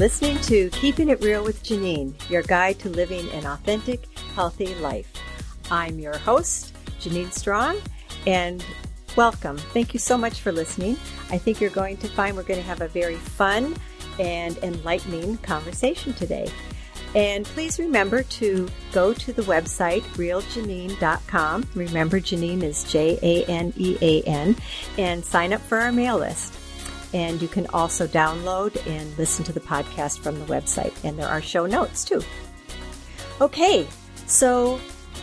listening 0.00 0.38
to 0.38 0.70
Keeping 0.70 1.10
It 1.10 1.22
Real 1.22 1.44
with 1.44 1.62
Janine, 1.62 2.14
your 2.30 2.40
guide 2.40 2.78
to 2.78 2.88
living 2.88 3.28
an 3.32 3.44
authentic, 3.44 4.06
healthy 4.34 4.74
life. 4.76 5.12
I'm 5.70 5.98
your 5.98 6.16
host, 6.16 6.74
Janine 7.02 7.30
Strong, 7.30 7.82
and 8.26 8.64
welcome. 9.14 9.58
Thank 9.58 9.92
you 9.92 10.00
so 10.00 10.16
much 10.16 10.40
for 10.40 10.52
listening. 10.52 10.96
I 11.28 11.36
think 11.36 11.60
you're 11.60 11.68
going 11.68 11.98
to 11.98 12.08
find 12.08 12.34
we're 12.34 12.44
going 12.44 12.60
to 12.60 12.66
have 12.66 12.80
a 12.80 12.88
very 12.88 13.16
fun 13.16 13.76
and 14.18 14.56
enlightening 14.62 15.36
conversation 15.36 16.14
today. 16.14 16.50
And 17.14 17.44
please 17.44 17.78
remember 17.78 18.22
to 18.22 18.70
go 18.92 19.12
to 19.12 19.32
the 19.34 19.42
website, 19.42 20.00
realjanine.com. 20.14 21.68
Remember, 21.74 22.20
Janine 22.20 22.62
is 22.62 22.84
J 22.84 23.18
A 23.20 23.44
N 23.50 23.74
E 23.76 23.98
A 24.00 24.22
N, 24.22 24.56
and 24.96 25.22
sign 25.22 25.52
up 25.52 25.60
for 25.60 25.76
our 25.76 25.92
mail 25.92 26.16
list. 26.16 26.59
And 27.12 27.42
you 27.42 27.48
can 27.48 27.66
also 27.68 28.06
download 28.06 28.86
and 28.86 29.18
listen 29.18 29.44
to 29.46 29.52
the 29.52 29.60
podcast 29.60 30.20
from 30.20 30.38
the 30.38 30.44
website. 30.46 30.92
And 31.04 31.18
there 31.18 31.28
are 31.28 31.42
show 31.42 31.66
notes 31.66 32.04
too. 32.04 32.22
Okay, 33.40 33.86
so 34.26 34.78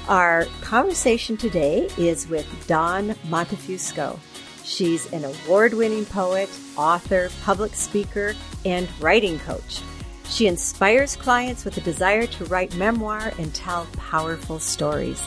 our 0.08 0.46
conversation 0.62 1.38
today 1.38 1.90
is 1.98 2.28
with 2.28 2.68
Dawn 2.68 3.10
Montefusco. 3.28 4.20
She's 4.64 5.12
an 5.14 5.24
award 5.24 5.74
winning 5.74 6.06
poet, 6.06 6.50
author, 6.76 7.30
public 7.44 7.74
speaker, 7.74 8.36
and 8.66 8.88
writing 9.00 9.40
coach. 9.40 9.82
She 10.26 10.48
inspires 10.48 11.16
clients 11.16 11.64
with 11.64 11.78
a 11.78 11.82
desire 11.82 12.28
to 12.28 12.46
write 12.46 12.76
memoir 12.76 13.32
and 13.38 13.54
tell 13.54 13.88
powerful 13.98 14.60
stories. 14.60 15.24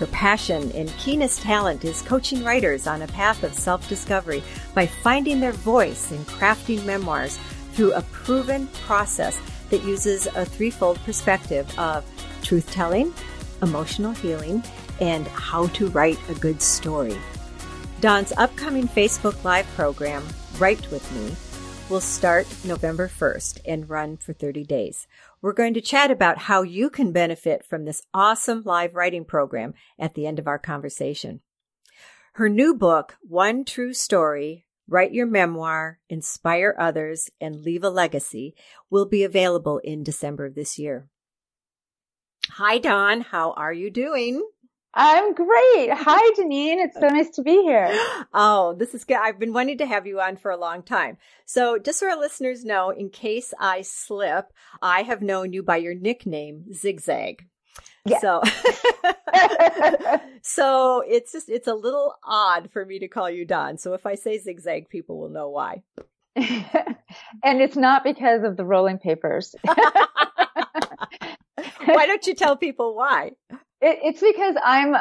Her 0.00 0.06
passion 0.06 0.72
and 0.72 0.88
keenest 0.96 1.42
talent 1.42 1.84
is 1.84 2.00
coaching 2.00 2.42
writers 2.42 2.86
on 2.86 3.02
a 3.02 3.06
path 3.08 3.42
of 3.42 3.52
self 3.52 3.86
discovery 3.86 4.42
by 4.74 4.86
finding 4.86 5.40
their 5.40 5.52
voice 5.52 6.10
and 6.10 6.26
crafting 6.26 6.86
memoirs 6.86 7.38
through 7.74 7.92
a 7.92 8.00
proven 8.00 8.66
process 8.86 9.38
that 9.68 9.84
uses 9.84 10.26
a 10.28 10.46
threefold 10.46 10.98
perspective 11.00 11.70
of 11.78 12.02
truth 12.42 12.72
telling, 12.72 13.12
emotional 13.60 14.12
healing, 14.12 14.64
and 15.02 15.26
how 15.28 15.66
to 15.66 15.88
write 15.88 16.18
a 16.30 16.34
good 16.36 16.62
story. 16.62 17.18
Dawn's 18.00 18.32
upcoming 18.38 18.88
Facebook 18.88 19.44
Live 19.44 19.66
program, 19.74 20.26
Write 20.58 20.90
With 20.90 21.12
Me, 21.12 21.36
will 21.90 22.00
start 22.00 22.46
November 22.64 23.06
1st 23.06 23.58
and 23.66 23.90
run 23.90 24.16
for 24.16 24.32
30 24.32 24.64
days. 24.64 25.06
We're 25.42 25.52
going 25.54 25.74
to 25.74 25.80
chat 25.80 26.10
about 26.10 26.36
how 26.36 26.62
you 26.62 26.90
can 26.90 27.12
benefit 27.12 27.64
from 27.64 27.84
this 27.84 28.02
awesome 28.12 28.62
live 28.64 28.94
writing 28.94 29.24
program 29.24 29.72
at 29.98 30.14
the 30.14 30.26
end 30.26 30.38
of 30.38 30.46
our 30.46 30.58
conversation. 30.58 31.40
Her 32.34 32.48
new 32.48 32.74
book, 32.74 33.16
One 33.22 33.64
True 33.64 33.94
Story, 33.94 34.66
Write 34.86 35.12
Your 35.12 35.26
Memoir, 35.26 35.98
Inspire 36.08 36.74
Others, 36.78 37.30
and 37.40 37.62
Leave 37.62 37.84
a 37.84 37.90
Legacy, 37.90 38.54
will 38.90 39.06
be 39.06 39.24
available 39.24 39.78
in 39.78 40.02
December 40.02 40.46
of 40.46 40.54
this 40.54 40.78
year. 40.78 41.08
Hi, 42.50 42.78
Dawn. 42.78 43.22
How 43.22 43.52
are 43.52 43.72
you 43.72 43.90
doing? 43.90 44.46
I'm 44.92 45.34
great. 45.34 45.90
Hi, 45.92 46.34
Janine. 46.38 46.84
It's 46.84 46.98
so 46.98 47.08
nice 47.08 47.30
to 47.30 47.42
be 47.42 47.62
here. 47.62 47.88
Oh, 48.34 48.74
this 48.76 48.94
is 48.94 49.04
good. 49.04 49.18
I've 49.18 49.38
been 49.38 49.52
wanting 49.52 49.78
to 49.78 49.86
have 49.86 50.06
you 50.06 50.20
on 50.20 50.36
for 50.36 50.50
a 50.50 50.56
long 50.56 50.82
time. 50.82 51.16
So, 51.46 51.78
just 51.78 52.00
so 52.00 52.08
our 52.08 52.18
listeners 52.18 52.64
know, 52.64 52.90
in 52.90 53.10
case 53.10 53.54
I 53.58 53.82
slip, 53.82 54.52
I 54.82 55.02
have 55.02 55.22
known 55.22 55.52
you 55.52 55.62
by 55.62 55.76
your 55.76 55.94
nickname, 55.94 56.72
Zigzag. 56.72 57.46
Yeah. 58.04 58.18
So, 58.20 58.42
so 60.42 61.04
it's 61.06 61.32
just 61.32 61.48
it's 61.48 61.68
a 61.68 61.74
little 61.74 62.16
odd 62.24 62.70
for 62.72 62.84
me 62.84 62.98
to 62.98 63.08
call 63.08 63.30
you 63.30 63.44
Dawn. 63.44 63.78
So 63.78 63.92
if 63.94 64.06
I 64.06 64.14
say 64.14 64.38
zigzag, 64.38 64.88
people 64.88 65.20
will 65.20 65.28
know 65.28 65.50
why. 65.50 65.82
and 66.34 67.60
it's 67.60 67.76
not 67.76 68.02
because 68.04 68.42
of 68.42 68.56
the 68.56 68.64
rolling 68.64 68.98
papers. 68.98 69.54
why 71.84 72.06
don't 72.06 72.26
you 72.26 72.34
tell 72.34 72.56
people 72.56 72.96
why? 72.96 73.32
It, 73.80 73.98
it's 74.02 74.20
because 74.20 74.56
I'm 74.62 74.94
uh, 74.94 74.98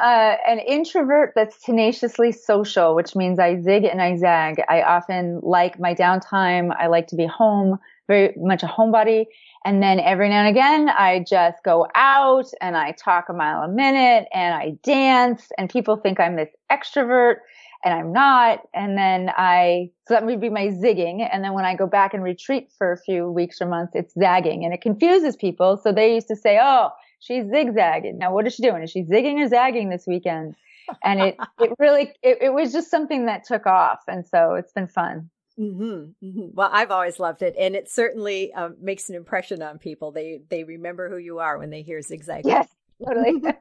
an 0.47 0.59
introvert 0.59 1.33
that's 1.35 1.61
tenaciously 1.61 2.31
social, 2.31 2.95
which 2.95 3.15
means 3.15 3.37
I 3.37 3.59
zig 3.61 3.83
and 3.83 4.01
I 4.01 4.15
zag. 4.15 4.61
I 4.69 4.83
often 4.83 5.41
like 5.43 5.79
my 5.79 5.93
downtime. 5.93 6.73
I 6.77 6.87
like 6.87 7.07
to 7.07 7.17
be 7.17 7.25
home, 7.25 7.79
very 8.07 8.33
much 8.37 8.63
a 8.63 8.67
homebody. 8.67 9.25
And 9.65 9.83
then 9.83 9.99
every 9.99 10.29
now 10.29 10.39
and 10.39 10.47
again, 10.47 10.89
I 10.89 11.25
just 11.27 11.57
go 11.65 11.87
out 11.93 12.45
and 12.61 12.77
I 12.77 12.93
talk 12.93 13.27
a 13.27 13.33
mile 13.33 13.63
a 13.63 13.67
minute 13.67 14.29
and 14.33 14.55
I 14.55 14.77
dance 14.83 15.49
and 15.57 15.69
people 15.69 15.97
think 15.97 16.17
I'm 16.21 16.37
this 16.37 16.49
extrovert 16.71 17.37
and 17.83 17.93
I'm 17.93 18.13
not. 18.13 18.61
And 18.73 18.97
then 18.97 19.29
I, 19.35 19.91
so 20.07 20.13
that 20.13 20.25
would 20.25 20.39
be 20.39 20.49
my 20.49 20.67
zigging. 20.67 21.27
And 21.29 21.43
then 21.43 21.53
when 21.53 21.65
I 21.65 21.75
go 21.75 21.85
back 21.85 22.13
and 22.13 22.23
retreat 22.23 22.69
for 22.77 22.93
a 22.93 22.97
few 22.97 23.29
weeks 23.29 23.61
or 23.61 23.67
months, 23.67 23.91
it's 23.95 24.13
zagging 24.13 24.63
and 24.63 24.73
it 24.73 24.81
confuses 24.81 25.35
people. 25.35 25.75
So 25.83 25.91
they 25.91 26.13
used 26.13 26.29
to 26.29 26.37
say, 26.37 26.59
Oh, 26.61 26.91
she's 27.19 27.45
zigzagging. 27.49 28.17
Now, 28.17 28.33
what 28.33 28.47
is 28.47 28.55
she 28.55 28.63
doing? 28.63 28.83
Is 28.83 28.91
she 28.91 29.03
zigging 29.03 29.43
or 29.43 29.47
zagging 29.47 29.89
this 29.89 30.05
weekend? 30.07 30.55
And 31.03 31.21
it, 31.21 31.37
it 31.59 31.71
really, 31.77 32.13
it, 32.23 32.39
it 32.41 32.53
was 32.53 32.71
just 32.71 32.89
something 32.89 33.27
that 33.27 33.43
took 33.43 33.67
off. 33.67 33.99
And 34.07 34.25
so 34.25 34.55
it's 34.55 34.71
been 34.71 34.87
fun. 34.87 35.29
Mm-hmm, 35.59 36.25
mm-hmm. 36.25 36.47
Well, 36.53 36.69
I've 36.71 36.89
always 36.89 37.19
loved 37.19 37.41
it, 37.41 37.53
and 37.59 37.75
it 37.75 37.89
certainly 37.89 38.53
uh, 38.53 38.69
makes 38.79 39.09
an 39.09 39.15
impression 39.15 39.61
on 39.61 39.77
people. 39.77 40.11
They 40.13 40.39
they 40.49 40.63
remember 40.63 41.09
who 41.09 41.17
you 41.17 41.39
are 41.39 41.57
when 41.57 41.69
they 41.69 41.81
hear 41.81 42.01
zigzag. 42.01 42.45
Yes, 42.45 42.69
totally. 43.05 43.43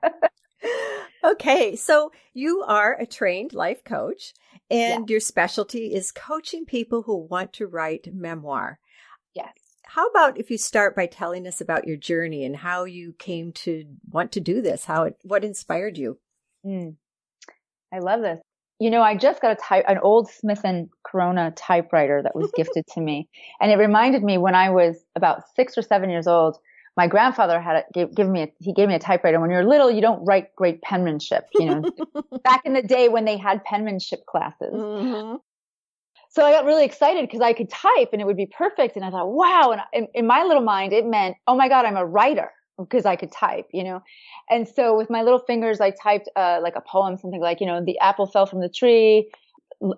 okay, 1.25 1.75
so 1.75 2.13
you 2.35 2.63
are 2.63 2.97
a 3.01 3.05
trained 3.05 3.53
life 3.53 3.83
coach, 3.83 4.33
and 4.71 5.11
your 5.11 5.19
specialty 5.19 5.93
is 5.93 6.13
coaching 6.13 6.65
people 6.67 7.03
who 7.03 7.17
want 7.17 7.53
to 7.55 7.67
write 7.67 8.15
memoir. 8.15 8.79
Yes. 9.35 9.68
How 9.89 10.07
about 10.09 10.39
if 10.39 10.51
you 10.51 10.59
start 10.59 10.95
by 10.95 11.07
telling 11.07 11.47
us 11.47 11.63
about 11.63 11.87
your 11.87 11.97
journey 11.97 12.45
and 12.45 12.55
how 12.55 12.85
you 12.85 13.15
came 13.19 13.53
to 13.53 13.87
want 14.11 14.33
to 14.33 14.41
do 14.41 14.61
this? 14.61 14.85
How 14.85 15.05
it, 15.05 15.17
what 15.23 15.45
inspired 15.45 15.97
you? 15.97 16.19
Mm. 16.65 16.97
I 17.93 18.01
love 18.01 18.21
this. 18.21 18.39
You 18.79 18.91
know, 18.91 19.01
I 19.01 19.17
just 19.17 19.41
got 19.41 19.53
a 19.53 19.55
type, 19.55 19.87
an 19.89 19.97
old 20.03 20.31
Smith 20.31 20.61
and 20.63 20.91
Corona 21.05 21.53
typewriter 21.57 22.23
that 22.23 22.37
was 22.37 22.53
gifted 22.55 22.85
to 22.89 23.01
me, 23.01 23.31
and 23.63 23.73
it 23.73 23.77
reminded 23.77 24.23
me 24.23 24.37
when 24.37 24.55
I 24.55 24.69
was 24.69 24.97
about 25.17 25.45
six 25.57 25.79
or 25.79 25.83
seven 25.83 26.11
years 26.11 26.27
old. 26.27 26.59
My 26.95 27.07
grandfather 27.07 27.59
had 27.59 27.77
a, 27.77 27.85
gave, 27.95 28.15
give 28.15 28.29
me 28.29 28.43
a, 28.43 28.53
he 28.61 28.75
gave 28.75 28.89
me 28.89 28.95
a 28.95 28.99
typewriter. 28.99 29.41
When 29.41 29.51
you're 29.51 29.65
little, 29.65 29.91
you 29.91 30.03
don't 30.03 30.23
write 30.27 30.55
great 30.55 30.83
penmanship. 30.83 31.47
You 31.55 31.65
know, 31.65 31.91
back 32.45 32.61
in 32.67 32.75
the 32.75 32.83
day 32.83 33.09
when 33.09 33.25
they 33.25 33.39
had 33.39 33.65
penmanship 33.65 34.27
classes. 34.27 34.75
Mm-hmm 34.75 35.37
so 36.29 36.45
I 36.45 36.53
got 36.53 36.65
really 36.65 36.85
excited 36.85 37.27
because 37.27 37.41
I 37.41 37.53
could 37.53 37.71
type 37.71 38.11
and 38.13 38.21
it 38.21 38.27
would 38.27 38.37
be 38.37 38.47
perfect. 38.47 38.97
And 38.97 39.05
I 39.05 39.11
thought, 39.11 39.33
wow. 39.33 39.73
And 39.73 39.81
in, 39.93 40.09
in, 40.15 40.27
my 40.27 40.45
little 40.45 40.63
mind, 40.63 40.93
it 40.93 41.07
meant, 41.07 41.37
oh 41.47 41.57
my 41.57 41.69
God, 41.69 41.85
I'm 41.87 41.97
a 41.97 42.05
writer 42.05 42.51
because 42.79 43.07
I 43.07 43.17
could 43.17 43.33
type, 43.33 43.67
you 43.73 43.83
know? 43.83 44.03
And 44.51 44.69
so 44.69 44.97
with 44.97 45.11
my 45.11 45.23
little 45.23 45.39
fingers, 45.41 45.81
I 45.81 45.91
typed, 45.91 46.29
uh, 46.37 46.61
like 46.63 46.77
a 46.77 46.83
poem, 46.83 47.17
something 47.17 47.41
like, 47.41 47.61
you 47.61 47.67
know, 47.67 47.83
the 47.85 47.99
apple 47.99 48.27
fell 48.27 48.47
from 48.47 48.61
the 48.61 48.69
tree. 48.69 49.31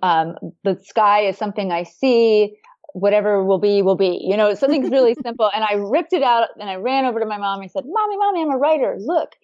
Um, 0.03 0.37
the 0.63 0.81
sky 0.85 1.27
is 1.27 1.37
something 1.37 1.73
I 1.73 1.83
see. 1.83 2.57
Whatever 2.93 3.45
will 3.45 3.59
be, 3.59 3.83
will 3.83 3.97
be, 3.97 4.21
you 4.23 4.37
know, 4.37 4.55
something's 4.55 4.91
really 4.91 5.17
simple. 5.23 5.51
And 5.53 5.65
I 5.65 5.75
ripped 5.75 6.12
it 6.12 6.23
out 6.23 6.49
and 6.59 6.71
I 6.71 6.77
ran 6.77 7.07
over 7.07 7.19
to 7.21 7.27
my 7.27 7.39
mom 7.39 7.61
and 7.61 7.71
said, 7.71 7.85
mommy, 7.87 8.17
mommy, 8.17 8.43
I'm 8.43 8.51
a 8.51 8.57
writer. 8.57 8.97
Look. 8.99 9.35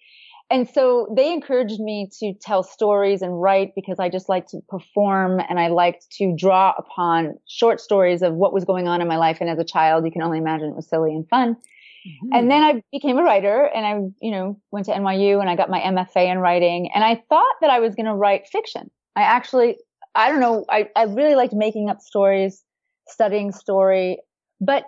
And 0.49 0.69
so 0.69 1.13
they 1.15 1.33
encouraged 1.33 1.79
me 1.79 2.09
to 2.19 2.33
tell 2.33 2.63
stories 2.63 3.21
and 3.21 3.41
write 3.41 3.73
because 3.75 3.99
I 3.99 4.07
just 4.07 4.29
like 4.29 4.47
to 4.47 4.61
perform 4.69 5.41
and 5.49 5.59
I 5.59 5.67
liked 5.67 6.09
to 6.17 6.33
draw 6.37 6.73
upon 6.77 7.37
short 7.47 7.81
stories 7.81 8.21
of 8.21 8.33
what 8.33 8.53
was 8.53 8.63
going 8.63 8.87
on 8.87 9.01
in 9.01 9.09
my 9.09 9.17
life. 9.17 9.39
And 9.41 9.49
as 9.49 9.59
a 9.59 9.65
child, 9.65 10.05
you 10.05 10.11
can 10.11 10.21
only 10.21 10.37
imagine 10.37 10.69
it 10.69 10.75
was 10.75 10.87
silly 10.87 11.13
and 11.13 11.27
fun. 11.27 11.55
Mm-hmm. 11.55 12.29
And 12.31 12.49
then 12.49 12.63
I 12.63 12.81
became 12.93 13.17
a 13.17 13.23
writer 13.23 13.69
and 13.75 13.85
I, 13.85 14.25
you 14.25 14.31
know, 14.31 14.57
went 14.71 14.85
to 14.85 14.93
NYU 14.93 15.41
and 15.41 15.49
I 15.49 15.57
got 15.57 15.69
my 15.69 15.81
MFA 15.81 16.31
in 16.31 16.39
writing 16.39 16.89
and 16.95 17.03
I 17.03 17.21
thought 17.27 17.55
that 17.59 17.69
I 17.69 17.79
was 17.79 17.95
going 17.95 18.05
to 18.05 18.13
write 18.15 18.47
fiction. 18.47 18.89
I 19.17 19.23
actually, 19.23 19.77
I 20.15 20.29
don't 20.29 20.39
know, 20.39 20.63
I, 20.69 20.89
I 20.95 21.03
really 21.03 21.35
liked 21.35 21.53
making 21.53 21.89
up 21.89 21.99
stories, 21.99 22.63
studying 23.09 23.51
story, 23.51 24.19
but 24.61 24.85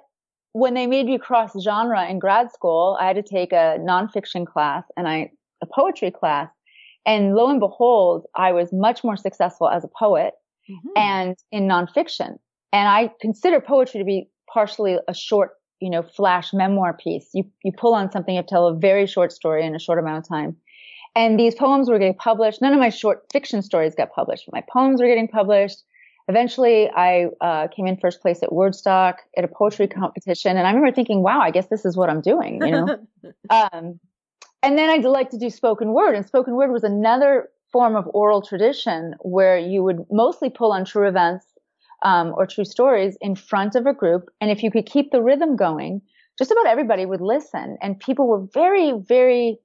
when 0.53 0.73
they 0.73 0.87
made 0.87 1.05
me 1.05 1.17
cross 1.17 1.51
genre 1.61 2.07
in 2.09 2.19
grad 2.19 2.51
school, 2.51 2.97
I 2.99 3.07
had 3.07 3.15
to 3.17 3.21
take 3.23 3.51
a 3.51 3.77
nonfiction 3.79 4.47
class 4.47 4.83
and 4.95 5.07
I 5.07 5.31
a 5.61 5.65
poetry 5.65 6.11
class. 6.11 6.49
And 7.05 7.35
lo 7.35 7.49
and 7.49 7.59
behold, 7.59 8.25
I 8.35 8.51
was 8.51 8.71
much 8.71 9.03
more 9.03 9.17
successful 9.17 9.69
as 9.69 9.83
a 9.83 9.87
poet 9.87 10.33
mm-hmm. 10.69 10.89
and 10.95 11.35
in 11.51 11.67
nonfiction. 11.67 12.37
And 12.71 12.87
I 12.87 13.11
consider 13.19 13.59
poetry 13.59 13.99
to 13.99 14.05
be 14.05 14.29
partially 14.51 14.97
a 15.07 15.13
short, 15.13 15.51
you 15.79 15.89
know, 15.89 16.03
flash 16.03 16.53
memoir 16.53 16.93
piece. 16.93 17.29
You, 17.33 17.45
you 17.63 17.71
pull 17.71 17.93
on 17.93 18.11
something, 18.11 18.35
you 18.35 18.43
tell 18.43 18.67
a 18.67 18.75
very 18.75 19.07
short 19.07 19.31
story 19.31 19.65
in 19.65 19.75
a 19.75 19.79
short 19.79 19.99
amount 19.99 20.19
of 20.19 20.27
time. 20.27 20.57
And 21.15 21.39
these 21.39 21.55
poems 21.55 21.89
were 21.89 21.97
getting 21.97 22.13
published. 22.13 22.61
None 22.61 22.73
of 22.73 22.79
my 22.79 22.89
short 22.89 23.25
fiction 23.31 23.61
stories 23.61 23.95
got 23.95 24.11
published, 24.11 24.45
but 24.45 24.53
my 24.53 24.63
poems 24.71 25.01
were 25.01 25.07
getting 25.07 25.27
published. 25.27 25.83
Eventually, 26.27 26.87
I 26.95 27.25
uh, 27.41 27.67
came 27.75 27.87
in 27.87 27.97
first 27.97 28.21
place 28.21 28.43
at 28.43 28.49
Wordstock 28.49 29.15
at 29.35 29.43
a 29.43 29.47
poetry 29.47 29.87
competition, 29.87 30.57
and 30.57 30.67
I 30.67 30.69
remember 30.71 30.93
thinking, 30.93 31.23
"Wow, 31.23 31.39
I 31.41 31.49
guess 31.49 31.65
this 31.67 31.85
is 31.85 31.97
what 31.97 32.07
I'm 32.07 32.21
doing." 32.21 32.61
You 32.63 32.71
know, 32.71 33.07
um, 33.49 33.99
and 34.63 34.77
then 34.77 34.89
I'd 34.89 35.05
like 35.05 35.29
to 35.31 35.37
do 35.37 35.49
spoken 35.49 35.93
word, 35.93 36.15
and 36.15 36.25
spoken 36.25 36.55
word 36.55 36.71
was 36.71 36.83
another 36.83 37.49
form 37.71 37.95
of 37.95 38.09
oral 38.13 38.41
tradition 38.41 39.15
where 39.21 39.57
you 39.57 39.83
would 39.83 40.05
mostly 40.11 40.49
pull 40.49 40.71
on 40.71 40.85
true 40.85 41.07
events 41.07 41.45
um, 42.03 42.33
or 42.35 42.47
true 42.47 42.65
stories 42.65 43.17
in 43.21 43.35
front 43.35 43.75
of 43.75 43.85
a 43.85 43.93
group. 43.93 44.29
And 44.41 44.49
if 44.49 44.63
you 44.63 44.71
could 44.71 44.85
keep 44.85 45.11
the 45.11 45.21
rhythm 45.21 45.55
going, 45.55 46.01
just 46.37 46.51
about 46.51 46.67
everybody 46.67 47.05
would 47.05 47.21
listen. 47.21 47.77
And 47.81 47.99
people 47.99 48.27
were 48.27 48.45
very, 48.53 48.93
very 48.93 49.59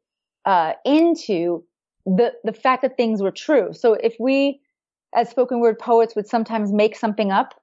uh, 0.44 0.72
into 0.84 1.64
the 2.04 2.32
the 2.44 2.52
fact 2.52 2.82
that 2.82 2.96
things 2.96 3.22
were 3.22 3.30
true. 3.30 3.72
So 3.72 3.94
if 3.94 4.14
we, 4.20 4.60
as 5.14 5.30
spoken 5.30 5.60
word 5.60 5.78
poets, 5.78 6.14
would 6.14 6.26
sometimes 6.26 6.72
make 6.72 6.96
something 6.96 7.32
up, 7.32 7.54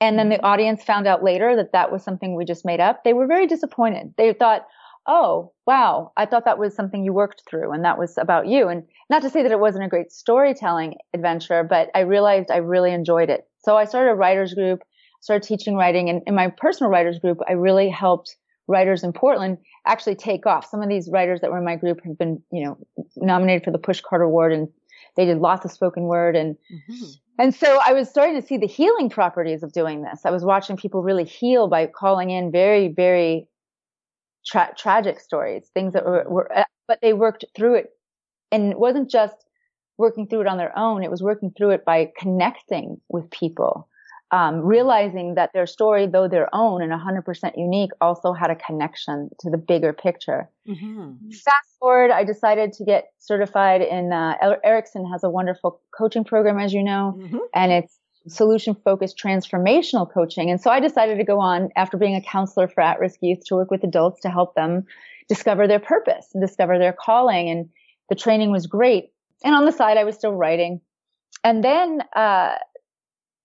and 0.00 0.18
then 0.18 0.28
the 0.28 0.36
mm-hmm. 0.36 0.46
audience 0.46 0.82
found 0.82 1.06
out 1.06 1.22
later 1.22 1.54
that 1.56 1.72
that 1.72 1.92
was 1.92 2.02
something 2.02 2.34
we 2.34 2.44
just 2.44 2.64
made 2.64 2.80
up, 2.80 3.04
they 3.04 3.12
were 3.12 3.26
very 3.26 3.46
disappointed. 3.46 4.14
They 4.18 4.32
thought, 4.32 4.66
"Oh, 5.06 5.52
wow, 5.66 6.12
I 6.16 6.26
thought 6.26 6.44
that 6.44 6.58
was 6.58 6.74
something 6.74 7.04
you 7.04 7.12
worked 7.12 7.42
through, 7.48 7.72
and 7.72 7.84
that 7.84 7.98
was 7.98 8.16
about 8.18 8.46
you." 8.46 8.68
And 8.68 8.84
not 9.10 9.22
to 9.22 9.30
say 9.30 9.42
that 9.42 9.52
it 9.52 9.60
wasn't 9.60 9.84
a 9.84 9.88
great 9.88 10.12
storytelling 10.12 10.96
adventure, 11.12 11.62
but 11.62 11.90
I 11.94 12.00
realized 12.00 12.50
I 12.50 12.58
really 12.58 12.92
enjoyed 12.92 13.30
it. 13.30 13.46
So 13.58 13.76
I 13.76 13.84
started 13.84 14.10
a 14.10 14.14
writers 14.14 14.54
group, 14.54 14.82
started 15.20 15.46
teaching 15.46 15.76
writing, 15.76 16.08
and 16.08 16.22
in 16.26 16.34
my 16.34 16.48
personal 16.48 16.90
writers 16.90 17.18
group, 17.18 17.38
I 17.48 17.52
really 17.52 17.88
helped 17.88 18.36
writers 18.66 19.04
in 19.04 19.12
Portland 19.12 19.58
actually 19.86 20.14
take 20.14 20.46
off. 20.46 20.66
Some 20.66 20.82
of 20.82 20.88
these 20.88 21.08
writers 21.12 21.40
that 21.40 21.50
were 21.50 21.58
in 21.58 21.64
my 21.64 21.76
group 21.76 22.00
have 22.04 22.18
been, 22.18 22.42
you 22.50 22.64
know, 22.64 22.78
nominated 23.16 23.64
for 23.64 23.70
the 23.70 23.78
Pushcart 23.78 24.24
Award 24.24 24.52
and 24.52 24.68
they 25.16 25.24
did 25.26 25.38
lots 25.38 25.64
of 25.64 25.72
spoken 25.72 26.04
word 26.04 26.34
and 26.36 26.56
mm-hmm. 26.72 27.04
and 27.38 27.54
so 27.54 27.78
I 27.86 27.92
was 27.92 28.08
starting 28.08 28.40
to 28.40 28.46
see 28.46 28.56
the 28.56 28.66
healing 28.66 29.10
properties 29.10 29.62
of 29.62 29.72
doing 29.72 30.02
this. 30.02 30.24
I 30.24 30.30
was 30.30 30.44
watching 30.44 30.76
people 30.76 31.02
really 31.02 31.24
heal 31.24 31.68
by 31.68 31.86
calling 31.86 32.30
in 32.30 32.50
very 32.50 32.88
very 32.88 33.48
tra- 34.46 34.74
tragic 34.76 35.20
stories, 35.20 35.70
things 35.74 35.92
that 35.92 36.04
were, 36.04 36.24
were 36.28 36.58
uh, 36.58 36.64
but 36.86 36.98
they 37.00 37.12
worked 37.12 37.44
through 37.56 37.76
it 37.76 37.90
and 38.52 38.70
it 38.72 38.78
wasn't 38.78 39.10
just 39.10 39.36
working 39.96 40.26
through 40.26 40.42
it 40.42 40.46
on 40.46 40.58
their 40.58 40.76
own, 40.76 41.02
it 41.04 41.10
was 41.10 41.22
working 41.22 41.52
through 41.56 41.70
it 41.70 41.84
by 41.84 42.10
connecting 42.18 43.00
with 43.08 43.30
people 43.30 43.88
um, 44.34 44.62
realizing 44.62 45.36
that 45.36 45.50
their 45.52 45.66
story, 45.66 46.08
though 46.08 46.26
their 46.26 46.52
own 46.52 46.82
and 46.82 46.90
100% 46.90 47.56
unique, 47.56 47.90
also 48.00 48.32
had 48.32 48.50
a 48.50 48.56
connection 48.56 49.30
to 49.38 49.48
the 49.48 49.56
bigger 49.56 49.92
picture. 49.92 50.48
Mm-hmm. 50.66 51.30
Fast 51.30 51.78
forward, 51.78 52.10
I 52.10 52.24
decided 52.24 52.72
to 52.74 52.84
get 52.84 53.12
certified 53.20 53.80
in 53.80 54.12
uh, 54.12 54.34
Erickson 54.64 55.08
has 55.12 55.22
a 55.22 55.30
wonderful 55.30 55.80
coaching 55.96 56.24
program, 56.24 56.58
as 56.58 56.72
you 56.72 56.82
know, 56.82 57.16
mm-hmm. 57.16 57.38
and 57.54 57.70
it's 57.70 57.96
solution 58.26 58.74
focused 58.84 59.18
transformational 59.18 60.10
coaching. 60.12 60.50
And 60.50 60.60
so 60.60 60.70
I 60.70 60.80
decided 60.80 61.18
to 61.18 61.24
go 61.24 61.40
on 61.40 61.68
after 61.76 61.96
being 61.96 62.14
a 62.14 62.22
counselor 62.22 62.68
for 62.68 62.80
at 62.80 63.00
risk 63.00 63.18
youth 63.20 63.44
to 63.46 63.54
work 63.54 63.70
with 63.70 63.84
adults 63.84 64.20
to 64.22 64.30
help 64.30 64.54
them 64.54 64.86
discover 65.28 65.66
their 65.66 65.80
purpose 65.80 66.28
and 66.32 66.42
discover 66.42 66.78
their 66.78 66.92
calling. 66.92 67.50
And 67.50 67.68
the 68.08 68.14
training 68.14 68.50
was 68.50 68.66
great. 68.66 69.10
And 69.44 69.54
on 69.54 69.64
the 69.64 69.72
side, 69.72 69.98
I 69.98 70.04
was 70.04 70.14
still 70.14 70.32
writing. 70.32 70.80
And 71.42 71.62
then, 71.62 72.02
uh, 72.14 72.54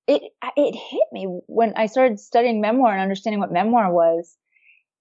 it 0.07 0.23
it 0.55 0.75
hit 0.75 1.03
me 1.11 1.25
when 1.45 1.73
I 1.75 1.85
started 1.85 2.19
studying 2.19 2.61
memoir 2.61 2.91
and 2.91 3.01
understanding 3.01 3.39
what 3.39 3.51
memoir 3.51 3.93
was, 3.93 4.35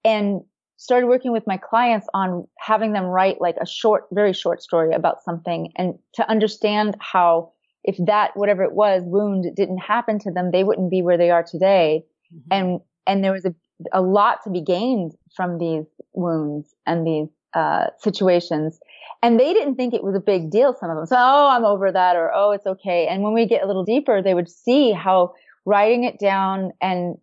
and 0.05 0.43
started 0.77 1.07
working 1.07 1.33
with 1.33 1.47
my 1.47 1.57
clients 1.57 2.07
on 2.15 2.47
having 2.59 2.93
them 2.93 3.05
write 3.05 3.41
like 3.41 3.57
a 3.61 3.67
short, 3.67 4.05
very 4.13 4.33
short 4.33 4.63
story 4.63 4.93
about 4.93 5.23
something, 5.25 5.73
and 5.77 5.99
to 6.15 6.29
understand 6.29 6.97
how 7.01 7.53
if 7.89 7.97
that 8.07 8.37
whatever 8.37 8.63
it 8.63 8.73
was 8.73 9.03
wound 9.05 9.47
didn't 9.57 9.79
happen 9.79 10.19
to 10.21 10.31
them, 10.31 10.51
they 10.53 10.65
wouldn't 10.65 10.91
be 10.91 11.03
where 11.03 11.19
they 11.19 11.31
are 11.31 11.43
today, 11.43 12.05
mm-hmm. 12.33 12.53
and 12.53 12.81
and 13.07 13.25
there 13.25 13.33
was 13.33 13.45
a 13.45 13.55
a 13.93 14.03
lot 14.03 14.39
to 14.45 14.51
be 14.51 14.61
gained 14.61 15.13
from 15.37 15.59
these 15.59 15.87
wounds 16.13 16.75
and 16.85 17.07
these 17.07 17.29
uh, 17.55 17.87
situations 18.01 18.81
and 19.23 19.39
they 19.39 19.53
didn't 19.53 19.75
think 19.75 19.95
it 19.95 20.05
was 20.05 20.15
a 20.15 20.21
big 20.21 20.51
deal, 20.51 20.75
some 20.79 20.91
of 20.91 20.97
them. 20.97 21.07
So, 21.07 21.17
oh, 21.19 21.49
I'm 21.49 21.65
over 21.65 21.91
that 21.91 22.17
or, 22.17 22.33
oh, 22.33 22.53
it's 22.53 22.67
okay. 22.67 23.09
And 23.09 23.23
when 23.23 23.35
we 23.35 23.47
get 23.47 23.63
a 23.63 23.67
little 23.67 23.85
deeper, 23.85 24.23
they 24.23 24.35
would 24.35 24.49
see 24.49 24.93
how 24.93 25.35
writing 25.65 26.05
it 26.05 26.19
down 26.19 26.71
and 26.81 27.17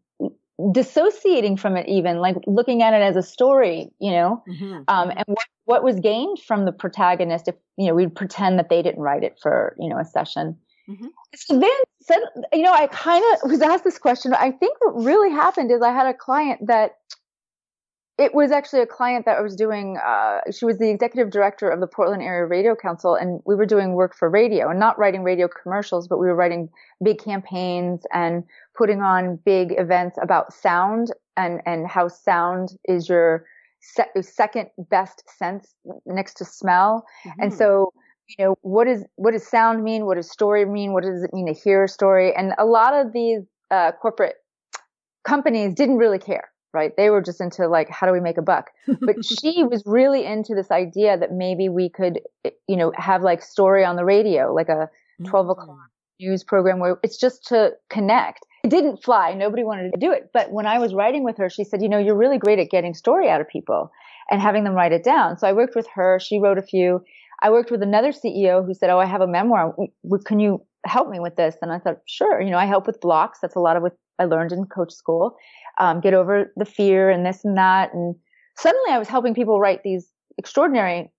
dissociating 0.72 1.58
from 1.58 1.76
it 1.76 1.88
even, 1.88 2.18
like 2.18 2.36
looking 2.48 2.82
at 2.82 2.94
it 2.94 3.02
as 3.02 3.16
a 3.16 3.24
story, 3.24 3.92
you 4.00 4.12
know, 4.12 4.44
mm-hmm. 4.48 4.82
um, 4.88 5.10
and 5.10 5.26
what, 5.28 5.48
what 5.66 5.84
was 5.84 6.00
gained 6.00 6.40
from 6.40 6.66
the 6.66 6.72
protagonist 6.72 7.48
if, 7.48 7.56
you 7.78 7.88
know, 7.88 7.94
we'd 7.94 8.16
pretend 8.16 8.58
that 8.60 8.70
they 8.70 8.82
didn't 8.82 9.02
write 9.02 9.24
it 9.24 9.38
for, 9.42 9.76
you 9.80 9.90
know, 9.90 9.98
a 9.98 10.06
session. 10.06 10.58
Mm-hmm. 10.90 11.08
So 11.36 11.60
then 11.60 11.72
said, 12.02 12.20
you 12.54 12.62
know, 12.62 12.72
I 12.72 12.88
kind 12.88 13.24
of 13.34 13.50
was 13.50 13.62
asked 13.62 13.84
this 13.84 13.98
question. 13.98 14.34
I 14.34 14.52
think 14.52 14.78
what 14.82 15.04
really 15.04 15.32
happened 15.32 15.72
is 15.72 15.82
I 15.82 15.92
had 15.92 16.08
a 16.08 16.14
client 16.14 16.68
that 16.68 16.98
it 18.18 18.34
was 18.34 18.52
actually 18.52 18.82
a 18.82 18.86
client 18.86 19.26
that 19.26 19.38
I 19.38 19.42
was 19.42 19.56
doing. 19.56 19.98
Uh, 19.98 20.40
she 20.52 20.66
was 20.66 20.78
the 20.78 20.90
executive 20.90 21.32
director 21.32 21.70
of 21.70 21.82
the 21.82 21.88
Portland 21.88 22.24
Area 22.24 22.46
Radio 22.46 22.74
Council, 22.76 23.16
and 23.16 23.42
we 23.46 23.56
were 23.56 23.66
doing 23.66 23.94
work 23.94 24.16
for 24.16 24.30
radio 24.30 24.70
and 24.70 24.80
not 24.80 24.98
writing 24.98 25.24
radio 25.24 25.50
commercials, 25.50 26.08
but 26.08 26.18
we 26.18 26.28
were 26.28 26.36
writing 26.36 26.70
big 27.04 27.20
campaigns 27.20 28.06
and 28.14 28.44
putting 28.78 29.02
on 29.02 29.38
big 29.46 29.78
events 29.78 30.18
about 30.22 30.54
sound 30.54 31.12
and 31.36 31.62
and 31.66 31.88
how 31.88 32.08
sound 32.08 32.70
is 32.86 33.10
your 33.10 33.46
se- 33.82 34.22
second 34.22 34.70
best 34.78 35.24
sense 35.38 35.76
next 36.06 36.36
to 36.36 36.46
smell. 36.46 37.06
Mm-hmm. 37.26 37.42
And 37.42 37.54
so, 37.54 37.92
you 38.30 38.46
know, 38.46 38.58
what 38.62 38.88
is 38.88 39.04
what 39.16 39.32
does 39.32 39.46
sound 39.46 39.84
mean? 39.84 40.06
What 40.06 40.16
does 40.16 40.32
story 40.32 40.64
mean? 40.64 40.94
What 40.94 41.04
does 41.04 41.22
it 41.22 41.34
mean 41.34 41.48
to 41.48 41.54
hear 41.54 41.84
a 41.84 41.90
story? 41.90 42.34
And 42.34 42.54
a 42.58 42.66
lot 42.66 42.94
of 42.94 43.12
these 43.12 43.42
uh, 43.72 43.92
corporate 43.92 44.36
companies 45.26 45.74
didn't 45.74 45.98
really 45.98 46.20
care 46.20 46.50
right? 46.76 46.92
They 46.96 47.10
were 47.10 47.22
just 47.22 47.42
into 47.42 47.68
like, 47.68 47.90
how 47.90 48.06
do 48.06 48.14
we 48.14 48.20
make 48.20 48.38
a 48.38 48.42
buck? 48.42 48.70
But 49.02 49.26
she 49.26 49.64
was 49.64 49.82
really 49.86 50.26
into 50.26 50.54
this 50.54 50.70
idea 50.70 51.18
that 51.18 51.32
maybe 51.32 51.70
we 51.70 51.90
could, 51.90 52.20
you 52.68 52.76
know, 52.76 52.92
have 52.96 53.24
like 53.24 53.42
story 53.42 53.84
on 53.84 53.96
the 53.96 54.06
radio, 54.06 54.54
like 54.54 54.70
a 54.70 54.90
12 55.26 55.50
o'clock 55.50 55.68
mm. 55.70 56.26
news 56.26 56.44
program 56.44 56.80
where 56.80 57.00
it's 57.02 57.18
just 57.18 57.48
to 57.48 57.72
connect. 57.90 58.46
It 58.64 58.70
didn't 58.70 59.04
fly. 59.04 59.34
Nobody 59.34 59.64
wanted 59.64 59.92
to 59.94 60.00
do 60.00 60.12
it. 60.12 60.30
But 60.34 60.52
when 60.52 60.66
I 60.66 60.80
was 60.80 60.94
writing 60.94 61.24
with 61.24 61.38
her, 61.38 61.50
she 61.50 61.64
said, 61.64 61.82
you 61.82 61.90
know, 61.90 62.00
you're 62.00 62.18
really 62.18 62.38
great 62.38 62.60
at 62.60 62.70
getting 62.70 62.94
story 62.94 63.30
out 63.30 63.42
of 63.42 63.48
people 63.48 63.92
and 64.30 64.42
having 64.42 64.64
them 64.64 64.74
write 64.74 64.92
it 64.92 65.04
down. 65.04 65.38
So 65.38 65.48
I 65.48 65.54
worked 65.54 65.76
with 65.76 65.88
her. 65.96 66.20
She 66.20 66.40
wrote 66.40 66.58
a 66.58 66.64
few. 66.64 67.04
I 67.42 67.52
worked 67.52 67.70
with 67.70 67.84
another 67.84 68.12
CEO 68.12 68.66
who 68.66 68.74
said, 68.74 68.90
oh, 68.90 69.00
I 69.00 69.06
have 69.06 69.22
a 69.22 69.28
memoir. 69.28 69.76
Can 70.26 70.40
you 70.40 70.66
help 70.86 71.10
me 71.10 71.20
with 71.20 71.36
this? 71.36 71.56
And 71.62 71.72
I 71.72 71.80
thought, 71.80 72.00
sure. 72.06 72.42
You 72.42 72.50
know, 72.50 72.58
I 72.58 72.66
help 72.66 72.88
with 72.88 73.02
blocks. 73.02 73.40
That's 73.42 73.56
a 73.56 73.60
lot 73.60 73.78
of 73.78 73.84
what 73.84 73.96
I 74.20 74.26
learned 74.26 74.52
in 74.52 74.66
coach 74.66 74.94
school 74.94 75.38
um, 75.80 76.00
get 76.00 76.14
over 76.14 76.52
the 76.56 76.66
fear 76.66 77.10
and 77.10 77.26
this 77.26 77.44
and 77.44 77.58
that. 77.58 77.94
And 77.94 78.16
suddenly 78.58 78.92
I 78.92 78.98
was 78.98 79.08
helping 79.08 79.34
people 79.34 79.60
write 79.60 79.84
these 79.84 80.10
extraordinary 80.38 81.12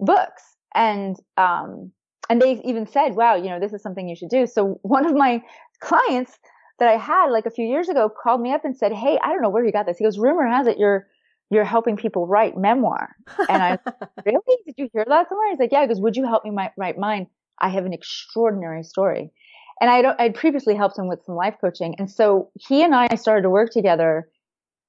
books. 0.00 0.42
And, 0.74 1.16
um, 1.36 1.92
and 2.28 2.42
they 2.42 2.60
even 2.64 2.86
said, 2.86 3.14
wow, 3.14 3.36
you 3.36 3.48
know, 3.48 3.60
this 3.60 3.72
is 3.72 3.82
something 3.82 4.08
you 4.08 4.16
should 4.16 4.28
do. 4.28 4.46
So 4.46 4.78
one 4.82 5.06
of 5.06 5.14
my 5.14 5.42
clients 5.80 6.38
that 6.78 6.88
I 6.88 6.96
had 6.96 7.26
like 7.30 7.46
a 7.46 7.50
few 7.50 7.66
years 7.66 7.88
ago 7.88 8.10
called 8.10 8.40
me 8.40 8.52
up 8.52 8.64
and 8.64 8.76
said, 8.76 8.92
Hey, 8.92 9.18
I 9.22 9.28
don't 9.28 9.40
know 9.40 9.48
where 9.48 9.64
you 9.64 9.72
got 9.72 9.86
this. 9.86 9.96
He 9.96 10.04
goes, 10.04 10.18
rumor 10.18 10.46
has 10.46 10.66
it 10.66 10.78
you're, 10.78 11.06
you're 11.50 11.64
helping 11.64 11.96
people 11.96 12.26
write 12.26 12.56
memoir. 12.56 13.16
And 13.48 13.62
I, 13.62 13.78
really? 14.26 14.56
Did 14.66 14.74
you 14.76 14.88
hear 14.92 15.04
that 15.08 15.28
somewhere? 15.28 15.50
He's 15.50 15.58
like, 15.58 15.72
yeah. 15.72 15.82
He 15.82 15.88
goes, 15.88 16.00
would 16.00 16.16
you 16.16 16.26
help 16.26 16.44
me 16.44 16.50
write 16.76 16.98
mine? 16.98 17.28
I 17.58 17.70
have 17.70 17.86
an 17.86 17.94
extraordinary 17.94 18.82
story 18.82 19.30
and 19.80 19.90
I 19.90 20.14
I'd 20.18 20.34
previously 20.34 20.74
helped 20.74 20.98
him 20.98 21.08
with 21.08 21.24
some 21.24 21.34
life 21.34 21.56
coaching. 21.60 21.94
And 21.98 22.10
so 22.10 22.50
he 22.54 22.82
and 22.82 22.94
I 22.94 23.14
started 23.14 23.42
to 23.42 23.50
work 23.50 23.70
together 23.70 24.28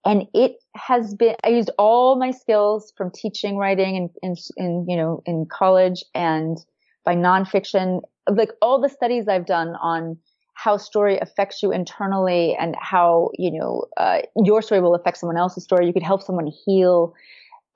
and 0.06 0.26
it 0.34 0.64
has 0.76 1.14
been, 1.16 1.36
I 1.44 1.50
used 1.50 1.70
all 1.78 2.18
my 2.18 2.32
skills 2.32 2.94
from 2.96 3.12
teaching 3.12 3.58
writing 3.58 3.96
in, 3.96 4.10
in, 4.24 4.36
in, 4.56 4.86
you 4.88 4.96
know, 4.96 5.22
in 5.26 5.46
college 5.52 6.02
and 6.16 6.58
by 7.04 7.14
nonfiction, 7.14 8.02
like 8.30 8.52
all 8.62 8.80
the 8.80 8.88
studies 8.88 9.28
I've 9.28 9.46
done 9.46 9.76
on 9.82 10.18
how 10.54 10.78
story 10.78 11.20
affects 11.20 11.62
you 11.62 11.74
internally 11.74 12.56
and 12.58 12.76
how, 12.80 13.32
you 13.38 13.52
know, 13.52 13.86
uh, 13.98 14.20
your 14.44 14.62
story 14.62 14.80
will 14.80 14.96
affect 14.96 15.18
someone 15.18 15.38
else's 15.38 15.66
story. 15.66 15.86
You 15.86 15.94
could 15.94 16.04
help 16.04 16.24
someone 16.24 16.48
heal. 16.66 17.14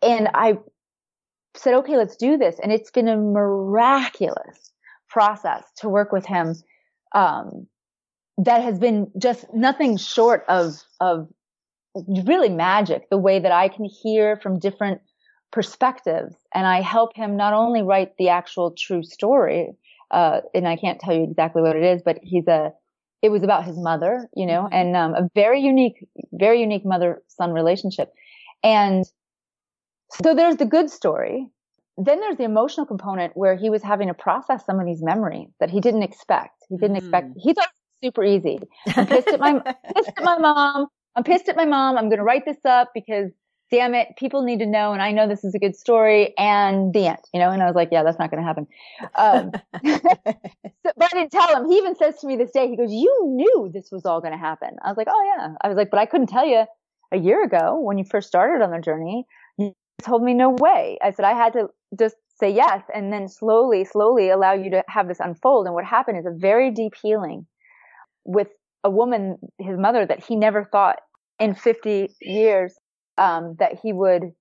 And 0.01 0.29
I 0.33 0.57
said, 1.55 1.73
okay, 1.75 1.97
let's 1.97 2.15
do 2.15 2.37
this. 2.37 2.59
And 2.63 2.71
it's 2.71 2.91
been 2.91 3.09
a 3.09 3.17
miraculous 3.17 4.71
process 5.09 5.65
to 5.77 5.89
work 5.89 6.13
with 6.13 6.25
him 6.25 6.55
um, 7.13 7.67
that 8.37 8.63
has 8.63 8.79
been 8.79 9.11
just 9.17 9.45
nothing 9.53 9.97
short 9.97 10.43
of 10.47 10.81
of 10.99 11.27
really 12.07 12.49
magic. 12.49 13.09
The 13.09 13.17
way 13.17 13.39
that 13.39 13.51
I 13.51 13.67
can 13.67 13.85
hear 13.85 14.37
from 14.37 14.59
different 14.59 15.01
perspectives, 15.51 16.35
and 16.53 16.65
I 16.65 16.81
help 16.81 17.15
him 17.15 17.35
not 17.35 17.53
only 17.53 17.81
write 17.81 18.17
the 18.17 18.29
actual 18.29 18.71
true 18.77 19.03
story, 19.03 19.71
uh, 20.09 20.41
and 20.53 20.67
I 20.67 20.77
can't 20.77 20.99
tell 20.99 21.13
you 21.13 21.23
exactly 21.23 21.61
what 21.61 21.75
it 21.75 21.83
is, 21.83 22.01
but 22.03 22.19
he's 22.23 22.47
a 22.47 22.71
it 23.21 23.29
was 23.29 23.43
about 23.43 23.65
his 23.65 23.77
mother, 23.77 24.27
you 24.35 24.47
know, 24.47 24.63
mm-hmm. 24.63 24.73
and 24.73 24.95
um, 24.95 25.13
a 25.13 25.29
very 25.35 25.61
unique, 25.61 26.07
very 26.33 26.59
unique 26.59 26.85
mother 26.85 27.21
son 27.27 27.51
relationship, 27.51 28.11
and 28.63 29.05
so 30.23 30.33
there's 30.35 30.57
the 30.57 30.65
good 30.65 30.89
story, 30.89 31.47
then 32.05 32.19
there's 32.19 32.37
the 32.37 32.43
emotional 32.43 32.85
component 32.85 33.35
where 33.35 33.55
he 33.55 33.69
was 33.69 33.83
having 33.83 34.07
to 34.07 34.13
process 34.13 34.65
some 34.65 34.79
of 34.79 34.85
these 34.85 35.01
memories 35.01 35.49
that 35.59 35.69
he 35.69 35.79
didn't 35.79 36.03
expect. 36.03 36.63
He 36.69 36.77
didn't 36.77 36.95
mm. 36.95 36.99
expect. 36.99 37.31
He 37.37 37.53
thought 37.53 37.65
it 37.65 38.05
was 38.05 38.09
super 38.09 38.23
easy. 38.23 38.59
I'm 38.95 39.07
pissed 39.07 39.27
at 39.27 39.39
my 39.39 39.59
pissed 39.95 40.11
at 40.17 40.23
my 40.23 40.37
mom. 40.37 40.87
I'm 41.15 41.23
pissed 41.23 41.49
at 41.49 41.55
my 41.55 41.65
mom. 41.65 41.97
I'm 41.97 42.05
going 42.05 42.19
to 42.19 42.23
write 42.23 42.45
this 42.45 42.63
up 42.65 42.91
because 42.93 43.31
damn 43.69 43.93
it, 43.93 44.09
people 44.17 44.43
need 44.43 44.59
to 44.59 44.65
know, 44.65 44.91
and 44.91 45.01
I 45.01 45.11
know 45.11 45.27
this 45.27 45.45
is 45.45 45.55
a 45.55 45.59
good 45.59 45.77
story, 45.77 46.33
and 46.37 46.93
the 46.93 47.07
end, 47.07 47.19
you 47.33 47.39
know. 47.39 47.49
And 47.49 47.63
I 47.63 47.65
was 47.65 47.75
like, 47.75 47.89
yeah, 47.91 48.03
that's 48.03 48.19
not 48.19 48.29
going 48.29 48.43
to 48.43 48.47
happen. 48.47 48.67
Um, 49.15 49.51
so, 50.83 50.91
but 50.97 51.05
I 51.05 51.09
didn't 51.13 51.31
tell 51.31 51.55
him. 51.55 51.69
He 51.69 51.77
even 51.77 51.95
says 51.95 52.19
to 52.19 52.27
me 52.27 52.35
this 52.35 52.51
day, 52.51 52.69
he 52.69 52.77
goes, 52.77 52.91
"You 52.91 53.23
knew 53.25 53.71
this 53.73 53.89
was 53.91 54.05
all 54.05 54.21
going 54.21 54.33
to 54.33 54.39
happen." 54.39 54.69
I 54.83 54.89
was 54.89 54.97
like, 54.97 55.07
"Oh 55.09 55.33
yeah." 55.37 55.55
I 55.61 55.67
was 55.67 55.77
like, 55.77 55.89
"But 55.89 55.99
I 55.99 56.05
couldn't 56.05 56.27
tell 56.27 56.45
you 56.45 56.65
a 57.11 57.17
year 57.17 57.43
ago 57.43 57.79
when 57.79 57.97
you 57.97 58.05
first 58.05 58.27
started 58.27 58.63
on 58.63 58.71
the 58.71 58.79
journey. 58.79 59.25
Told 60.01 60.23
me 60.23 60.33
no 60.33 60.49
way." 60.49 60.97
I 61.01 61.11
said 61.11 61.25
I 61.25 61.33
had 61.33 61.53
to 61.53 61.69
just 61.97 62.15
say 62.39 62.49
yes, 62.49 62.83
and 62.93 63.13
then 63.13 63.27
slowly, 63.27 63.85
slowly 63.85 64.29
allow 64.29 64.53
you 64.53 64.71
to 64.71 64.83
have 64.87 65.07
this 65.07 65.19
unfold. 65.19 65.67
And 65.67 65.75
what 65.75 65.85
happened 65.85 66.17
is 66.17 66.25
a 66.25 66.35
very 66.35 66.71
deep 66.71 66.93
healing 67.01 67.45
with 68.25 68.47
a 68.83 68.89
woman, 68.89 69.37
his 69.59 69.77
mother, 69.77 70.05
that 70.05 70.23
he 70.23 70.35
never 70.35 70.63
thought 70.63 70.99
in 71.39 71.55
50 71.55 72.09
years 72.21 72.73
um, 73.17 73.55
that 73.59 73.79
he 73.81 73.93
would 73.93 74.31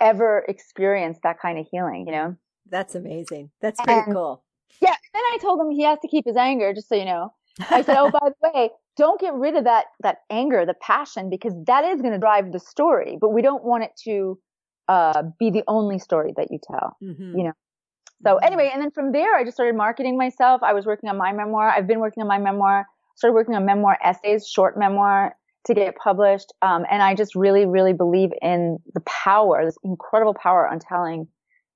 ever 0.00 0.44
experience 0.48 1.18
that 1.22 1.40
kind 1.40 1.58
of 1.58 1.66
healing, 1.70 2.04
you 2.06 2.12
know? 2.12 2.36
That's 2.70 2.94
amazing. 2.94 3.50
That's 3.60 3.80
pretty 3.80 4.00
and, 4.00 4.14
cool. 4.14 4.44
Yeah. 4.80 4.96
Then 5.12 5.22
I 5.22 5.38
told 5.40 5.60
him 5.60 5.70
he 5.70 5.84
has 5.84 5.98
to 6.00 6.08
keep 6.08 6.24
his 6.26 6.36
anger, 6.36 6.72
just 6.72 6.88
so 6.88 6.96
you 6.96 7.04
know. 7.04 7.32
I 7.70 7.82
said, 7.82 7.96
oh, 7.96 8.10
by 8.20 8.28
the 8.28 8.50
way, 8.52 8.70
don't 8.96 9.20
get 9.20 9.34
rid 9.34 9.56
of 9.56 9.64
that, 9.64 9.86
that 10.02 10.18
anger, 10.30 10.64
the 10.66 10.74
passion, 10.74 11.30
because 11.30 11.52
that 11.66 11.84
is 11.84 12.00
going 12.00 12.12
to 12.12 12.18
drive 12.18 12.52
the 12.52 12.60
story, 12.60 13.18
but 13.20 13.30
we 13.30 13.42
don't 13.42 13.64
want 13.64 13.84
it 13.84 13.92
to, 14.04 14.38
uh, 14.88 15.22
be 15.38 15.50
the 15.50 15.64
only 15.66 15.98
story 15.98 16.32
that 16.36 16.50
you 16.50 16.58
tell, 16.62 16.96
mm-hmm. 17.02 17.36
you 17.36 17.44
know? 17.44 17.52
So 18.22 18.36
mm-hmm. 18.36 18.44
anyway, 18.44 18.70
and 18.72 18.82
then 18.82 18.90
from 18.90 19.12
there, 19.12 19.34
I 19.34 19.44
just 19.44 19.56
started 19.56 19.76
marketing 19.76 20.16
myself. 20.16 20.62
I 20.62 20.72
was 20.72 20.86
working 20.86 21.10
on 21.10 21.16
my 21.16 21.32
memoir. 21.32 21.68
I've 21.68 21.86
been 21.86 22.00
working 22.00 22.22
on 22.22 22.28
my 22.28 22.38
memoir, 22.38 22.86
started 23.16 23.34
working 23.34 23.54
on 23.54 23.64
memoir 23.64 23.98
essays, 24.02 24.46
short 24.48 24.78
memoir 24.78 25.34
to 25.66 25.74
get 25.74 25.96
published. 25.96 26.52
Um, 26.62 26.84
and 26.90 27.02
I 27.02 27.14
just 27.14 27.34
really, 27.34 27.66
really 27.66 27.92
believe 27.92 28.30
in 28.42 28.78
the 28.92 29.00
power, 29.00 29.64
this 29.64 29.76
incredible 29.82 30.34
power 30.34 30.68
on 30.68 30.78
telling 30.78 31.28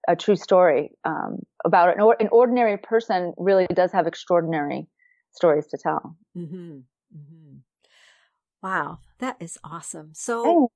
a 0.07 0.17
true 0.17 0.37
story 0.37 0.91
um, 1.05 1.41
about. 1.65 1.99
An, 1.99 2.13
an, 2.21 2.29
ordinary 2.31 2.77
person 2.77 3.33
really 3.37 3.67
does 3.75 3.93
have 3.93 4.07
extraordinary 4.07 4.87
stories 5.33 5.67
to 5.69 5.79
tell. 5.79 6.17
Mm-hmm. 6.37 6.79
Mm-hmm. 7.17 7.57
Wow, 8.63 8.99
that 9.19 9.37
is 9.41 9.59
awesome. 9.65 10.11
So, 10.15 10.71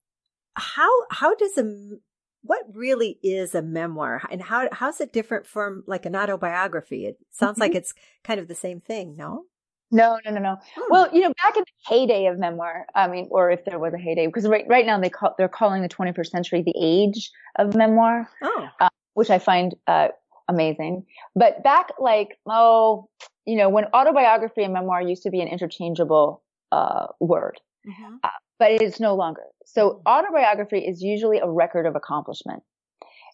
how 0.55 0.91
how 1.11 1.35
does 1.35 1.59
a 1.59 1.97
what 2.43 2.63
really 2.73 3.19
is 3.23 3.55
a 3.55 3.63
memoir, 3.63 4.23
and 4.31 4.43
how 4.43 4.69
how's 4.73 5.01
it 5.01 5.13
different 5.13 5.47
from 5.47 5.85
like 5.87 6.07
an 6.07 6.17
autobiography? 6.17 7.07
It 7.07 7.19
sounds 7.31 7.59
like 7.59 7.73
mm-hmm. 7.73 7.79
it's 7.79 7.95
kind 8.25 8.41
of 8.41 8.49
the 8.49 8.55
same 8.55 8.81
thing, 8.81 9.17
no? 9.17 9.45
No, 9.93 10.19
no, 10.25 10.31
no, 10.31 10.41
no. 10.41 10.57
Hmm. 10.75 10.83
Well, 10.91 11.09
you 11.13 11.21
know, 11.21 11.33
back 11.43 11.57
in 11.57 11.65
the 11.65 11.95
heyday 11.95 12.27
of 12.27 12.39
memoir, 12.39 12.87
I 12.95 13.09
mean, 13.09 13.29
or 13.31 13.51
if 13.51 13.65
there 13.67 13.79
was 13.79 13.93
a 13.93 13.99
heyday, 13.99 14.27
because 14.27 14.49
right 14.49 14.65
right 14.67 14.87
now 14.87 14.99
they 14.99 15.11
call 15.11 15.35
they're 15.39 15.49
calling 15.49 15.83
the 15.83 15.89
21st 15.89 16.27
century 16.27 16.63
the 16.63 16.75
age 16.81 17.31
of 17.59 17.75
memoir, 17.77 18.29
oh. 18.43 18.69
uh, 18.81 18.89
which 19.15 19.31
I 19.31 19.39
find 19.39 19.75
uh, 19.87 20.09
amazing. 20.49 21.05
But 21.37 21.63
back 21.63 21.91
like 21.99 22.39
oh, 22.47 23.09
you 23.45 23.57
know, 23.57 23.69
when 23.69 23.85
autobiography 23.95 24.65
and 24.65 24.73
memoir 24.73 25.03
used 25.03 25.23
to 25.25 25.31
be 25.31 25.43
an 25.43 25.49
interchangeable 25.49 26.43
uh, 26.73 27.09
word, 27.21 27.61
mm-hmm. 27.87 28.17
But 28.63 28.83
it's 28.83 29.01
no 29.01 29.15
longer. 29.15 29.43
So 29.67 29.91
mm-hmm. 29.91 30.09
autobiography 30.09 30.79
is 30.79 31.03
usually 31.03 31.39
a 31.39 31.49
record 31.49 31.87
of 31.87 31.97
accomplishment. 31.97 32.63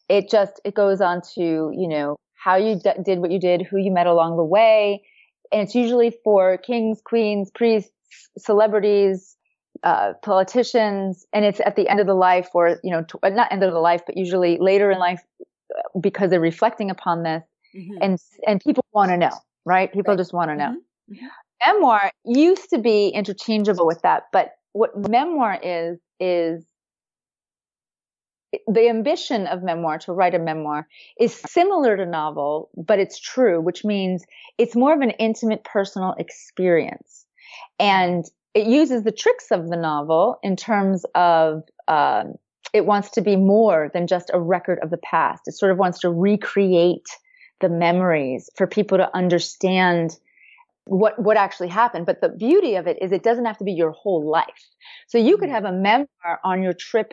It 0.08 0.30
just 0.30 0.60
it 0.64 0.74
goes 0.74 1.00
on 1.00 1.20
to 1.34 1.42
you 1.42 1.88
know 1.88 2.16
how 2.34 2.56
you 2.56 2.78
d- 2.82 3.02
did 3.04 3.18
what 3.18 3.30
you 3.30 3.40
did, 3.40 3.62
who 3.62 3.78
you 3.78 3.92
met 3.92 4.06
along 4.06 4.36
the 4.36 4.44
way 4.44 5.02
and 5.52 5.62
it's 5.62 5.74
usually 5.74 6.12
for 6.24 6.58
kings, 6.58 7.00
queens, 7.04 7.50
priests, 7.54 7.90
celebrities, 8.38 9.36
uh, 9.82 10.14
politicians, 10.22 11.26
and 11.32 11.44
it's 11.44 11.60
at 11.64 11.76
the 11.76 11.88
end 11.88 12.00
of 12.00 12.06
the 12.06 12.14
life, 12.14 12.48
or 12.54 12.78
you 12.82 12.90
know, 12.90 13.02
t- 13.02 13.18
not 13.30 13.52
end 13.52 13.62
of 13.62 13.72
the 13.72 13.78
life, 13.78 14.02
but 14.06 14.16
usually 14.16 14.58
later 14.60 14.90
in 14.90 14.98
life, 14.98 15.20
uh, 15.40 15.98
because 16.00 16.30
they're 16.30 16.40
reflecting 16.40 16.90
upon 16.90 17.22
this, 17.22 17.42
mm-hmm. 17.76 17.98
and 18.00 18.18
and 18.46 18.60
people 18.60 18.84
want 18.92 19.10
to 19.10 19.16
know, 19.16 19.30
right? 19.64 19.92
People 19.92 20.12
right. 20.12 20.18
just 20.18 20.32
want 20.32 20.50
to 20.50 20.56
know. 20.56 20.76
Mm-hmm. 21.10 21.26
Memoir 21.66 22.12
used 22.24 22.70
to 22.70 22.78
be 22.78 23.08
interchangeable 23.08 23.86
with 23.86 24.02
that, 24.02 24.24
but 24.32 24.52
what 24.78 25.08
memoir 25.08 25.58
is 25.60 25.98
is 26.20 26.64
the 28.68 28.88
ambition 28.88 29.48
of 29.48 29.62
memoir 29.62 29.98
to 29.98 30.12
write 30.12 30.34
a 30.34 30.38
memoir 30.38 30.86
is 31.18 31.34
similar 31.34 31.96
to 31.96 32.06
novel, 32.06 32.70
but 32.76 33.00
it's 33.00 33.18
true, 33.18 33.60
which 33.60 33.84
means 33.84 34.24
it's 34.56 34.76
more 34.76 34.94
of 34.94 35.00
an 35.00 35.10
intimate 35.10 35.64
personal 35.64 36.14
experience. 36.16 37.26
And 37.80 38.24
it 38.54 38.68
uses 38.68 39.02
the 39.02 39.12
tricks 39.12 39.50
of 39.50 39.68
the 39.68 39.76
novel 39.76 40.38
in 40.44 40.54
terms 40.54 41.04
of, 41.14 41.62
um, 41.88 42.34
it 42.72 42.86
wants 42.86 43.10
to 43.10 43.20
be 43.20 43.34
more 43.34 43.90
than 43.92 44.06
just 44.06 44.30
a 44.32 44.40
record 44.40 44.78
of 44.80 44.90
the 44.90 44.98
past. 44.98 45.42
It 45.46 45.52
sort 45.52 45.72
of 45.72 45.78
wants 45.78 45.98
to 46.00 46.10
recreate 46.10 47.08
the 47.60 47.68
memories 47.68 48.48
for 48.56 48.68
people 48.68 48.98
to 48.98 49.14
understand 49.14 50.16
what 50.88 51.18
what 51.18 51.36
actually 51.36 51.68
happened. 51.68 52.06
But 52.06 52.20
the 52.20 52.30
beauty 52.30 52.74
of 52.76 52.86
it 52.86 52.98
is 53.00 53.12
it 53.12 53.22
doesn't 53.22 53.44
have 53.44 53.58
to 53.58 53.64
be 53.64 53.72
your 53.72 53.92
whole 53.92 54.28
life. 54.28 54.66
So 55.08 55.18
you 55.18 55.36
could 55.36 55.50
mm. 55.50 55.52
have 55.52 55.64
a 55.64 55.72
memoir 55.72 56.40
on 56.44 56.62
your 56.62 56.72
trip 56.72 57.12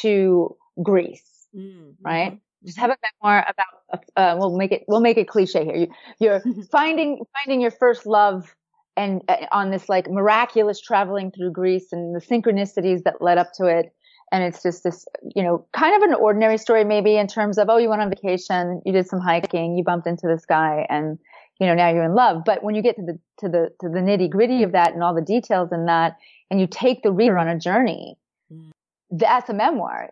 to 0.00 0.56
Greece, 0.82 1.46
mm-hmm. 1.56 1.90
right? 2.04 2.40
Just 2.64 2.78
have 2.78 2.90
a 2.90 2.96
memoir 3.22 3.46
about. 3.48 4.04
Uh, 4.16 4.36
we'll 4.38 4.56
make 4.56 4.72
it. 4.72 4.84
We'll 4.88 5.00
make 5.00 5.16
it 5.16 5.28
cliche 5.28 5.64
here. 5.64 5.86
You, 6.18 6.30
are 6.30 6.42
finding 6.72 7.24
finding 7.32 7.60
your 7.60 7.70
first 7.70 8.06
love, 8.06 8.54
and 8.96 9.22
uh, 9.28 9.46
on 9.52 9.70
this 9.70 9.88
like 9.88 10.10
miraculous 10.10 10.80
traveling 10.80 11.30
through 11.30 11.52
Greece 11.52 11.92
and 11.92 12.14
the 12.14 12.20
synchronicities 12.20 13.04
that 13.04 13.20
led 13.20 13.38
up 13.38 13.52
to 13.58 13.66
it. 13.66 13.92
And 14.30 14.42
it's 14.42 14.62
just 14.62 14.82
this, 14.82 15.04
you 15.36 15.42
know, 15.42 15.66
kind 15.74 15.94
of 15.94 16.08
an 16.08 16.14
ordinary 16.14 16.56
story, 16.56 16.84
maybe 16.84 17.18
in 17.18 17.26
terms 17.26 17.58
of, 17.58 17.68
oh, 17.68 17.76
you 17.76 17.90
went 17.90 18.00
on 18.00 18.08
vacation, 18.08 18.80
you 18.86 18.90
did 18.90 19.06
some 19.06 19.20
hiking, 19.20 19.76
you 19.76 19.84
bumped 19.84 20.06
into 20.06 20.26
this 20.26 20.46
guy, 20.46 20.86
and 20.88 21.18
you 21.62 21.68
know 21.68 21.74
now 21.74 21.90
you're 21.90 22.02
in 22.02 22.16
love. 22.16 22.42
But 22.44 22.64
when 22.64 22.74
you 22.74 22.82
get 22.82 22.96
to 22.96 23.02
the 23.02 23.18
to 23.38 23.48
the 23.48 23.70
to 23.80 23.88
the 23.88 24.00
nitty 24.00 24.28
gritty 24.28 24.64
of 24.64 24.72
that 24.72 24.94
and 24.94 25.02
all 25.02 25.14
the 25.14 25.22
details 25.22 25.70
in 25.70 25.86
that, 25.86 26.16
and 26.50 26.60
you 26.60 26.66
take 26.66 27.04
the 27.04 27.12
reader 27.12 27.38
on 27.38 27.46
a 27.46 27.56
journey, 27.56 28.16
mm. 28.52 28.72
that's 29.10 29.48
a 29.48 29.54
memoir. 29.54 30.10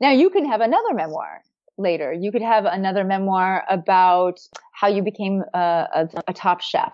Now 0.00 0.12
you 0.12 0.30
can 0.30 0.44
have 0.46 0.60
another 0.60 0.94
memoir 0.94 1.42
later. 1.76 2.12
You 2.12 2.30
could 2.30 2.42
have 2.42 2.66
another 2.66 3.02
memoir 3.02 3.64
about 3.68 4.38
how 4.72 4.86
you 4.86 5.02
became 5.02 5.42
a, 5.54 5.58
a, 5.58 6.08
a, 6.28 6.32
top 6.32 6.60
chef, 6.60 6.92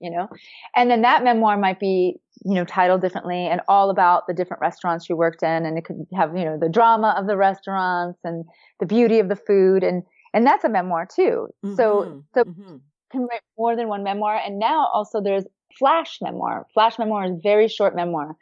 you 0.00 0.10
know, 0.10 0.28
and 0.74 0.90
then 0.90 1.00
that 1.00 1.24
memoir 1.24 1.56
might 1.56 1.80
be, 1.80 2.16
you 2.44 2.54
know, 2.54 2.66
titled 2.66 3.00
differently 3.00 3.46
and 3.46 3.62
all 3.68 3.88
about 3.88 4.26
the 4.26 4.34
different 4.34 4.60
restaurants 4.60 5.08
you 5.08 5.16
worked 5.16 5.42
in. 5.42 5.64
And 5.64 5.78
it 5.78 5.86
could 5.86 6.06
have, 6.14 6.36
you 6.36 6.44
know, 6.44 6.58
the 6.58 6.68
drama 6.68 7.14
of 7.16 7.26
the 7.26 7.38
restaurants 7.38 8.18
and 8.22 8.44
the 8.80 8.86
beauty 8.86 9.18
of 9.18 9.30
the 9.30 9.36
food. 9.36 9.82
And, 9.82 10.02
and 10.34 10.46
that's 10.46 10.64
a 10.64 10.68
memoir 10.68 11.06
too. 11.06 11.48
Mm-hmm. 11.64 11.76
So, 11.76 12.22
so 12.34 12.44
mm-hmm. 12.44 12.76
Can 13.16 13.26
write 13.26 13.40
more 13.58 13.76
than 13.76 13.88
one 13.88 14.02
memoir. 14.02 14.36
And 14.36 14.58
now 14.58 14.88
also 14.92 15.20
there's 15.20 15.44
flash 15.78 16.18
memoir. 16.20 16.66
Flash 16.74 16.98
memoir 16.98 17.24
is 17.26 17.40
very 17.42 17.68
short 17.68 17.94
memoir 17.94 18.36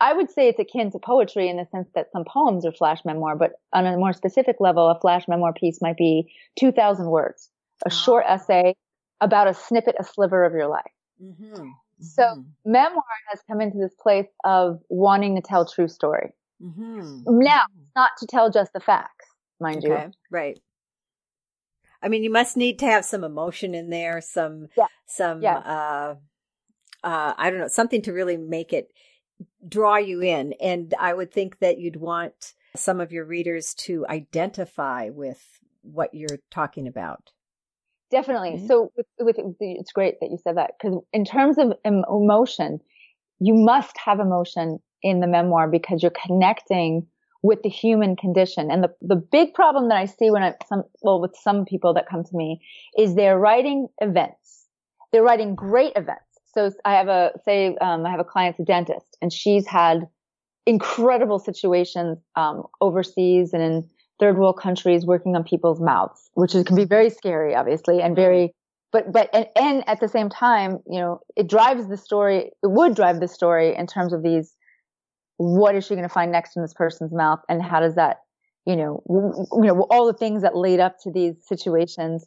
I 0.00 0.12
would 0.12 0.30
say 0.30 0.48
it's 0.48 0.60
akin 0.60 0.90
to 0.92 0.98
poetry 0.98 1.48
in 1.48 1.56
the 1.56 1.66
sense 1.72 1.88
that 1.94 2.12
some 2.12 2.24
poems 2.24 2.64
are 2.64 2.72
flash 2.72 3.04
memoir, 3.04 3.34
but 3.34 3.52
on 3.72 3.86
a 3.86 3.96
more 3.96 4.12
specific 4.12 4.56
level, 4.60 4.88
a 4.88 4.98
flash 5.00 5.26
memoir 5.26 5.52
piece 5.52 5.82
might 5.82 5.96
be 5.96 6.32
2,000 6.56 7.06
words, 7.06 7.50
a 7.84 7.88
oh. 7.88 7.94
short 7.94 8.24
essay 8.28 8.76
about 9.20 9.48
a 9.48 9.54
snippet, 9.54 9.96
a 9.98 10.04
sliver 10.04 10.44
of 10.44 10.52
your 10.52 10.68
life. 10.68 10.92
Mm-hmm. 11.22 11.52
Mm-hmm. 11.52 11.70
So 12.00 12.44
memoir 12.64 13.02
has 13.30 13.40
come 13.48 13.60
into 13.60 13.78
this 13.78 13.94
place 14.00 14.28
of 14.44 14.80
wanting 14.88 15.34
to 15.34 15.42
tell 15.42 15.66
true 15.66 15.88
story. 15.88 16.30
Mm-hmm. 16.62 17.22
Now, 17.26 17.62
mm-hmm. 17.62 17.82
not 17.96 18.10
to 18.18 18.26
tell 18.26 18.52
just 18.52 18.72
the 18.72 18.80
facts, 18.80 19.26
mind 19.60 19.84
okay. 19.84 20.04
you. 20.04 20.12
Right. 20.30 20.60
I 22.02 22.08
mean, 22.08 22.22
you 22.22 22.30
must 22.30 22.56
need 22.56 22.78
to 22.80 22.86
have 22.86 23.04
some 23.04 23.24
emotion 23.24 23.74
in 23.74 23.90
there, 23.90 24.20
some, 24.20 24.68
yeah. 24.76 24.86
some, 25.06 25.42
yeah. 25.42 25.58
uh, 25.58 26.14
uh, 27.02 27.34
I 27.36 27.50
don't 27.50 27.58
know, 27.58 27.68
something 27.68 28.02
to 28.02 28.12
really 28.12 28.36
make 28.36 28.72
it 28.72 28.92
draw 29.66 29.96
you 29.96 30.20
in. 30.22 30.54
And 30.60 30.94
I 30.98 31.12
would 31.12 31.32
think 31.32 31.58
that 31.58 31.78
you'd 31.78 31.96
want 31.96 32.54
some 32.76 33.00
of 33.00 33.12
your 33.12 33.24
readers 33.24 33.74
to 33.74 34.06
identify 34.08 35.10
with 35.10 35.42
what 35.82 36.14
you're 36.14 36.38
talking 36.50 36.86
about. 36.86 37.32
Definitely. 38.10 38.52
Mm-hmm. 38.52 38.66
So 38.66 38.92
with, 38.96 39.06
with, 39.18 39.36
it's 39.60 39.92
great 39.92 40.20
that 40.20 40.30
you 40.30 40.38
said 40.42 40.56
that 40.56 40.72
because 40.80 40.98
in 41.12 41.24
terms 41.24 41.58
of 41.58 41.74
emotion, 41.84 42.80
you 43.38 43.54
must 43.54 43.96
have 44.04 44.20
emotion 44.20 44.78
in 45.02 45.20
the 45.20 45.26
memoir 45.26 45.68
because 45.68 46.02
you're 46.02 46.12
connecting 46.26 47.06
with 47.42 47.62
the 47.62 47.68
human 47.68 48.16
condition. 48.16 48.70
And 48.70 48.82
the, 48.82 48.94
the 49.00 49.16
big 49.16 49.54
problem 49.54 49.88
that 49.88 49.96
I 49.96 50.06
see 50.06 50.30
when 50.30 50.42
I, 50.42 50.54
some, 50.68 50.82
well, 51.02 51.20
with 51.20 51.36
some 51.40 51.64
people 51.64 51.94
that 51.94 52.08
come 52.08 52.24
to 52.24 52.36
me 52.36 52.60
is 52.96 53.14
they're 53.14 53.38
writing 53.38 53.88
events. 54.00 54.66
They're 55.12 55.22
writing 55.22 55.54
great 55.54 55.92
events 55.96 56.22
so 56.58 56.72
I 56.84 56.94
have 56.94 57.08
a, 57.08 57.32
say, 57.44 57.76
um, 57.80 58.04
I 58.04 58.10
have 58.10 58.20
a 58.20 58.24
client's 58.24 58.58
a 58.58 58.64
dentist 58.64 59.16
and 59.22 59.32
she's 59.32 59.66
had 59.66 60.08
incredible 60.66 61.38
situations, 61.38 62.18
um, 62.36 62.64
overseas 62.80 63.52
and 63.52 63.62
in 63.62 63.88
third 64.18 64.36
world 64.36 64.58
countries 64.60 65.06
working 65.06 65.36
on 65.36 65.44
people's 65.44 65.80
mouths, 65.80 66.30
which 66.34 66.54
is, 66.54 66.64
can 66.64 66.74
be 66.74 66.84
very 66.84 67.10
scary, 67.10 67.54
obviously, 67.54 68.02
and 68.02 68.16
very, 68.16 68.52
but, 68.90 69.12
but, 69.12 69.30
and, 69.32 69.46
and 69.56 69.88
at 69.88 70.00
the 70.00 70.08
same 70.08 70.28
time, 70.28 70.78
you 70.90 70.98
know, 70.98 71.20
it 71.36 71.48
drives 71.48 71.86
the 71.88 71.96
story, 71.96 72.50
it 72.62 72.70
would 72.70 72.96
drive 72.96 73.20
the 73.20 73.28
story 73.28 73.76
in 73.76 73.86
terms 73.86 74.12
of 74.12 74.22
these 74.22 74.56
what 75.38 75.74
is 75.74 75.86
she 75.86 75.94
going 75.94 76.06
to 76.06 76.12
find 76.12 76.30
next 76.30 76.56
in 76.56 76.62
this 76.62 76.74
person's 76.74 77.12
mouth? 77.12 77.40
And 77.48 77.62
how 77.62 77.80
does 77.80 77.94
that 77.94 78.18
you 78.66 78.76
know 78.76 79.02
you 79.08 79.66
know 79.66 79.86
all 79.90 80.06
the 80.06 80.18
things 80.18 80.42
that 80.42 80.54
lead 80.54 80.78
up 80.78 80.96
to 81.02 81.10
these 81.10 81.34
situations. 81.46 82.26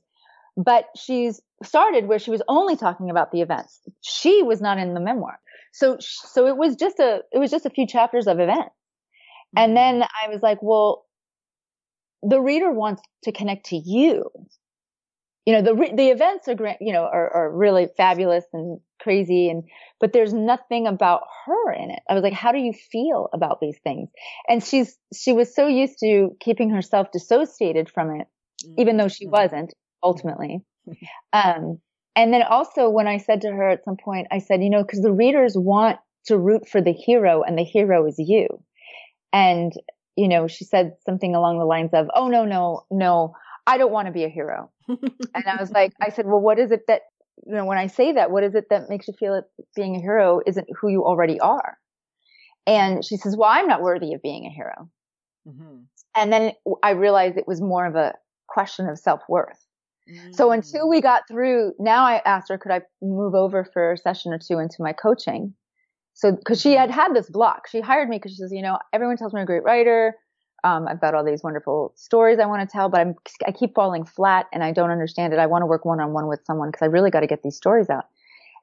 But 0.57 0.85
she's 0.97 1.39
started 1.63 2.07
where 2.07 2.19
she 2.19 2.31
was 2.31 2.41
only 2.49 2.75
talking 2.75 3.09
about 3.09 3.31
the 3.31 3.41
events. 3.41 3.79
She 4.01 4.43
was 4.43 4.59
not 4.59 4.77
in 4.79 4.93
the 4.93 4.99
memoir. 4.99 5.39
So 5.71 5.97
so 5.99 6.47
it 6.47 6.57
was 6.57 6.75
just 6.75 6.99
a 6.99 7.21
it 7.31 7.37
was 7.37 7.51
just 7.51 7.65
a 7.65 7.69
few 7.69 7.85
chapters 7.85 8.27
of 8.27 8.39
events. 8.39 8.75
And 9.55 9.75
mm-hmm. 9.75 9.99
then 9.99 10.07
i 10.23 10.29
was 10.29 10.41
like 10.41 10.59
well 10.61 11.05
the 12.23 12.41
reader 12.41 12.71
wants 12.71 13.01
to 13.23 13.31
connect 13.31 13.67
to 13.67 13.75
you 13.75 14.29
you 15.45 15.53
know 15.53 15.61
the 15.61 15.93
the 15.95 16.09
events 16.09 16.47
are 16.47 16.55
great 16.55 16.77
you 16.79 16.93
know 16.93 17.03
are, 17.03 17.29
are 17.33 17.51
really 17.51 17.87
fabulous 17.97 18.45
and 18.53 18.79
crazy 18.99 19.49
and 19.49 19.63
but 19.99 20.13
there's 20.13 20.33
nothing 20.33 20.87
about 20.87 21.21
her 21.45 21.73
in 21.73 21.89
it. 21.89 21.99
I 22.07 22.13
was 22.13 22.23
like 22.23 22.33
how 22.33 22.51
do 22.51 22.59
you 22.59 22.73
feel 22.73 23.29
about 23.33 23.59
these 23.59 23.77
things? 23.83 24.09
And 24.47 24.63
she's 24.63 24.97
she 25.15 25.33
was 25.33 25.53
so 25.53 25.67
used 25.67 25.99
to 25.99 26.35
keeping 26.39 26.69
herself 26.69 27.07
dissociated 27.11 27.89
from 27.89 28.19
it 28.19 28.27
even 28.77 28.97
though 28.97 29.07
she 29.07 29.25
mm-hmm. 29.25 29.41
wasn't 29.41 29.73
ultimately. 30.03 30.61
Um 31.33 31.79
and 32.15 32.33
then 32.33 32.41
also 32.41 32.89
when 32.89 33.07
i 33.07 33.17
said 33.17 33.41
to 33.41 33.49
her 33.49 33.69
at 33.69 33.85
some 33.85 33.95
point 33.95 34.27
i 34.31 34.39
said 34.39 34.61
you 34.61 34.69
know 34.69 34.81
because 34.81 35.01
the 35.01 35.13
readers 35.13 35.53
want 35.55 35.97
to 36.25 36.37
root 36.37 36.67
for 36.67 36.81
the 36.81 36.91
hero 36.91 37.43
and 37.43 37.57
the 37.57 37.63
hero 37.63 38.05
is 38.05 38.15
you 38.17 38.47
and 39.31 39.71
you 40.17 40.27
know 40.27 40.47
she 40.47 40.65
said 40.65 40.93
something 41.05 41.35
along 41.35 41.59
the 41.59 41.65
lines 41.65 41.91
of 41.93 42.09
oh 42.15 42.27
no 42.27 42.43
no 42.43 42.83
no 42.91 43.33
I 43.67 43.77
don't 43.77 43.91
want 43.91 44.07
to 44.07 44.11
be 44.11 44.23
a 44.23 44.29
hero. 44.29 44.71
And 45.33 45.45
I 45.45 45.57
was 45.59 45.71
like, 45.71 45.93
I 46.01 46.09
said, 46.09 46.25
well, 46.25 46.39
what 46.39 46.59
is 46.59 46.71
it 46.71 46.81
that, 46.87 47.01
you 47.45 47.55
know, 47.55 47.65
when 47.65 47.77
I 47.77 47.87
say 47.87 48.13
that, 48.13 48.31
what 48.31 48.43
is 48.43 48.55
it 48.55 48.65
that 48.69 48.89
makes 48.89 49.07
you 49.07 49.13
feel 49.19 49.33
that 49.33 49.65
being 49.75 49.95
a 49.95 49.99
hero 49.99 50.41
isn't 50.45 50.67
who 50.79 50.89
you 50.89 51.05
already 51.05 51.39
are? 51.39 51.77
And 52.67 53.03
she 53.03 53.17
says, 53.17 53.35
well, 53.35 53.49
I'm 53.49 53.67
not 53.67 53.81
worthy 53.81 54.13
of 54.13 54.21
being 54.21 54.45
a 54.45 54.49
hero. 54.49 54.89
Mm-hmm. 55.47 55.77
And 56.15 56.33
then 56.33 56.51
I 56.83 56.91
realized 56.91 57.37
it 57.37 57.47
was 57.47 57.61
more 57.61 57.85
of 57.85 57.95
a 57.95 58.13
question 58.47 58.87
of 58.87 58.99
self 58.99 59.21
worth. 59.27 59.65
Mm-hmm. 60.09 60.33
So 60.33 60.51
until 60.51 60.87
we 60.87 61.01
got 61.01 61.23
through, 61.27 61.73
now 61.79 62.05
I 62.05 62.21
asked 62.25 62.49
her, 62.49 62.57
could 62.57 62.71
I 62.71 62.81
move 63.01 63.33
over 63.33 63.65
for 63.73 63.93
a 63.93 63.97
session 63.97 64.33
or 64.33 64.39
two 64.39 64.59
into 64.59 64.77
my 64.79 64.93
coaching? 64.93 65.53
So, 66.13 66.35
cause 66.45 66.61
she 66.61 66.73
had 66.73 66.91
had 66.91 67.15
this 67.15 67.29
block. 67.29 67.67
She 67.69 67.79
hired 67.79 68.09
me 68.09 68.17
because 68.17 68.31
she 68.31 68.37
says, 68.37 68.51
you 68.51 68.61
know, 68.61 68.77
everyone 68.93 69.17
tells 69.17 69.33
me 69.33 69.39
I'm 69.39 69.45
a 69.45 69.47
great 69.47 69.63
writer. 69.63 70.15
Um, 70.63 70.87
I've 70.87 71.01
got 71.01 71.15
all 71.15 71.23
these 71.23 71.43
wonderful 71.43 71.93
stories 71.95 72.39
I 72.39 72.45
want 72.45 72.67
to 72.67 72.71
tell, 72.71 72.89
but 72.89 73.01
I'm, 73.01 73.15
I 73.47 73.51
keep 73.51 73.73
falling 73.73 74.05
flat 74.05 74.47
and 74.53 74.63
I 74.63 74.71
don't 74.71 74.91
understand 74.91 75.33
it. 75.33 75.39
I 75.39 75.47
want 75.47 75.63
to 75.63 75.65
work 75.65 75.85
one 75.85 75.99
on 75.99 76.13
one 76.13 76.27
with 76.27 76.41
someone 76.45 76.69
because 76.69 76.83
I 76.83 76.87
really 76.87 77.09
got 77.09 77.21
to 77.21 77.27
get 77.27 77.43
these 77.43 77.55
stories 77.55 77.89
out. 77.89 78.05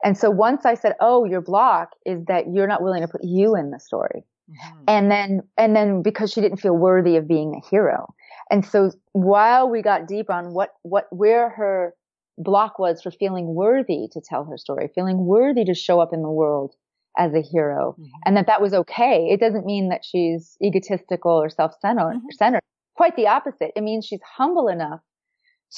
And 0.04 0.16
so 0.16 0.30
once 0.30 0.64
I 0.64 0.74
said, 0.74 0.94
Oh, 1.00 1.24
your 1.24 1.40
block 1.40 1.96
is 2.06 2.24
that 2.26 2.52
you're 2.52 2.68
not 2.68 2.82
willing 2.82 3.02
to 3.02 3.08
put 3.08 3.24
you 3.24 3.56
in 3.56 3.70
the 3.70 3.80
story. 3.80 4.24
Mm-hmm. 4.50 4.84
And 4.86 5.10
then, 5.10 5.42
and 5.56 5.76
then 5.76 6.02
because 6.02 6.32
she 6.32 6.40
didn't 6.40 6.58
feel 6.58 6.76
worthy 6.76 7.16
of 7.16 7.26
being 7.26 7.54
a 7.54 7.68
hero. 7.68 8.14
And 8.50 8.64
so 8.64 8.92
while 9.12 9.68
we 9.68 9.82
got 9.82 10.08
deep 10.08 10.30
on 10.30 10.54
what, 10.54 10.74
what, 10.82 11.06
where 11.10 11.50
her 11.50 11.94
block 12.38 12.78
was 12.78 13.02
for 13.02 13.10
feeling 13.10 13.54
worthy 13.54 14.08
to 14.12 14.20
tell 14.20 14.44
her 14.44 14.56
story, 14.56 14.88
feeling 14.94 15.26
worthy 15.26 15.64
to 15.64 15.74
show 15.74 16.00
up 16.00 16.12
in 16.12 16.22
the 16.22 16.30
world, 16.30 16.74
as 17.18 17.34
a 17.34 17.42
hero 17.42 17.96
mm-hmm. 17.98 18.06
and 18.25 18.37
that 18.37 18.46
that 18.46 18.62
was 18.62 18.72
okay. 18.72 19.28
It 19.30 19.40
doesn't 19.40 19.66
mean 19.66 19.90
that 19.90 20.04
she's 20.04 20.56
egotistical 20.64 21.32
or 21.32 21.50
self-centered. 21.50 22.22
Mm-hmm. 22.40 22.56
Quite 22.96 23.16
the 23.16 23.26
opposite. 23.26 23.72
It 23.76 23.82
means 23.82 24.06
she's 24.06 24.22
humble 24.37 24.68
enough 24.68 25.00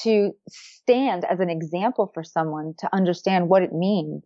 to 0.03 0.31
stand 0.49 1.25
as 1.25 1.39
an 1.39 1.49
example 1.49 2.09
for 2.13 2.23
someone 2.23 2.73
to 2.79 2.89
understand 2.93 3.49
what 3.49 3.61
it 3.61 3.73
means 3.73 4.23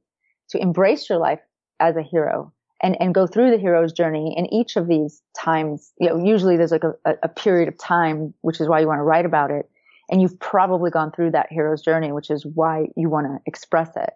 to 0.49 0.61
embrace 0.61 1.09
your 1.09 1.17
life 1.17 1.39
as 1.79 1.95
a 1.95 2.03
hero 2.03 2.53
and, 2.83 2.95
and 3.01 3.15
go 3.15 3.25
through 3.25 3.51
the 3.51 3.57
hero's 3.57 3.91
journey 3.91 4.35
in 4.37 4.45
each 4.53 4.75
of 4.75 4.87
these 4.87 5.21
times. 5.35 5.91
You 5.99 6.09
know, 6.09 6.23
usually 6.23 6.57
there's 6.57 6.71
like 6.71 6.83
a, 6.83 7.15
a 7.23 7.29
period 7.29 7.67
of 7.67 7.77
time, 7.77 8.33
which 8.41 8.61
is 8.61 8.67
why 8.67 8.79
you 8.79 8.87
want 8.87 8.99
to 8.99 9.03
write 9.03 9.25
about 9.25 9.49
it. 9.49 9.69
And 10.09 10.21
you've 10.21 10.39
probably 10.39 10.91
gone 10.91 11.11
through 11.11 11.31
that 11.31 11.47
hero's 11.49 11.81
journey, 11.81 12.11
which 12.11 12.29
is 12.29 12.45
why 12.53 12.85
you 12.95 13.09
want 13.09 13.25
to 13.25 13.39
express 13.47 13.89
it. 13.95 14.11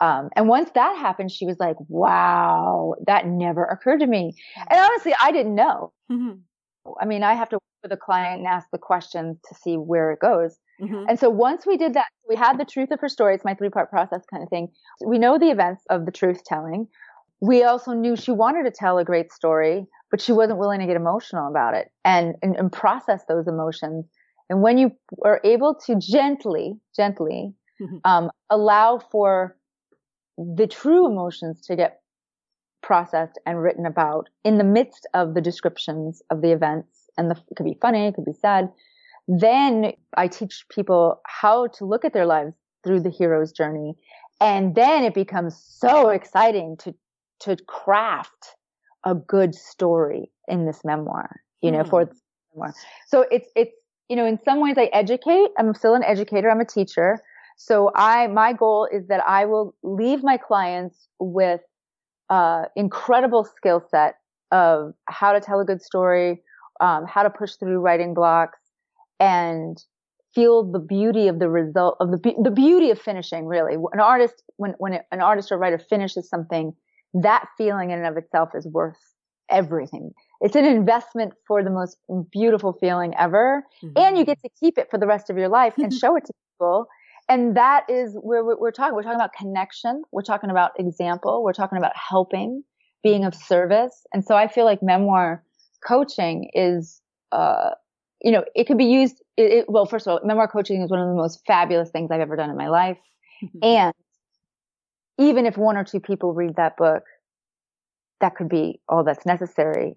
Um, 0.00 0.30
and 0.34 0.48
once 0.48 0.70
that 0.74 0.96
happened, 0.96 1.30
she 1.30 1.46
was 1.46 1.58
like, 1.58 1.76
wow, 1.88 2.94
that 3.06 3.26
never 3.26 3.64
occurred 3.64 4.00
to 4.00 4.06
me. 4.06 4.32
And 4.56 4.80
honestly, 4.80 5.14
I 5.20 5.30
didn't 5.30 5.54
know. 5.54 5.92
Mm-hmm. 6.10 6.38
I 7.00 7.04
mean, 7.04 7.22
I 7.22 7.34
have 7.34 7.50
to 7.50 7.56
work 7.56 7.62
with 7.82 7.92
a 7.92 7.96
client 7.96 8.38
and 8.38 8.46
ask 8.46 8.66
the 8.72 8.78
questions 8.78 9.38
to 9.48 9.54
see 9.54 9.76
where 9.76 10.10
it 10.10 10.18
goes. 10.20 10.56
Mm-hmm. 10.80 11.04
And 11.08 11.18
so 11.18 11.28
once 11.28 11.66
we 11.66 11.76
did 11.76 11.94
that, 11.94 12.06
we 12.28 12.36
had 12.36 12.58
the 12.58 12.64
truth 12.64 12.90
of 12.90 13.00
her 13.00 13.08
story. 13.08 13.34
It's 13.34 13.44
my 13.44 13.54
three 13.54 13.68
part 13.68 13.90
process 13.90 14.22
kind 14.30 14.42
of 14.42 14.48
thing. 14.48 14.68
We 15.04 15.18
know 15.18 15.38
the 15.38 15.50
events 15.50 15.84
of 15.90 16.06
the 16.06 16.12
truth 16.12 16.42
telling. 16.44 16.88
We 17.40 17.64
also 17.64 17.92
knew 17.92 18.16
she 18.16 18.32
wanted 18.32 18.64
to 18.64 18.70
tell 18.70 18.98
a 18.98 19.04
great 19.04 19.32
story, 19.32 19.86
but 20.10 20.20
she 20.20 20.32
wasn't 20.32 20.58
willing 20.58 20.80
to 20.80 20.86
get 20.86 20.96
emotional 20.96 21.48
about 21.48 21.74
it 21.74 21.90
and, 22.04 22.34
and, 22.42 22.56
and 22.56 22.72
process 22.72 23.22
those 23.28 23.46
emotions. 23.46 24.06
And 24.48 24.62
when 24.62 24.78
you 24.78 24.92
are 25.22 25.40
able 25.44 25.74
to 25.86 25.96
gently, 25.96 26.74
gently, 26.96 27.54
mm-hmm. 27.80 27.96
um, 28.04 28.30
allow 28.50 28.98
for 28.98 29.56
the 30.56 30.66
true 30.66 31.06
emotions 31.06 31.60
to 31.66 31.76
get 31.76 32.00
processed 32.82 33.38
and 33.44 33.62
written 33.62 33.84
about 33.84 34.28
in 34.42 34.56
the 34.56 34.64
midst 34.64 35.06
of 35.12 35.34
the 35.34 35.40
descriptions 35.40 36.22
of 36.30 36.40
the 36.40 36.50
events. 36.50 37.10
And 37.18 37.30
the, 37.30 37.36
it 37.50 37.56
could 37.56 37.66
be 37.66 37.78
funny, 37.80 38.06
it 38.06 38.14
could 38.14 38.24
be 38.24 38.32
sad. 38.32 38.70
Then 39.28 39.92
I 40.16 40.28
teach 40.28 40.64
people 40.70 41.20
how 41.26 41.66
to 41.68 41.84
look 41.84 42.04
at 42.04 42.14
their 42.14 42.26
lives 42.26 42.54
through 42.82 43.00
the 43.00 43.10
hero's 43.10 43.52
journey. 43.52 43.94
And 44.40 44.74
then 44.74 45.04
it 45.04 45.12
becomes 45.12 45.62
so 45.62 46.08
exciting 46.08 46.78
to, 46.78 46.94
to 47.40 47.56
craft 47.66 48.56
a 49.04 49.14
good 49.14 49.54
story 49.54 50.30
in 50.48 50.64
this 50.64 50.80
memoir, 50.84 51.40
you 51.60 51.70
know, 51.70 51.82
mm. 51.82 51.90
for 51.90 52.06
this 52.06 52.18
memoir. 52.54 52.72
So 53.06 53.26
it's, 53.30 53.48
it's, 53.54 53.72
you 54.08 54.16
know, 54.16 54.24
in 54.24 54.38
some 54.42 54.60
ways 54.60 54.76
I 54.78 54.84
educate. 54.92 55.50
I'm 55.58 55.74
still 55.74 55.94
an 55.94 56.02
educator. 56.02 56.50
I'm 56.50 56.60
a 56.60 56.64
teacher. 56.64 57.20
So 57.62 57.90
I, 57.94 58.26
my 58.28 58.54
goal 58.54 58.88
is 58.90 59.06
that 59.08 59.22
I 59.28 59.44
will 59.44 59.74
leave 59.82 60.22
my 60.22 60.38
clients 60.38 61.08
with 61.18 61.60
uh, 62.30 62.64
incredible 62.74 63.44
skill 63.44 63.84
set 63.90 64.14
of 64.50 64.94
how 65.10 65.34
to 65.34 65.40
tell 65.40 65.60
a 65.60 65.64
good 65.66 65.82
story, 65.82 66.42
um, 66.80 67.04
how 67.06 67.22
to 67.22 67.28
push 67.28 67.56
through 67.56 67.80
writing 67.80 68.14
blocks, 68.14 68.58
and 69.20 69.76
feel 70.34 70.72
the 70.72 70.78
beauty 70.78 71.28
of 71.28 71.38
the 71.38 71.50
result 71.50 71.98
of 72.00 72.10
the 72.12 72.34
the 72.42 72.50
beauty 72.50 72.90
of 72.90 72.98
finishing. 72.98 73.44
Really, 73.44 73.74
an 73.74 74.00
artist 74.00 74.42
when 74.56 74.72
when 74.78 74.94
it, 74.94 75.02
an 75.12 75.20
artist 75.20 75.52
or 75.52 75.58
writer 75.58 75.78
finishes 75.78 76.30
something, 76.30 76.72
that 77.12 77.44
feeling 77.58 77.90
in 77.90 77.98
and 77.98 78.08
of 78.08 78.16
itself 78.16 78.48
is 78.54 78.66
worth 78.66 78.96
everything. 79.50 80.12
It's 80.40 80.56
an 80.56 80.64
investment 80.64 81.34
for 81.46 81.62
the 81.62 81.70
most 81.70 81.98
beautiful 82.32 82.72
feeling 82.72 83.12
ever, 83.18 83.66
mm-hmm. 83.84 83.98
and 83.98 84.16
you 84.16 84.24
get 84.24 84.40
to 84.40 84.48
keep 84.58 84.78
it 84.78 84.88
for 84.90 84.96
the 84.96 85.06
rest 85.06 85.28
of 85.28 85.36
your 85.36 85.50
life 85.50 85.74
and 85.76 85.92
show 86.02 86.16
it 86.16 86.24
to 86.24 86.32
people 86.56 86.86
and 87.30 87.56
that 87.56 87.84
is 87.88 88.16
where 88.20 88.44
we're 88.44 88.72
talking. 88.72 88.94
We're 88.94 89.04
talking 89.04 89.14
about 89.14 89.32
connection. 89.32 90.02
We're 90.10 90.22
talking 90.22 90.50
about 90.50 90.72
example. 90.78 91.44
We're 91.44 91.52
talking 91.52 91.78
about 91.78 91.92
helping, 91.94 92.64
being 93.04 93.24
of 93.24 93.36
service. 93.36 94.04
And 94.12 94.24
so 94.24 94.34
I 94.34 94.48
feel 94.48 94.64
like 94.64 94.82
memoir 94.82 95.44
coaching 95.86 96.50
is, 96.54 97.00
uh, 97.30 97.70
you 98.20 98.32
know, 98.32 98.44
it 98.56 98.66
could 98.66 98.78
be 98.78 98.86
used. 98.86 99.22
It, 99.36 99.52
it, 99.52 99.64
well, 99.68 99.86
first 99.86 100.08
of 100.08 100.10
all, 100.10 100.20
memoir 100.26 100.48
coaching 100.48 100.82
is 100.82 100.90
one 100.90 100.98
of 100.98 101.08
the 101.08 101.14
most 101.14 101.40
fabulous 101.46 101.90
things 101.90 102.10
I've 102.10 102.20
ever 102.20 102.34
done 102.34 102.50
in 102.50 102.56
my 102.56 102.68
life. 102.68 102.98
and 103.62 103.94
even 105.16 105.46
if 105.46 105.56
one 105.56 105.76
or 105.76 105.84
two 105.84 106.00
people 106.00 106.34
read 106.34 106.56
that 106.56 106.76
book, 106.76 107.04
that 108.20 108.34
could 108.34 108.48
be 108.48 108.80
all 108.88 109.04
that's 109.04 109.24
necessary. 109.24 109.94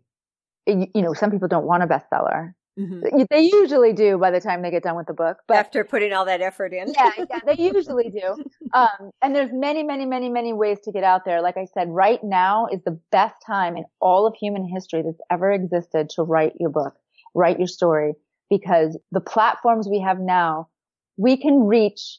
It, 0.67 0.91
you 0.93 1.01
know, 1.01 1.15
some 1.15 1.31
people 1.31 1.47
don't 1.47 1.65
want 1.65 1.81
a 1.81 1.87
bestseller. 1.87 2.53
Mm-hmm. 2.79 3.23
They 3.29 3.41
usually 3.41 3.93
do 3.93 4.17
by 4.17 4.31
the 4.31 4.39
time 4.39 4.63
they 4.63 4.71
get 4.71 4.83
done 4.83 4.95
with 4.95 5.05
the 5.05 5.13
book. 5.13 5.37
But 5.47 5.57
after 5.57 5.83
putting 5.83 6.11
all 6.13 6.25
that 6.25 6.41
effort 6.41 6.73
in. 6.73 6.91
yeah, 6.93 7.11
yeah, 7.17 7.39
they 7.45 7.61
usually 7.61 8.09
do. 8.09 8.43
Um, 8.73 9.11
and 9.21 9.35
there's 9.35 9.51
many, 9.53 9.83
many, 9.83 10.03
many, 10.07 10.29
many 10.29 10.51
ways 10.51 10.79
to 10.85 10.91
get 10.91 11.03
out 11.03 11.25
there. 11.25 11.43
Like 11.43 11.57
I 11.57 11.65
said, 11.75 11.89
right 11.89 12.19
now 12.23 12.65
is 12.71 12.79
the 12.83 12.99
best 13.11 13.35
time 13.45 13.77
in 13.77 13.83
all 13.99 14.25
of 14.25 14.33
human 14.33 14.67
history 14.67 15.03
that's 15.03 15.19
ever 15.29 15.51
existed 15.51 16.09
to 16.15 16.23
write 16.23 16.53
your 16.59 16.71
book, 16.71 16.95
write 17.35 17.59
your 17.59 17.67
story, 17.67 18.13
because 18.49 18.97
the 19.11 19.21
platforms 19.21 19.87
we 19.87 19.99
have 19.99 20.19
now, 20.19 20.69
we 21.17 21.37
can 21.37 21.67
reach 21.67 22.17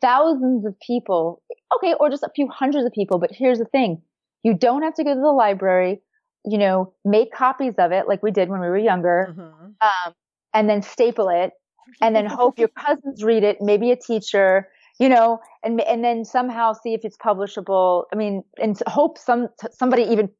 thousands 0.00 0.64
of 0.64 0.78
people. 0.78 1.42
Okay, 1.76 1.94
or 1.98 2.10
just 2.10 2.22
a 2.22 2.30
few 2.32 2.46
hundreds 2.46 2.86
of 2.86 2.92
people. 2.92 3.18
But 3.18 3.32
here's 3.32 3.58
the 3.58 3.64
thing. 3.64 4.00
You 4.44 4.54
don't 4.54 4.82
have 4.82 4.94
to 4.94 5.04
go 5.04 5.14
to 5.14 5.20
the 5.20 5.32
library 5.32 6.00
you 6.44 6.58
know, 6.58 6.92
make 7.04 7.32
copies 7.32 7.74
of 7.78 7.92
it 7.92 8.08
like 8.08 8.22
we 8.22 8.30
did 8.30 8.48
when 8.48 8.60
we 8.60 8.68
were 8.68 8.78
younger, 8.78 9.28
mm-hmm. 9.30 9.70
um, 9.80 10.14
and 10.54 10.68
then 10.68 10.82
staple 10.82 11.28
it, 11.28 11.52
and 12.00 12.14
then 12.14 12.26
hope 12.26 12.58
your 12.58 12.68
cousins 12.78 13.22
read 13.22 13.44
it, 13.44 13.58
maybe 13.60 13.90
a 13.90 13.96
teacher, 13.96 14.68
you 14.98 15.08
know, 15.08 15.40
and 15.62 15.80
and 15.82 16.04
then 16.04 16.24
somehow 16.24 16.72
see 16.72 16.94
if 16.94 17.04
it's 17.04 17.16
publishable. 17.16 18.04
I 18.12 18.16
mean, 18.16 18.42
and 18.60 18.80
hope 18.86 19.18
some 19.18 19.48
somebody 19.70 20.02
even 20.04 20.30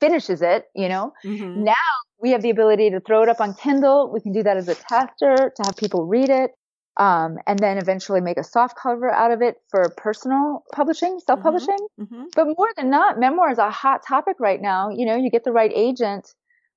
finishes 0.00 0.42
it. 0.42 0.66
You 0.74 0.88
know, 0.88 1.12
mm-hmm. 1.24 1.64
now 1.64 1.74
we 2.20 2.30
have 2.30 2.42
the 2.42 2.50
ability 2.50 2.90
to 2.90 3.00
throw 3.00 3.22
it 3.22 3.28
up 3.28 3.40
on 3.40 3.54
Kindle. 3.54 4.10
We 4.12 4.20
can 4.20 4.32
do 4.32 4.42
that 4.42 4.56
as 4.56 4.68
a 4.68 4.74
tester 4.74 5.52
to 5.56 5.62
have 5.64 5.76
people 5.76 6.06
read 6.06 6.30
it. 6.30 6.52
Um, 6.96 7.38
and 7.46 7.58
then 7.58 7.78
eventually 7.78 8.20
make 8.20 8.36
a 8.36 8.44
soft 8.44 8.76
cover 8.80 9.10
out 9.10 9.32
of 9.32 9.42
it 9.42 9.56
for 9.68 9.88
personal 9.96 10.62
publishing, 10.72 11.18
self 11.26 11.42
publishing. 11.42 11.76
Mm-hmm. 12.00 12.14
Mm-hmm. 12.14 12.24
But 12.36 12.46
more 12.56 12.68
than 12.76 12.90
not, 12.90 13.18
memoir 13.18 13.50
is 13.50 13.58
a 13.58 13.70
hot 13.70 14.06
topic 14.06 14.36
right 14.38 14.60
now. 14.60 14.90
You 14.90 15.06
know, 15.06 15.16
you 15.16 15.30
get 15.30 15.42
the 15.44 15.52
right 15.52 15.72
agent. 15.74 16.32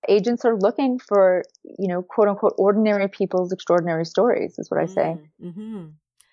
Agents 0.08 0.46
are 0.46 0.58
looking 0.58 1.00
for, 1.00 1.44
you 1.64 1.88
know, 1.88 2.02
quote 2.02 2.30
unquote, 2.30 2.54
ordinary 2.58 3.08
people's 3.08 3.52
extraordinary 3.52 4.06
stories, 4.06 4.58
is 4.58 4.72
what 4.72 4.80
I 4.80 4.86
say. 4.86 5.18
Mm-hmm. 5.42 5.48
mm-hmm. 5.48 5.86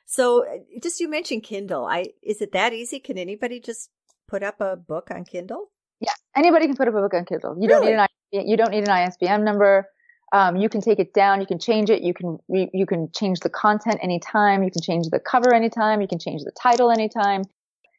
So, 0.07 0.47
uh, 0.47 0.59
just 0.83 1.01
you 1.01 1.09
mentioned 1.09 1.43
Kindle. 1.43 1.87
I 1.87 2.07
is 2.23 2.41
it 2.41 2.53
that 2.53 2.73
easy? 2.73 3.01
Can 3.01 3.19
anybody 3.19 3.59
just 3.59 3.91
put 4.29 4.43
up 4.43 4.61
a 4.61 4.77
book 4.77 5.09
on 5.11 5.25
Kindle? 5.25 5.71
Yeah, 6.01 6.13
anybody 6.37 6.67
can 6.67 6.77
put 6.77 6.89
up 6.89 6.95
a 6.95 7.01
book 7.01 7.15
on 7.15 7.25
Kindle. 7.25 7.57
You 7.59 7.69
really? 7.69 7.93
don't 7.93 8.11
need 8.33 8.41
an 8.41 8.49
you 8.49 8.57
don't 8.57 8.71
need 8.71 8.89
an 8.89 8.91
ISBN 8.91 9.45
number. 9.45 9.89
Um, 10.35 10.57
you 10.57 10.69
can 10.69 10.81
take 10.81 10.99
it 10.99 11.15
down. 11.15 11.41
You 11.41 11.47
can 11.47 11.61
change 11.61 11.91
it. 11.91 12.03
You 12.03 12.13
can 12.13 12.39
you 12.49 12.87
can 12.87 13.09
change 13.15 13.39
the 13.41 13.49
content 13.49 14.01
anytime. 14.03 14.65
You 14.65 14.71
can 14.71 14.83
change 14.83 15.07
the 15.11 15.21
cover 15.21 15.55
anytime. 15.55 16.01
You 16.01 16.09
can 16.09 16.19
change 16.19 16.43
the 16.43 16.51
title 16.51 16.91
anytime. 16.91 17.45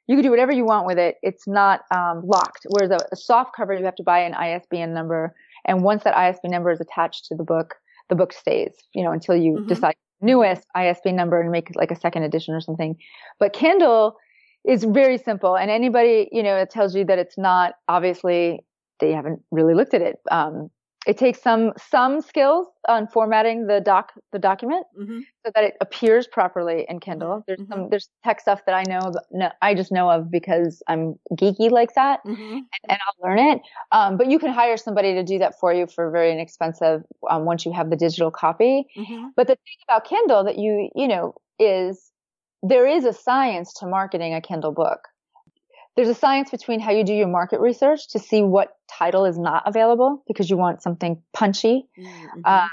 You 0.07 0.17
can 0.17 0.23
do 0.23 0.31
whatever 0.31 0.51
you 0.51 0.65
want 0.65 0.85
with 0.85 0.99
it. 0.99 1.15
It's 1.23 1.47
not 1.47 1.83
um, 1.95 2.23
locked. 2.25 2.67
Whereas 2.67 2.91
a, 2.91 2.99
a, 3.11 3.15
soft 3.15 3.55
cover, 3.55 3.73
you 3.73 3.85
have 3.85 3.95
to 3.95 4.03
buy 4.03 4.19
an 4.19 4.33
ISBN 4.33 4.93
number, 4.93 5.33
and 5.63 5.81
once 5.81 6.03
that 6.03 6.15
ISBN 6.15 6.51
number 6.51 6.71
is 6.71 6.81
attached 6.81 7.25
to 7.27 7.35
the 7.35 7.43
book, 7.45 7.75
the 8.09 8.15
book 8.15 8.33
stays. 8.33 8.73
You 8.93 9.05
know 9.05 9.13
until 9.13 9.37
you 9.37 9.53
mm-hmm. 9.53 9.67
decide 9.67 9.95
newest 10.19 10.67
ISBN 10.75 11.15
number 11.15 11.39
and 11.39 11.49
make 11.51 11.69
it 11.69 11.77
like 11.77 11.91
a 11.91 11.95
second 11.95 12.23
edition 12.23 12.53
or 12.53 12.59
something. 12.59 12.97
But 13.39 13.53
Kindle 13.53 14.17
is 14.65 14.83
very 14.83 15.17
simple, 15.17 15.55
and 15.55 15.71
anybody 15.71 16.27
you 16.33 16.43
know 16.43 16.57
it 16.57 16.69
tells 16.69 16.97
you 16.97 17.05
that 17.05 17.17
it's 17.17 17.37
not 17.37 17.75
obviously 17.87 18.59
they 18.99 19.13
haven't 19.13 19.41
really 19.51 19.73
looked 19.73 19.93
at 19.93 20.01
it. 20.01 20.17
Um, 20.29 20.69
it 21.05 21.17
takes 21.17 21.41
some 21.41 21.73
some 21.77 22.21
skills 22.21 22.67
on 22.87 23.07
formatting 23.07 23.67
the 23.67 23.79
doc 23.79 24.13
the 24.31 24.39
document 24.39 24.85
mm-hmm. 24.99 25.19
so 25.45 25.51
that 25.53 25.63
it 25.63 25.75
appears 25.81 26.27
properly 26.27 26.85
in 26.89 26.99
Kindle. 26.99 27.43
There's 27.47 27.59
mm-hmm. 27.59 27.71
some 27.71 27.89
there's 27.89 28.09
tech 28.23 28.39
stuff 28.41 28.61
that 28.65 28.73
I 28.73 28.83
know, 28.87 29.13
no, 29.31 29.51
I 29.61 29.75
just 29.75 29.91
know 29.91 30.09
of 30.09 30.31
because 30.31 30.81
I'm 30.87 31.15
geeky 31.33 31.69
like 31.69 31.93
that, 31.95 32.19
mm-hmm. 32.25 32.53
and, 32.53 32.65
and, 32.89 32.99
I'll 33.05 33.29
learn 33.29 33.39
it. 33.39 33.61
Um, 33.91 34.17
but 34.17 34.27
you 34.27 34.39
can 34.39 34.51
hire 34.51 34.77
somebody 34.77 35.13
to 35.13 35.23
do 35.23 35.39
that 35.39 35.59
for 35.59 35.73
you 35.73 35.87
for 35.87 36.09
very 36.11 36.31
inexpensive 36.31 37.03
um, 37.29 37.45
once 37.45 37.65
you 37.65 37.73
have 37.73 37.89
the 37.89 37.95
digital 37.95 38.31
copy. 38.31 38.85
Mm-hmm. 38.97 39.27
But 39.35 39.47
the 39.47 39.55
thing 39.55 39.77
about 39.87 40.05
Kindle 40.05 40.43
that 40.43 40.57
you 40.57 40.89
you 40.95 41.07
know 41.07 41.35
is 41.59 42.11
there 42.63 42.87
is 42.87 43.05
a 43.05 43.13
science 43.13 43.73
to 43.75 43.87
marketing 43.87 44.33
a 44.33 44.41
Kindle 44.41 44.71
book 44.71 45.07
there's 45.95 46.10
a 46.10 46.15
science 46.15 46.51
between 46.51 46.79
how 46.79 46.91
you 46.91 47.03
do 47.03 47.13
your 47.13 47.27
market 47.27 47.60
research 47.60 48.10
to 48.10 48.19
see 48.19 48.41
what 48.41 48.75
title 48.91 49.25
is 49.25 49.38
not 49.38 49.63
available 49.65 50.23
because 50.27 50.49
you 50.49 50.58
want 50.58 50.81
something 50.81 51.21
punchy. 51.34 51.88
Mm-hmm. 51.97 52.41
Uh, 52.43 52.67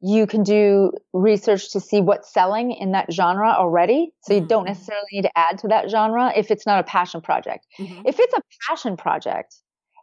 you 0.00 0.26
can 0.26 0.42
do 0.42 0.92
research 1.12 1.72
to 1.72 1.80
see 1.80 2.00
what's 2.00 2.32
selling 2.32 2.72
in 2.72 2.92
that 2.92 3.10
genre 3.12 3.50
already. 3.50 4.12
So 4.22 4.34
you 4.34 4.40
mm-hmm. 4.40 4.48
don't 4.48 4.64
necessarily 4.64 5.06
need 5.12 5.22
to 5.22 5.38
add 5.38 5.58
to 5.58 5.68
that 5.68 5.90
genre 5.90 6.32
if 6.36 6.50
it's 6.50 6.66
not 6.66 6.80
a 6.80 6.82
passion 6.84 7.20
project. 7.20 7.66
Mm-hmm. 7.78 8.02
If 8.06 8.18
it's 8.18 8.34
a 8.34 8.40
passion 8.68 8.96
project, 8.96 9.56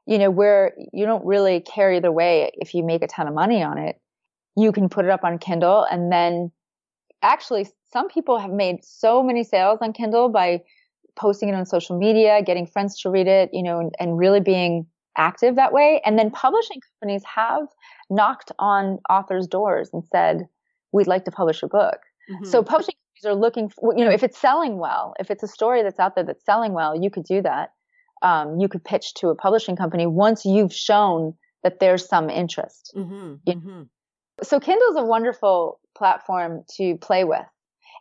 you 0.05 0.17
know, 0.17 0.29
where 0.29 0.73
you 0.93 1.05
don't 1.05 1.25
really 1.25 1.61
care 1.61 1.93
either 1.93 2.11
way 2.11 2.51
if 2.55 2.73
you 2.73 2.83
make 2.83 3.03
a 3.03 3.07
ton 3.07 3.27
of 3.27 3.33
money 3.33 3.63
on 3.63 3.77
it, 3.77 3.99
you 4.55 4.71
can 4.71 4.89
put 4.89 5.05
it 5.05 5.11
up 5.11 5.23
on 5.23 5.37
Kindle 5.37 5.85
and 5.89 6.11
then 6.11 6.51
actually 7.21 7.67
some 7.91 8.07
people 8.07 8.39
have 8.39 8.51
made 8.51 8.83
so 8.83 9.21
many 9.23 9.43
sales 9.43 9.79
on 9.81 9.93
Kindle 9.93 10.29
by 10.29 10.61
posting 11.15 11.49
it 11.49 11.55
on 11.55 11.65
social 11.65 11.97
media, 11.97 12.41
getting 12.43 12.65
friends 12.65 12.99
to 13.01 13.09
read 13.09 13.27
it, 13.27 13.49
you 13.53 13.63
know, 13.63 13.79
and, 13.79 13.93
and 13.99 14.17
really 14.17 14.39
being 14.39 14.85
active 15.17 15.55
that 15.55 15.73
way. 15.73 16.01
And 16.05 16.17
then 16.17 16.31
publishing 16.31 16.79
companies 16.99 17.23
have 17.35 17.67
knocked 18.09 18.51
on 18.59 18.99
authors' 19.09 19.47
doors 19.47 19.89
and 19.93 20.03
said, 20.11 20.47
we'd 20.91 21.07
like 21.07 21.25
to 21.25 21.31
publish 21.31 21.63
a 21.63 21.67
book. 21.67 21.99
Mm-hmm. 22.31 22.45
So 22.45 22.63
publishing 22.63 22.95
companies 22.95 23.35
are 23.35 23.39
looking 23.39 23.69
for, 23.69 23.93
you 23.97 24.05
know, 24.05 24.11
if 24.11 24.23
it's 24.23 24.37
selling 24.37 24.77
well, 24.77 25.13
if 25.19 25.31
it's 25.31 25.43
a 25.43 25.47
story 25.47 25.83
that's 25.83 25.99
out 25.99 26.15
there 26.15 26.23
that's 26.23 26.45
selling 26.45 26.73
well, 26.73 26.99
you 27.01 27.09
could 27.09 27.25
do 27.25 27.41
that. 27.41 27.71
Um, 28.21 28.59
you 28.59 28.67
could 28.67 28.83
pitch 28.83 29.15
to 29.15 29.29
a 29.29 29.35
publishing 29.35 29.75
company 29.75 30.05
once 30.05 30.45
you've 30.45 30.73
shown 30.73 31.33
that 31.63 31.79
there's 31.79 32.07
some 32.07 32.29
interest. 32.29 32.93
Mm-hmm. 32.95 33.33
Mm-hmm. 33.47 33.81
So 34.43 34.59
Kindle's 34.59 34.95
a 34.95 35.03
wonderful 35.03 35.79
platform 35.95 36.63
to 36.77 36.97
play 36.97 37.23
with 37.23 37.45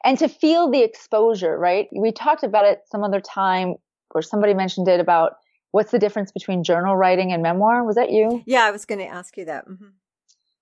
and 0.05 0.19
to 0.19 0.29
feel 0.29 0.71
the 0.71 0.83
exposure, 0.83 1.59
right? 1.59 1.89
We 1.93 2.13
talked 2.13 2.43
about 2.43 2.65
it 2.65 2.83
some 2.91 3.05
other 3.05 3.21
time 3.21 3.75
or 4.15 4.23
somebody 4.23 4.55
mentioned 4.55 4.89
it 4.89 5.01
about 5.01 5.35
what's 5.73 5.91
the 5.91 5.99
difference 5.99 6.33
between 6.33 6.65
journal 6.65 6.97
writing 6.97 7.33
and 7.33 7.43
memoir. 7.43 7.85
Was 7.85 7.97
that 7.97 8.11
you? 8.11 8.43
Yeah, 8.47 8.65
I 8.65 8.71
was 8.71 8.85
going 8.85 8.99
to 8.99 9.07
ask 9.07 9.37
you 9.37 9.45
that. 9.47 9.69
Mm-hmm. 9.69 9.87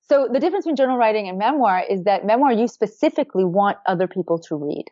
So 0.09 0.29
the 0.31 0.41
difference 0.41 0.65
between 0.65 0.77
journal 0.77 0.97
writing 0.97 1.29
and 1.29 1.39
memoir 1.39 1.85
is 1.89 2.05
that 2.05 2.25
memoir 2.25 2.53
you 2.53 2.67
specifically 2.67 3.45
want 3.45 3.79
other 3.87 4.07
people 4.07 4.39
to 4.41 4.57
read. 4.57 4.87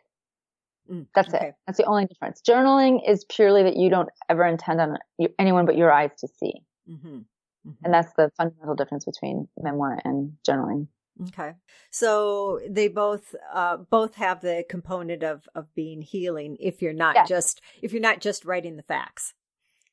Mm, 0.91 1.07
That's 1.15 1.33
okay. 1.33 1.47
it. 1.47 1.55
That's 1.65 1.77
the 1.77 1.85
only 1.85 2.05
difference. 2.05 2.41
Journaling 2.47 2.99
is 3.07 3.25
purely 3.25 3.63
that 3.63 3.75
you 3.75 3.89
don't 3.89 4.09
ever 4.29 4.45
intend 4.45 4.79
on 4.79 4.97
anyone 5.39 5.65
but 5.65 5.75
your 5.75 5.91
eyes 5.91 6.11
to 6.19 6.27
see. 6.27 6.61
Mm-hmm. 6.89 7.07
Mm-hmm. 7.07 7.71
And 7.83 7.93
that's 7.93 8.13
the 8.13 8.31
fundamental 8.37 8.75
difference 8.75 9.05
between 9.05 9.47
memoir 9.57 9.99
and 10.05 10.33
journaling. 10.47 10.87
Okay. 11.29 11.53
So 11.89 12.59
they 12.69 12.87
both 12.87 13.35
uh, 13.53 13.77
both 13.77 14.15
have 14.15 14.41
the 14.41 14.63
component 14.69 15.23
of 15.23 15.47
of 15.55 15.73
being 15.75 16.01
healing 16.01 16.57
if 16.59 16.81
you're 16.81 16.93
not 16.93 17.15
yes. 17.15 17.29
just 17.29 17.61
if 17.81 17.91
you're 17.91 18.01
not 18.01 18.21
just 18.21 18.45
writing 18.45 18.77
the 18.77 18.83
facts. 18.83 19.33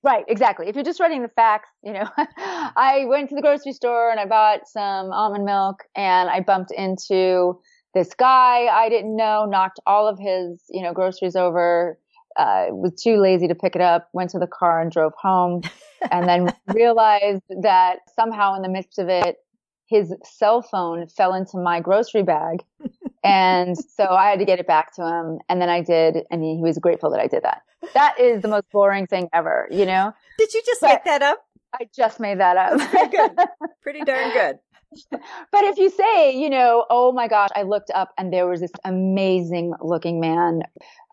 Right, 0.02 0.24
exactly. 0.28 0.68
If 0.68 0.74
you're 0.74 0.84
just 0.84 1.00
writing 1.00 1.22
the 1.22 1.28
facts, 1.28 1.70
you 1.82 1.94
know, 1.94 2.06
I 2.36 3.06
went 3.06 3.30
to 3.30 3.34
the 3.34 3.40
grocery 3.40 3.72
store 3.72 4.10
and 4.10 4.20
I 4.20 4.26
bought 4.26 4.68
some 4.68 5.10
almond 5.12 5.46
milk 5.46 5.84
and 5.96 6.28
I 6.28 6.40
bumped 6.40 6.72
into 6.72 7.58
this 7.94 8.12
guy 8.12 8.66
I 8.66 8.90
didn't 8.90 9.16
know, 9.16 9.46
knocked 9.48 9.80
all 9.86 10.06
of 10.06 10.18
his, 10.18 10.62
you 10.68 10.82
know, 10.82 10.92
groceries 10.92 11.36
over, 11.36 11.98
uh, 12.36 12.66
was 12.70 13.00
too 13.00 13.16
lazy 13.16 13.48
to 13.48 13.54
pick 13.54 13.76
it 13.76 13.80
up, 13.80 14.08
went 14.12 14.30
to 14.30 14.38
the 14.38 14.46
car 14.46 14.80
and 14.82 14.90
drove 14.90 15.12
home 15.18 15.62
and 16.10 16.28
then 16.28 16.52
realized 16.74 17.44
that 17.62 18.00
somehow 18.14 18.56
in 18.56 18.62
the 18.62 18.68
midst 18.68 18.98
of 18.98 19.08
it, 19.08 19.36
his 19.86 20.14
cell 20.24 20.62
phone 20.62 21.06
fell 21.08 21.34
into 21.34 21.58
my 21.58 21.80
grocery 21.80 22.22
bag. 22.22 22.64
and 23.22 23.76
so 23.96 24.04
I 24.04 24.30
had 24.30 24.38
to 24.38 24.44
get 24.44 24.58
it 24.58 24.66
back 24.66 24.94
to 24.96 25.02
him. 25.02 25.38
And 25.48 25.60
then 25.60 25.68
I 25.68 25.80
did. 25.80 26.18
And 26.30 26.42
he, 26.42 26.56
he 26.56 26.62
was 26.62 26.78
grateful 26.78 27.10
that 27.10 27.20
I 27.20 27.26
did 27.26 27.42
that. 27.42 27.62
That 27.92 28.18
is 28.18 28.42
the 28.42 28.48
most 28.48 28.64
boring 28.72 29.06
thing 29.06 29.28
ever, 29.32 29.68
you 29.70 29.84
know? 29.84 30.12
Did 30.38 30.54
you 30.54 30.62
just 30.64 30.80
but 30.80 30.88
make 30.88 31.04
that 31.04 31.22
up? 31.22 31.44
I 31.74 31.88
just 31.94 32.20
made 32.20 32.40
that 32.40 32.56
up. 32.56 32.78
Pretty 32.90 33.16
good. 33.16 33.30
Pretty 33.82 34.00
darn 34.04 34.32
good. 34.32 34.58
but 35.10 35.64
if 35.64 35.76
you 35.76 35.90
say, 35.90 36.36
you 36.36 36.48
know, 36.48 36.86
oh 36.88 37.12
my 37.12 37.28
gosh, 37.28 37.50
I 37.54 37.62
looked 37.62 37.90
up 37.94 38.12
and 38.16 38.32
there 38.32 38.46
was 38.46 38.60
this 38.60 38.70
amazing 38.84 39.74
looking 39.80 40.20
man. 40.20 40.62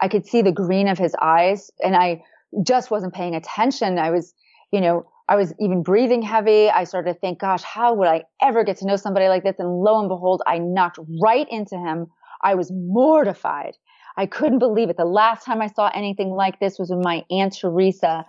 I 0.01 0.07
could 0.07 0.25
see 0.25 0.41
the 0.41 0.51
green 0.51 0.87
of 0.87 0.97
his 0.97 1.15
eyes 1.21 1.71
and 1.83 1.95
I 1.95 2.23
just 2.63 2.91
wasn't 2.91 3.13
paying 3.13 3.35
attention. 3.35 3.97
I 3.97 4.11
was, 4.11 4.33
you 4.71 4.81
know, 4.81 5.05
I 5.31 5.35
was 5.35 5.53
even 5.61 5.81
breathing 5.81 6.21
heavy. 6.21 6.69
I 6.69 6.83
started 6.83 7.13
to 7.13 7.17
think, 7.17 7.39
gosh, 7.39 7.63
how 7.63 7.93
would 7.93 8.09
I 8.09 8.23
ever 8.41 8.65
get 8.65 8.75
to 8.79 8.85
know 8.85 8.97
somebody 8.97 9.29
like 9.29 9.43
this? 9.43 9.55
And 9.59 9.69
lo 9.69 9.97
and 9.97 10.09
behold, 10.09 10.41
I 10.45 10.57
knocked 10.57 10.99
right 11.23 11.47
into 11.49 11.77
him. 11.77 12.07
I 12.43 12.55
was 12.55 12.69
mortified. 12.69 13.77
I 14.17 14.25
couldn't 14.25 14.59
believe 14.59 14.89
it. 14.89 14.97
The 14.97 15.05
last 15.05 15.45
time 15.45 15.61
I 15.61 15.67
saw 15.67 15.89
anything 15.95 16.31
like 16.31 16.59
this 16.59 16.77
was 16.77 16.89
when 16.89 16.99
my 16.99 17.23
Aunt 17.31 17.55
Teresa, 17.57 18.25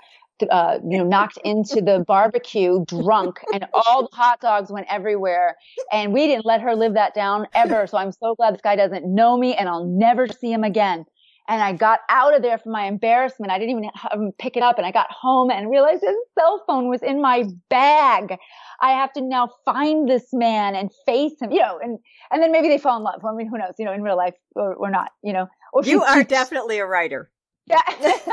uh, 0.48 0.78
you 0.88 0.98
know, 0.98 1.04
knocked 1.04 1.38
into 1.44 1.80
the 1.80 2.04
barbecue 2.06 2.84
drunk 2.84 3.40
and 3.52 3.66
all 3.74 4.02
the 4.02 4.16
hot 4.16 4.38
dogs 4.40 4.70
went 4.70 4.86
everywhere. 4.88 5.56
And 5.90 6.12
we 6.12 6.28
didn't 6.28 6.46
let 6.46 6.60
her 6.60 6.76
live 6.76 6.94
that 6.94 7.14
down 7.14 7.48
ever. 7.52 7.88
So 7.88 7.98
I'm 7.98 8.12
so 8.12 8.36
glad 8.36 8.54
this 8.54 8.60
guy 8.60 8.76
doesn't 8.76 9.12
know 9.12 9.36
me 9.36 9.56
and 9.56 9.68
I'll 9.68 9.86
never 9.86 10.28
see 10.28 10.52
him 10.52 10.62
again. 10.62 11.06
And 11.52 11.60
I 11.60 11.74
got 11.74 12.00
out 12.08 12.34
of 12.34 12.40
there 12.40 12.56
from 12.56 12.72
my 12.72 12.86
embarrassment. 12.86 13.52
I 13.52 13.58
didn't 13.58 13.78
even 13.78 13.90
pick 14.38 14.56
it 14.56 14.62
up 14.62 14.78
and 14.78 14.86
I 14.86 14.90
got 14.90 15.08
home 15.10 15.50
and 15.50 15.70
realized 15.70 16.02
his 16.02 16.16
cell 16.38 16.64
phone 16.66 16.88
was 16.88 17.02
in 17.02 17.20
my 17.20 17.44
bag. 17.68 18.38
I 18.80 18.92
have 18.92 19.12
to 19.12 19.20
now 19.20 19.50
find 19.66 20.08
this 20.08 20.32
man 20.32 20.74
and 20.74 20.90
face 21.04 21.34
him, 21.42 21.52
you 21.52 21.60
know, 21.60 21.78
and, 21.78 21.98
and 22.30 22.42
then 22.42 22.52
maybe 22.52 22.68
they 22.68 22.78
fall 22.78 22.96
in 22.96 23.02
love. 23.02 23.22
I 23.22 23.34
mean, 23.34 23.48
who 23.48 23.58
knows, 23.58 23.74
you 23.78 23.84
know, 23.84 23.92
in 23.92 24.00
real 24.00 24.16
life 24.16 24.32
or, 24.56 24.72
or 24.72 24.90
not, 24.90 25.10
you 25.22 25.34
know. 25.34 25.46
Or 25.74 25.84
you 25.84 26.02
are 26.02 26.24
definitely 26.24 26.78
a 26.78 26.86
writer. 26.86 27.30
Yeah. 27.66 27.82
so 27.90 27.96
it 28.06 28.30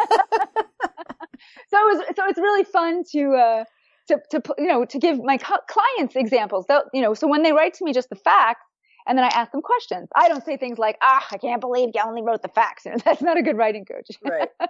was, 1.74 2.06
so 2.16 2.26
it's 2.26 2.40
really 2.40 2.64
fun 2.64 3.04
to, 3.12 3.34
uh, 3.34 3.66
to, 4.08 4.22
to, 4.32 4.42
you 4.58 4.68
know, 4.68 4.86
to 4.86 4.98
give 4.98 5.22
my 5.22 5.38
clients 5.38 6.16
examples. 6.16 6.68
They'll, 6.70 6.86
you 6.94 7.02
know, 7.02 7.14
so 7.14 7.28
when 7.28 7.44
they 7.44 7.52
write 7.52 7.74
to 7.74 7.84
me 7.84 7.92
just 7.92 8.10
the 8.10 8.16
facts, 8.16 8.64
and 9.10 9.18
then 9.18 9.26
I 9.26 9.30
ask 9.30 9.52
them 9.52 9.64
questions. 9.64 10.08
I 10.16 10.30
don't 10.30 10.46
say 10.46 10.56
things 10.56 10.78
like, 10.78 10.98
ah, 11.02 11.26
I 11.32 11.38
can't 11.38 11.60
believe 11.60 11.90
you 11.96 12.02
only 12.06 12.22
wrote 12.22 12.44
the 12.44 12.48
facts. 12.48 12.86
That's 13.06 13.24
not 13.24 13.38
a 13.38 13.42
good 13.42 13.58
writing 13.58 13.84
coach. 13.84 14.08
Right. 14.30 14.48
right. 14.60 14.70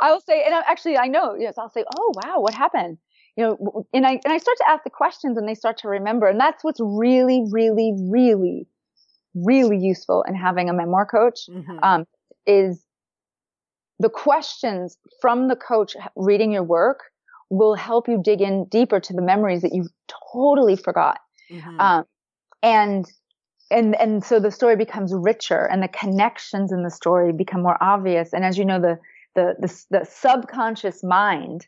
I'll 0.00 0.20
say, 0.20 0.42
and 0.44 0.52
I, 0.52 0.62
actually 0.68 0.98
I 0.98 1.06
know, 1.06 1.36
yes, 1.38 1.56
I'll 1.56 1.70
say, 1.70 1.84
oh, 1.96 2.12
wow, 2.16 2.40
what 2.40 2.52
happened? 2.52 2.98
You 3.36 3.44
know, 3.44 3.86
and 3.94 4.04
I, 4.04 4.18
and 4.24 4.32
I 4.32 4.38
start 4.38 4.58
to 4.58 4.68
ask 4.68 4.82
the 4.82 4.90
questions 4.90 5.38
and 5.38 5.48
they 5.48 5.54
start 5.54 5.78
to 5.78 5.88
remember. 5.88 6.26
And 6.26 6.40
that's 6.40 6.64
what's 6.64 6.80
really, 6.82 7.44
really, 7.52 7.94
really, 7.96 8.66
really 9.34 9.78
useful 9.78 10.24
in 10.26 10.34
having 10.34 10.68
a 10.68 10.72
memoir 10.72 11.06
coach, 11.06 11.46
mm-hmm. 11.48 11.78
um, 11.84 12.06
is 12.44 12.84
the 14.00 14.10
questions 14.10 14.98
from 15.20 15.46
the 15.46 15.56
coach 15.56 15.96
reading 16.16 16.50
your 16.50 16.64
work 16.64 17.04
will 17.50 17.76
help 17.76 18.08
you 18.08 18.20
dig 18.20 18.40
in 18.40 18.64
deeper 18.64 18.98
to 18.98 19.12
the 19.12 19.22
memories 19.22 19.62
that 19.62 19.72
you 19.72 19.86
totally 20.32 20.74
forgot. 20.74 21.20
Mm-hmm. 21.48 21.78
Um, 21.78 22.04
and 22.62 23.06
and 23.72 23.98
and 24.00 24.24
so 24.24 24.38
the 24.38 24.50
story 24.50 24.76
becomes 24.76 25.12
richer 25.14 25.66
and 25.66 25.82
the 25.82 25.88
connections 25.88 26.72
in 26.72 26.82
the 26.82 26.90
story 26.90 27.32
become 27.32 27.62
more 27.62 27.76
obvious 27.82 28.32
and 28.32 28.44
as 28.44 28.58
you 28.58 28.64
know 28.64 28.80
the 28.80 28.98
the 29.34 29.54
the, 29.58 29.98
the 29.98 30.04
subconscious 30.04 31.02
mind 31.02 31.66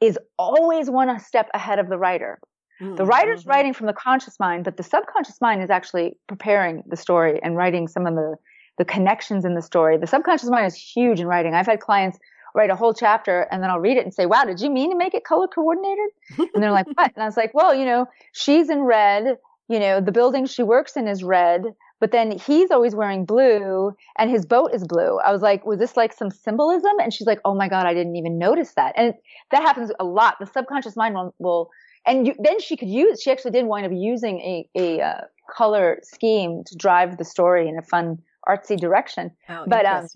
is 0.00 0.18
always 0.38 0.90
one 0.90 1.18
step 1.20 1.48
ahead 1.54 1.78
of 1.78 1.88
the 1.88 1.96
writer 1.96 2.38
mm-hmm. 2.80 2.96
the 2.96 3.04
writer's 3.04 3.42
mm-hmm. 3.42 3.50
writing 3.50 3.72
from 3.72 3.86
the 3.86 3.92
conscious 3.92 4.38
mind 4.38 4.64
but 4.64 4.76
the 4.76 4.82
subconscious 4.82 5.40
mind 5.40 5.62
is 5.62 5.70
actually 5.70 6.16
preparing 6.26 6.82
the 6.86 6.96
story 6.96 7.40
and 7.42 7.56
writing 7.56 7.88
some 7.88 8.06
of 8.06 8.14
the 8.14 8.36
the 8.76 8.84
connections 8.84 9.44
in 9.44 9.54
the 9.54 9.62
story 9.62 9.96
the 9.96 10.06
subconscious 10.06 10.50
mind 10.50 10.66
is 10.66 10.74
huge 10.74 11.20
in 11.20 11.26
writing 11.26 11.54
i've 11.54 11.66
had 11.66 11.80
clients 11.80 12.18
write 12.54 12.70
a 12.70 12.76
whole 12.76 12.94
chapter 12.94 13.48
and 13.50 13.62
then 13.62 13.68
I'll 13.68 13.80
read 13.80 13.96
it 13.96 14.04
and 14.04 14.14
say, 14.14 14.26
wow, 14.26 14.44
did 14.44 14.60
you 14.60 14.70
mean 14.70 14.90
to 14.90 14.96
make 14.96 15.12
it 15.12 15.24
color 15.24 15.48
coordinated? 15.48 16.10
And 16.54 16.62
they're 16.62 16.70
like, 16.70 16.86
what? 16.86 17.12
And 17.14 17.22
I 17.22 17.26
was 17.26 17.36
like, 17.36 17.52
well, 17.52 17.74
you 17.74 17.84
know, 17.84 18.06
she's 18.32 18.70
in 18.70 18.82
red 18.82 19.38
you 19.68 19.78
know, 19.78 20.00
the 20.00 20.12
building 20.12 20.46
she 20.46 20.62
works 20.62 20.96
in 20.96 21.08
is 21.08 21.24
red, 21.24 21.62
but 22.00 22.12
then 22.12 22.38
he's 22.38 22.70
always 22.70 22.94
wearing 22.94 23.24
blue 23.24 23.92
and 24.18 24.30
his 24.30 24.44
boat 24.44 24.70
is 24.74 24.86
blue. 24.86 25.18
I 25.18 25.32
was 25.32 25.40
like, 25.40 25.64
was 25.64 25.78
this 25.78 25.96
like 25.96 26.12
some 26.12 26.30
symbolism? 26.30 26.92
And 27.00 27.12
she's 27.14 27.26
like, 27.26 27.40
oh 27.44 27.54
my 27.54 27.68
God, 27.68 27.86
I 27.86 27.94
didn't 27.94 28.16
even 28.16 28.38
notice 28.38 28.74
that. 28.76 28.92
And 28.96 29.14
that 29.50 29.62
happens 29.62 29.90
a 29.98 30.04
lot. 30.04 30.36
The 30.38 30.46
subconscious 30.46 30.96
mind 30.96 31.14
will, 31.14 31.34
will 31.38 31.70
and 32.06 32.26
you, 32.26 32.34
then 32.38 32.60
she 32.60 32.76
could 32.76 32.90
use, 32.90 33.22
she 33.22 33.30
actually 33.30 33.52
did 33.52 33.64
wind 33.64 33.86
up 33.86 33.92
using 33.94 34.40
a, 34.40 34.68
a 34.74 35.00
uh, 35.00 35.20
color 35.50 35.98
scheme 36.02 36.62
to 36.66 36.76
drive 36.76 37.16
the 37.16 37.24
story 37.24 37.66
in 37.66 37.78
a 37.78 37.82
fun, 37.82 38.18
artsy 38.46 38.78
direction. 38.78 39.30
Oh, 39.48 39.64
but, 39.66 39.86
um, 39.86 40.06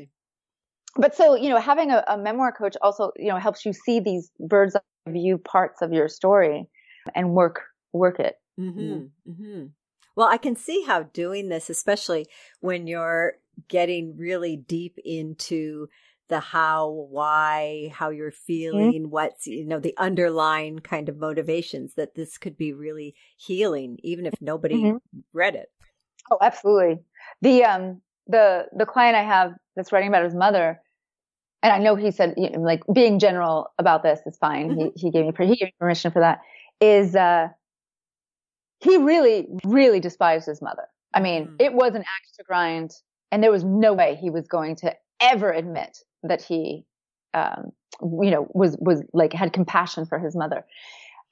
but 0.96 1.14
so, 1.14 1.34
you 1.34 1.48
know, 1.48 1.58
having 1.58 1.90
a, 1.90 2.04
a 2.06 2.18
memoir 2.18 2.52
coach 2.52 2.76
also, 2.82 3.12
you 3.16 3.28
know, 3.28 3.38
helps 3.38 3.64
you 3.64 3.72
see 3.72 4.00
these 4.00 4.30
bird's 4.38 4.76
eye 4.76 4.80
view 5.10 5.38
parts 5.38 5.80
of 5.80 5.94
your 5.94 6.08
story 6.08 6.66
and 7.14 7.30
work, 7.30 7.62
work 7.94 8.20
it. 8.20 8.34
Mm-hmm. 8.58 9.30
Mm-hmm. 9.30 9.66
Well, 10.16 10.28
I 10.28 10.36
can 10.36 10.56
see 10.56 10.82
how 10.84 11.04
doing 11.04 11.48
this, 11.48 11.70
especially 11.70 12.26
when 12.60 12.86
you're 12.86 13.34
getting 13.68 14.16
really 14.16 14.56
deep 14.56 14.98
into 15.04 15.88
the 16.28 16.40
how, 16.40 16.90
why, 16.90 17.90
how 17.94 18.10
you're 18.10 18.30
mm-hmm. 18.30 18.44
feeling, 18.46 18.92
mm-hmm. 18.92 19.10
what's, 19.10 19.46
you 19.46 19.64
know, 19.64 19.78
the 19.78 19.94
underlying 19.96 20.78
kind 20.78 21.08
of 21.08 21.18
motivations 21.18 21.94
that 21.94 22.14
this 22.14 22.36
could 22.36 22.56
be 22.56 22.72
really 22.72 23.14
healing, 23.36 23.96
even 24.02 24.26
if 24.26 24.34
nobody 24.40 24.82
mm-hmm. 24.82 24.96
read 25.32 25.54
it. 25.54 25.68
Oh, 26.30 26.38
absolutely. 26.42 26.98
The, 27.40 27.64
um, 27.64 28.02
the, 28.26 28.66
the 28.76 28.86
client 28.86 29.16
I 29.16 29.22
have 29.22 29.52
that's 29.74 29.92
writing 29.92 30.08
about 30.08 30.24
his 30.24 30.34
mother, 30.34 30.80
and 31.62 31.72
I 31.72 31.78
know 31.78 31.94
he 31.94 32.10
said, 32.10 32.34
you 32.36 32.50
know, 32.50 32.60
like 32.60 32.82
being 32.92 33.18
general 33.18 33.68
about 33.78 34.02
this 34.02 34.20
is 34.26 34.36
fine. 34.36 34.70
Mm-hmm. 34.70 34.80
He, 34.96 35.06
he 35.06 35.10
gave 35.10 35.24
me, 35.24 35.32
he 35.46 35.56
gave 35.56 35.68
me 35.68 35.74
permission 35.78 36.10
for 36.10 36.20
that 36.20 36.40
is, 36.80 37.16
uh, 37.16 37.48
he 38.80 38.96
really, 38.96 39.46
really 39.64 40.00
despised 40.00 40.46
his 40.46 40.62
mother. 40.62 40.88
I 41.14 41.20
mean, 41.20 41.46
mm. 41.46 41.56
it 41.58 41.72
was 41.72 41.94
an 41.94 42.02
axe 42.02 42.32
to 42.36 42.44
grind, 42.44 42.92
and 43.32 43.42
there 43.42 43.50
was 43.50 43.64
no 43.64 43.92
way 43.92 44.16
he 44.20 44.30
was 44.30 44.46
going 44.46 44.76
to 44.76 44.94
ever 45.20 45.50
admit 45.50 45.98
that 46.22 46.42
he, 46.42 46.84
um, 47.34 47.72
you 48.00 48.30
know, 48.30 48.48
was 48.54 48.76
was 48.78 49.02
like 49.12 49.32
had 49.32 49.52
compassion 49.52 50.06
for 50.06 50.18
his 50.18 50.36
mother. 50.36 50.64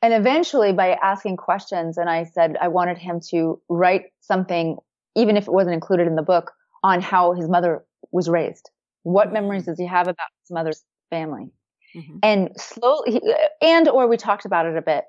And 0.02 0.12
eventually, 0.12 0.72
by 0.72 0.94
asking 0.94 1.36
questions, 1.36 1.98
and 1.98 2.10
I 2.10 2.24
said 2.24 2.56
I 2.60 2.68
wanted 2.68 2.98
him 2.98 3.20
to 3.30 3.60
write 3.68 4.06
something, 4.20 4.76
even 5.14 5.36
if 5.36 5.46
it 5.46 5.52
wasn't 5.52 5.74
included 5.74 6.06
in 6.06 6.16
the 6.16 6.22
book, 6.22 6.52
on 6.82 7.00
how 7.00 7.32
his 7.32 7.48
mother 7.48 7.84
was 8.10 8.28
raised. 8.28 8.70
What 9.02 9.28
mm. 9.28 9.34
memories 9.34 9.66
does 9.66 9.78
he 9.78 9.86
have 9.86 10.08
about 10.08 10.28
his 10.42 10.50
mother's 10.50 10.82
family? 11.10 11.50
Mm-hmm. 11.94 12.18
And 12.22 12.50
slowly, 12.56 13.20
and 13.62 13.88
or 13.88 14.06
we 14.06 14.16
talked 14.16 14.44
about 14.44 14.66
it 14.66 14.76
a 14.76 14.82
bit 14.82 15.04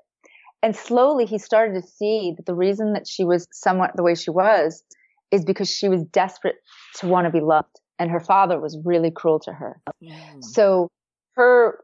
and 0.62 0.74
slowly 0.74 1.24
he 1.24 1.38
started 1.38 1.80
to 1.80 1.86
see 1.86 2.34
that 2.36 2.46
the 2.46 2.54
reason 2.54 2.92
that 2.94 3.06
she 3.06 3.24
was 3.24 3.46
somewhat 3.52 3.92
the 3.96 4.02
way 4.02 4.14
she 4.14 4.30
was 4.30 4.82
is 5.30 5.44
because 5.44 5.68
she 5.68 5.88
was 5.88 6.02
desperate 6.04 6.56
to 6.96 7.06
want 7.06 7.26
to 7.26 7.30
be 7.30 7.40
loved. 7.40 7.80
And 7.98 8.10
her 8.10 8.20
father 8.20 8.60
was 8.60 8.78
really 8.84 9.10
cruel 9.10 9.40
to 9.40 9.52
her. 9.52 9.80
Mm. 10.02 10.42
So 10.42 10.88
her 11.34 11.78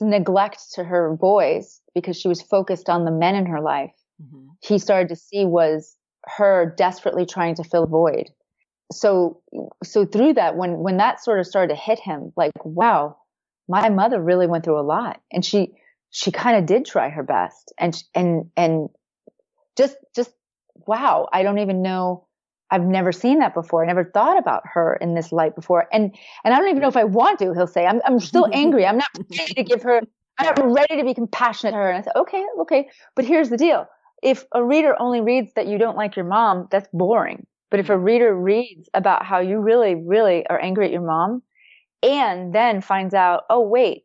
neglect 0.00 0.72
to 0.74 0.84
her 0.84 1.16
boys, 1.18 1.80
because 1.94 2.18
she 2.18 2.28
was 2.28 2.40
focused 2.40 2.88
on 2.88 3.04
the 3.04 3.10
men 3.10 3.34
in 3.34 3.46
her 3.46 3.60
life, 3.60 3.92
mm-hmm. 4.22 4.48
he 4.60 4.78
started 4.78 5.08
to 5.08 5.16
see 5.16 5.44
was 5.44 5.96
her 6.24 6.74
desperately 6.76 7.26
trying 7.26 7.54
to 7.56 7.64
fill 7.64 7.84
a 7.84 7.88
void. 7.88 8.30
So, 8.92 9.40
so 9.84 10.04
through 10.04 10.34
that, 10.34 10.56
when, 10.56 10.78
when 10.78 10.96
that 10.98 11.22
sort 11.22 11.40
of 11.40 11.46
started 11.46 11.74
to 11.74 11.80
hit 11.80 11.98
him, 11.98 12.32
like, 12.36 12.52
wow, 12.64 13.16
my 13.68 13.88
mother 13.88 14.20
really 14.20 14.46
went 14.46 14.64
through 14.64 14.80
a 14.80 14.82
lot. 14.82 15.20
And 15.32 15.44
she, 15.44 15.72
she 16.10 16.30
kind 16.32 16.56
of 16.56 16.66
did 16.66 16.84
try 16.84 17.08
her 17.08 17.22
best. 17.22 17.72
And 17.78 18.00
and 18.14 18.50
and 18.56 18.88
just 19.76 19.96
just 20.14 20.30
wow 20.86 21.28
i 21.32 21.42
don't 21.42 21.58
even 21.58 21.82
know. 21.82 22.26
I've 22.72 22.84
never 22.84 23.10
seen 23.10 23.40
that 23.40 23.52
before. 23.52 23.82
I 23.82 23.88
never 23.88 24.04
thought 24.04 24.38
about 24.38 24.62
her 24.74 24.96
in 25.00 25.14
this 25.14 25.32
light 25.32 25.56
before. 25.56 25.88
And 25.92 26.14
and 26.44 26.54
i 26.54 26.58
don't 26.58 26.68
even 26.68 26.82
know 26.82 26.88
if 26.88 26.96
i 26.96 27.04
want 27.04 27.38
to 27.40 27.52
he'll 27.52 27.66
say. 27.66 27.86
I'm, 27.86 28.00
I'm 28.04 28.20
still 28.20 28.48
angry. 28.52 28.86
I'm 28.86 28.98
not 28.98 29.08
ready 29.38 29.54
to 29.54 29.62
give 29.62 29.82
her 29.82 30.02
i'm 30.38 30.46
not 30.46 30.72
ready 30.72 30.96
to 30.96 31.04
be 31.04 31.14
compassionate 31.14 31.72
to 31.72 31.78
her. 31.78 31.90
And 31.90 31.98
i 31.98 32.02
said 32.02 32.16
okay 32.16 32.44
okay. 32.60 32.88
But 33.14 33.24
here's 33.24 33.50
the 33.50 33.56
deal. 33.56 33.86
If 34.22 34.44
a 34.52 34.62
reader 34.62 34.94
only 35.00 35.20
reads 35.20 35.52
that 35.54 35.66
you 35.66 35.78
don't 35.78 35.96
like 35.96 36.14
your 36.14 36.26
mom 36.26 36.68
that's 36.70 36.88
boring. 36.92 37.46
But 37.70 37.80
if 37.80 37.88
a 37.88 37.96
reader 37.96 38.34
reads 38.34 38.88
about 38.94 39.24
how 39.24 39.38
you 39.40 39.58
really 39.58 39.94
really 39.94 40.46
are 40.46 40.60
angry 40.60 40.86
at 40.86 40.92
your 40.92 41.02
mom 41.02 41.42
and 42.02 42.54
then 42.54 42.80
finds 42.80 43.14
out 43.14 43.44
oh 43.50 43.60
wait 43.60 44.04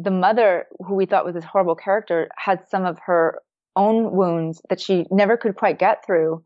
the 0.00 0.10
mother, 0.10 0.66
who 0.86 0.94
we 0.94 1.06
thought 1.06 1.24
was 1.24 1.34
this 1.34 1.44
horrible 1.44 1.74
character, 1.74 2.28
had 2.36 2.66
some 2.68 2.84
of 2.84 2.98
her 3.00 3.40
own 3.76 4.12
wounds 4.12 4.60
that 4.68 4.80
she 4.80 5.06
never 5.10 5.36
could 5.36 5.56
quite 5.56 5.78
get 5.78 6.04
through. 6.04 6.42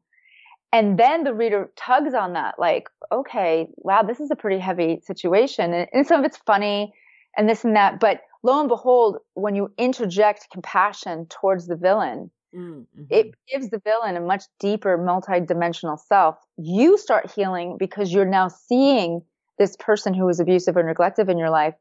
And 0.73 0.99
then 0.99 1.23
the 1.23 1.33
reader 1.33 1.71
tugs 1.77 2.15
on 2.15 2.33
that, 2.33 2.59
like, 2.59 2.89
okay, 3.13 3.69
wow, 3.77 4.03
this 4.03 4.19
is 4.19 4.31
a 4.33 4.37
pretty 4.37 4.59
heavy 4.59 5.01
situation. 5.05 5.73
And, 5.73 5.89
and 5.93 6.07
some 6.07 6.19
of 6.19 6.27
it's 6.27 6.37
funny 6.39 6.93
and 7.37 7.49
this 7.49 7.65
and 7.65 7.77
that. 7.77 8.01
But 8.01 8.23
lo 8.43 8.59
and 8.59 8.69
behold, 8.69 9.19
when 9.35 9.55
you 9.55 9.73
interject 9.79 10.49
compassion 10.51 11.27
towards 11.27 11.69
the 11.69 11.77
villain, 11.77 12.33
mm-hmm. 12.53 13.05
it 13.09 13.35
gives 13.53 13.71
the 13.71 13.81
villain 13.85 14.17
a 14.17 14.21
much 14.21 14.43
deeper, 14.59 14.99
multi-dimensional 14.99 15.97
self. 15.97 16.37
You 16.57 16.99
start 16.99 17.31
healing 17.31 17.77
because 17.79 18.13
you're 18.13 18.25
now 18.25 18.49
seeing 18.49 19.23
this 19.59 19.77
person 19.77 20.13
who 20.13 20.25
was 20.25 20.41
abusive 20.41 20.77
or 20.77 20.83
neglective 20.83 21.29
in 21.29 21.39
your 21.39 21.51
life 21.51 21.75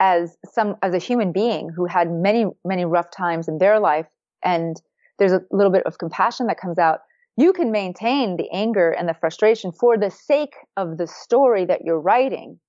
as 0.00 0.36
some 0.52 0.76
as 0.82 0.94
a 0.94 0.98
human 0.98 1.32
being 1.32 1.70
who 1.74 1.86
had 1.86 2.10
many 2.10 2.46
many 2.64 2.84
rough 2.84 3.10
times 3.10 3.48
in 3.48 3.58
their 3.58 3.78
life 3.78 4.06
and 4.44 4.80
there's 5.18 5.32
a 5.32 5.40
little 5.52 5.72
bit 5.72 5.84
of 5.86 5.98
compassion 5.98 6.46
that 6.48 6.58
comes 6.58 6.78
out 6.78 7.00
you 7.36 7.52
can 7.52 7.72
maintain 7.72 8.36
the 8.36 8.48
anger 8.52 8.90
and 8.90 9.08
the 9.08 9.14
frustration 9.14 9.72
for 9.72 9.98
the 9.98 10.10
sake 10.10 10.54
of 10.76 10.98
the 10.98 11.06
story 11.06 11.64
that 11.64 11.80
you're 11.84 12.00
writing. 12.00 12.60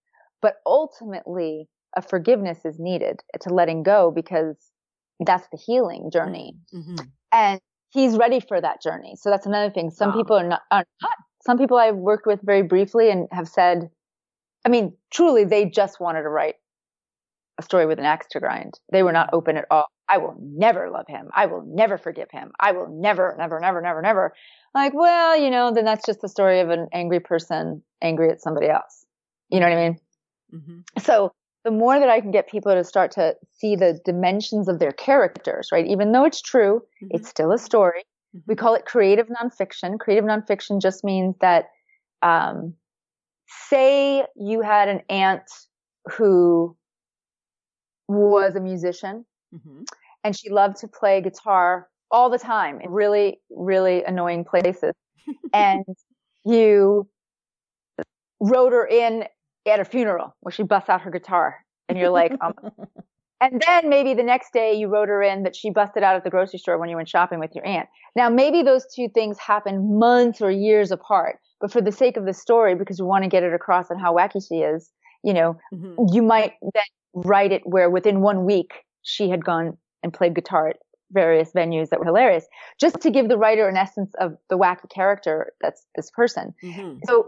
But 0.42 0.56
ultimately 0.66 1.68
a 1.96 2.02
forgiveness 2.02 2.66
is 2.66 2.78
needed 2.80 3.22
to 3.42 3.54
letting 3.54 3.84
go 3.84 4.12
because 4.14 4.56
that's 5.26 5.48
the 5.52 5.58
healing 5.58 6.10
journey. 6.12 6.56
Mm-hmm. 6.74 7.06
and 7.32 7.60
he's 7.92 8.18
ready 8.18 8.42
for 8.42 8.60
that 8.60 8.82
journey. 8.82 9.16
So 9.18 9.30
that's 9.30 9.46
another 9.46 9.72
thing. 9.72 9.90
Some 9.92 10.10
wow. 10.10 10.16
people 10.16 10.36
are 10.36 10.48
not, 10.48 10.62
are 10.72 10.86
not. 11.02 11.12
Some 11.46 11.60
people 11.60 11.78
i've 11.78 11.96
worked 11.96 12.26
with 12.26 12.40
very 12.42 12.64
briefly 12.64 13.12
and 13.12 13.28
have 13.32 13.48
said 13.48 13.92
i 14.66 14.70
mean 14.70 14.98
truly 15.12 15.46
they 15.46 15.66
just 15.66 16.00
wanted 16.00 16.24
to 16.24 16.30
write 16.30 16.56
a 17.58 17.64
story 17.64 17.86
with 17.86 18.00
an 18.00 18.06
axe 18.06 18.28
to 18.32 18.40
grind. 18.40 18.80
They 18.92 19.04
were 19.04 19.12
not 19.12 19.30
open 19.34 19.58
at 19.58 19.66
all. 19.72 19.86
I 20.08 20.18
will 20.18 20.36
never 20.40 20.90
love 20.90 21.06
him. 21.08 21.30
I 21.34 21.48
will 21.48 21.64
never 21.66 21.98
forgive 21.98 22.30
him. 22.32 22.52
I 22.60 22.74
will 22.74 22.88
never, 22.90 23.36
never, 23.38 23.60
never, 23.60 23.82
never, 23.82 24.02
never. 24.02 24.34
Like, 24.74 24.94
well, 24.94 25.38
you 25.38 25.50
know, 25.50 25.74
then 25.74 25.86
that's 25.86 26.06
just 26.06 26.22
the 26.22 26.30
story 26.30 26.60
of 26.60 26.70
an 26.70 26.88
angry 26.94 27.20
person 27.20 27.82
angry 28.02 28.30
at 28.30 28.42
somebody 28.42 28.68
else. 28.68 29.06
You 29.50 29.60
know 29.60 29.70
what 29.70 29.78
I 29.78 29.90
mean? 29.90 30.00
Mm-hmm. 30.54 31.02
So 31.02 31.32
the 31.64 31.72
more 31.72 32.00
that 32.00 32.10
I 32.10 32.22
can 32.22 32.32
get 32.32 32.48
people 32.50 32.74
to 32.74 32.84
start 32.84 33.12
to 33.14 33.36
see 33.54 33.76
the 33.76 34.00
dimensions 34.06 34.68
of 34.68 34.80
their 34.80 34.92
characters, 34.92 35.70
right? 35.72 35.88
Even 35.88 36.12
though 36.12 36.26
it's 36.26 36.42
true, 36.42 36.84
mm-hmm. 37.02 37.16
it's 37.16 37.30
still 37.30 37.52
a 37.52 37.58
story. 37.58 38.04
Mm-hmm. 38.36 38.40
We 38.48 38.56
call 38.56 38.76
it 38.76 38.86
creative 38.86 39.28
nonfiction. 39.28 39.98
Creative 40.00 40.26
nonfiction 40.26 40.82
just 40.82 41.04
means 41.04 41.36
that, 41.42 41.66
um, 42.22 42.76
say 43.70 44.26
you 44.36 44.62
had 44.62 44.90
an 44.90 45.02
aunt 45.10 45.44
who 46.18 46.76
was 48.08 48.56
a 48.56 48.60
musician 48.60 49.26
mm-hmm. 49.54 49.84
and 50.24 50.38
she 50.38 50.50
loved 50.50 50.78
to 50.78 50.88
play 50.88 51.22
guitar 51.22 51.88
all 52.12 52.30
the 52.30 52.38
time 52.38 52.80
in 52.82 52.92
really, 52.92 53.40
really 53.50 54.04
annoying 54.04 54.46
places. 54.46 54.94
and 55.54 55.86
you 56.46 57.08
wrote 58.40 58.72
her 58.72 58.86
in 58.86 59.26
at 59.68 59.80
a 59.80 59.86
funeral 59.86 60.36
where 60.42 60.52
she 60.52 60.64
busts 60.64 60.90
out 60.90 61.02
her 61.02 61.12
guitar 61.12 61.66
and 61.90 61.98
you're 61.98 62.10
like, 62.10 62.32
um, 62.42 62.54
and 63.42 63.62
then 63.66 63.90
maybe 63.90 64.14
the 64.14 64.24
next 64.24 64.54
day 64.54 64.74
you 64.74 64.88
wrote 64.88 65.10
her 65.10 65.22
in 65.22 65.44
that 65.44 65.56
she 65.56 65.72
busted 65.72 66.04
out 66.04 66.16
at 66.16 66.24
the 66.24 66.30
grocery 66.30 66.60
store 66.60 66.78
when 66.78 66.90
you 66.90 66.96
went 66.96 67.10
shopping 67.10 67.40
with 67.40 67.56
your 67.56 67.66
aunt. 67.66 67.90
Now 68.16 68.30
maybe 68.30 68.62
those 68.62 68.86
two 68.94 69.10
things 69.10 69.38
happen 69.40 69.98
months 69.98 70.42
or 70.42 70.52
years 70.52 70.92
apart, 70.92 71.38
but 71.60 71.72
for 71.72 71.82
the 71.82 71.92
sake 71.92 72.18
of 72.18 72.26
the 72.26 72.34
story, 72.34 72.76
because 72.76 73.00
you 73.00 73.06
want 73.06 73.24
to 73.24 73.30
get 73.30 73.44
it 73.44 73.54
across 73.54 73.90
and 73.90 74.00
how 74.00 74.16
wacky 74.16 74.46
she 74.48 74.56
is, 74.56 74.92
you 75.26 75.34
know, 75.34 75.58
mm-hmm. 75.74 76.14
you 76.14 76.22
might 76.22 76.54
then 76.62 76.84
write 77.14 77.52
it 77.52 77.64
where 77.66 77.90
within 77.90 78.22
one 78.22 78.46
week 78.46 78.72
she 79.02 79.30
had 79.30 79.44
gone 79.44 79.78
and 80.04 80.14
played 80.14 80.36
guitar 80.36 80.70
at 80.70 80.78
various 81.12 81.52
venues 81.52 81.90
that 81.90 82.00
were 82.00 82.06
hilarious, 82.06 82.46
just 82.80 83.00
to 83.02 83.10
give 83.10 83.28
the 83.28 83.38
writer 83.38 83.68
an 83.68 83.76
essence 83.76 84.14
of 84.20 84.38
the 84.50 84.58
wacky 84.58 84.90
character 84.90 85.54
that's 85.62 85.86
this 85.96 86.12
person. 86.12 86.54
Mm-hmm. 86.64 87.00
So 87.08 87.28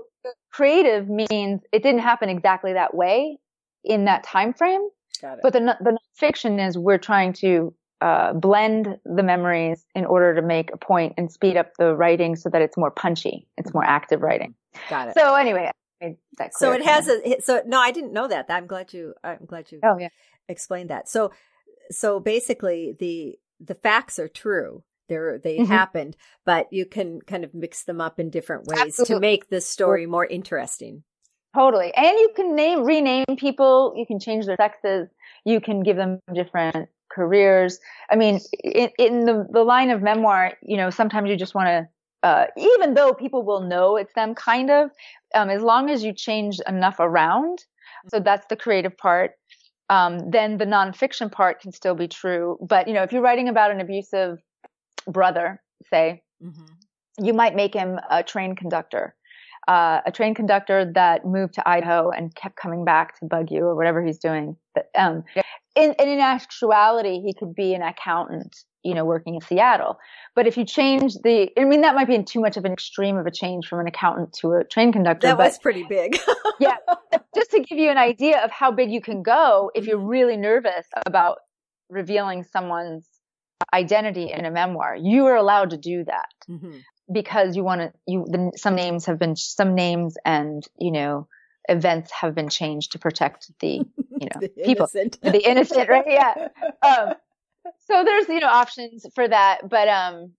creative 0.51 1.10
means 1.10 1.62
it 1.71 1.83
didn't 1.83 2.01
happen 2.01 2.29
exactly 2.29 2.73
that 2.73 2.93
way 2.93 3.39
in 3.83 4.05
that 4.05 4.23
time 4.23 4.53
frame. 4.53 4.88
But 5.21 5.53
the 5.53 5.75
the 5.81 5.97
fiction 6.13 6.60
is 6.60 6.77
we're 6.77 6.99
trying 6.99 7.33
to 7.33 7.73
uh, 8.01 8.33
blend 8.33 8.99
the 9.05 9.23
memories 9.23 9.83
in 9.95 10.05
order 10.05 10.36
to 10.36 10.41
make 10.43 10.71
a 10.71 10.77
point 10.77 11.15
and 11.17 11.31
speed 11.31 11.57
up 11.57 11.71
the 11.79 11.95
writing 11.95 12.36
so 12.36 12.49
that 12.49 12.62
it's 12.62 12.77
more 12.77 12.91
punchy. 12.91 13.47
It's 13.57 13.73
more 13.73 13.83
active 13.83 14.21
writing. 14.21 14.53
Got 14.89 15.10
it. 15.10 15.13
So 15.15 15.33
anyway, 15.33 15.71
so 16.51 16.71
it 16.71 16.86
has 16.86 17.07
a 17.07 17.41
so 17.41 17.62
no, 17.65 17.79
I 17.79 17.91
didn't 17.91 18.13
know 18.13 18.27
that. 18.27 18.45
I'm 18.49 18.67
glad 18.67 18.93
you. 18.93 19.13
I'm 19.23 19.45
glad 19.45 19.71
you. 19.71 19.79
Oh 19.83 19.97
yeah. 19.97 20.10
Explained 20.47 20.89
that. 20.89 21.10
So 21.10 21.31
so 21.89 22.19
basically 22.19 22.95
the 22.99 23.38
the 23.60 23.75
facts 23.75 24.19
are 24.19 24.27
true. 24.27 24.83
They're, 25.10 25.38
they 25.38 25.57
mm-hmm. 25.57 25.71
happened, 25.71 26.17
but 26.45 26.67
you 26.71 26.86
can 26.86 27.21
kind 27.21 27.43
of 27.45 27.53
mix 27.53 27.83
them 27.83 28.01
up 28.01 28.19
in 28.19 28.29
different 28.29 28.67
ways 28.67 28.79
Absolutely. 28.79 29.15
to 29.15 29.19
make 29.21 29.49
the 29.49 29.62
story 29.62 30.05
more 30.05 30.25
interesting. 30.25 31.03
Totally. 31.55 31.93
And 31.95 32.17
you 32.19 32.29
can 32.36 32.55
name, 32.55 32.83
rename 32.83 33.25
people. 33.38 33.93
You 33.95 34.05
can 34.05 34.19
change 34.19 34.45
their 34.45 34.57
sexes. 34.57 35.07
You 35.45 35.62
can 35.62 35.81
give 35.81 35.95
them 35.95 36.19
different 36.33 36.89
careers. 37.10 37.79
I 38.12 38.15
mean, 38.15 38.41
in, 38.63 38.91
in 38.99 39.25
the, 39.25 39.47
the 39.49 39.63
line 39.63 39.89
of 39.89 40.01
memoir, 40.01 40.53
you 40.62 40.77
know, 40.77 40.89
sometimes 40.89 41.29
you 41.29 41.38
just 41.38 41.55
want 41.55 41.67
to, 41.67 41.88
uh, 42.23 42.45
even 42.57 42.93
though 42.93 43.13
people 43.13 43.43
will 43.43 43.62
know 43.62 43.95
it's 43.95 44.13
them 44.13 44.36
kind 44.36 44.69
of, 44.69 44.91
um, 45.33 45.49
as 45.49 45.61
long 45.61 45.89
as 45.89 46.03
you 46.03 46.13
change 46.13 46.59
enough 46.67 46.97
around. 46.99 47.59
So 48.09 48.19
that's 48.19 48.45
the 48.47 48.55
creative 48.55 48.97
part. 48.97 49.31
Um, 49.89 50.29
then 50.29 50.57
the 50.57 50.65
nonfiction 50.65 51.31
part 51.31 51.61
can 51.61 51.71
still 51.71 51.95
be 51.95 52.07
true. 52.07 52.57
But, 52.61 52.87
you 52.87 52.93
know, 52.93 53.03
if 53.03 53.11
you're 53.11 53.21
writing 53.21 53.49
about 53.49 53.71
an 53.71 53.79
abusive 53.79 54.39
brother, 55.07 55.61
say, 55.89 56.23
mm-hmm. 56.43 57.25
you 57.25 57.33
might 57.33 57.55
make 57.55 57.73
him 57.73 57.99
a 58.09 58.23
train 58.23 58.55
conductor 58.55 59.15
uh, 59.67 59.99
a 60.05 60.11
train 60.11 60.33
conductor 60.33 60.89
that 60.93 61.25
moved 61.25 61.53
to 61.55 61.69
Idaho 61.69 62.09
and 62.09 62.33
kept 62.35 62.55
coming 62.55 62.85
back 62.85 63.19
to 63.19 63.25
bug 63.25 63.51
you 63.51 63.65
or 63.65 63.75
whatever 63.75 64.03
he's 64.03 64.17
doing. 64.17 64.55
But, 64.73 64.89
um, 64.95 65.23
in, 65.77 65.93
in 65.99 66.19
actuality, 66.19 67.21
he 67.21 67.33
could 67.33 67.53
be 67.53 67.73
an 67.73 67.81
accountant, 67.81 68.55
you 68.83 68.95
know, 68.95 69.05
working 69.05 69.35
in 69.35 69.41
Seattle. 69.41 69.97
But 70.35 70.47
if 70.47 70.57
you 70.57 70.65
change 70.65 71.13
the, 71.23 71.49
I 71.57 71.65
mean, 71.65 71.81
that 71.81 71.95
might 71.95 72.07
be 72.07 72.15
in 72.15 72.25
too 72.25 72.41
much 72.41 72.57
of 72.57 72.65
an 72.65 72.73
extreme 72.73 73.17
of 73.17 73.25
a 73.25 73.31
change 73.31 73.67
from 73.67 73.79
an 73.79 73.87
accountant 73.87 74.33
to 74.41 74.53
a 74.53 74.63
train 74.63 74.91
conductor. 74.91 75.27
That 75.27 75.37
but, 75.37 75.47
was 75.47 75.59
pretty 75.59 75.83
big. 75.83 76.17
yeah. 76.59 76.77
Just 77.35 77.51
to 77.51 77.59
give 77.59 77.77
you 77.77 77.91
an 77.91 77.97
idea 77.97 78.43
of 78.43 78.49
how 78.49 78.71
big 78.71 78.91
you 78.91 79.01
can 79.01 79.21
go 79.21 79.71
if 79.75 79.85
you're 79.85 79.97
really 79.97 80.37
nervous 80.37 80.87
about 81.05 81.37
revealing 81.89 82.43
someone's 82.43 83.07
identity 83.73 84.31
in 84.31 84.45
a 84.45 84.51
memoir, 84.51 84.95
you 84.99 85.25
are 85.27 85.35
allowed 85.35 85.69
to 85.69 85.77
do 85.77 86.03
that. 86.05 86.33
Mm-hmm 86.49 86.77
because 87.09 87.55
you 87.55 87.63
want 87.63 87.79
to 87.79 87.93
you 88.05 88.25
the, 88.27 88.51
some 88.57 88.75
names 88.75 89.05
have 89.05 89.17
been 89.17 89.33
some 89.33 89.73
names 89.73 90.17
and 90.25 90.65
you 90.77 90.91
know 90.91 91.25
events 91.69 92.12
have 92.12 92.34
been 92.36 92.49
changed 92.49 92.91
to 92.91 92.99
protect 92.99 93.51
the 93.60 93.82
you 94.19 94.27
know 94.34 94.39
the 94.39 94.49
people 94.49 94.88
innocent. 94.93 95.21
the 95.21 95.49
innocent 95.49 95.89
right 95.89 96.06
yeah 96.08 96.47
um, 96.82 97.13
so 97.88 98.03
there's 98.03 98.27
you 98.30 98.39
know 98.39 98.47
options 98.47 99.06
for 99.13 99.27
that 99.27 99.69
but 99.69 99.88
um 99.88 100.32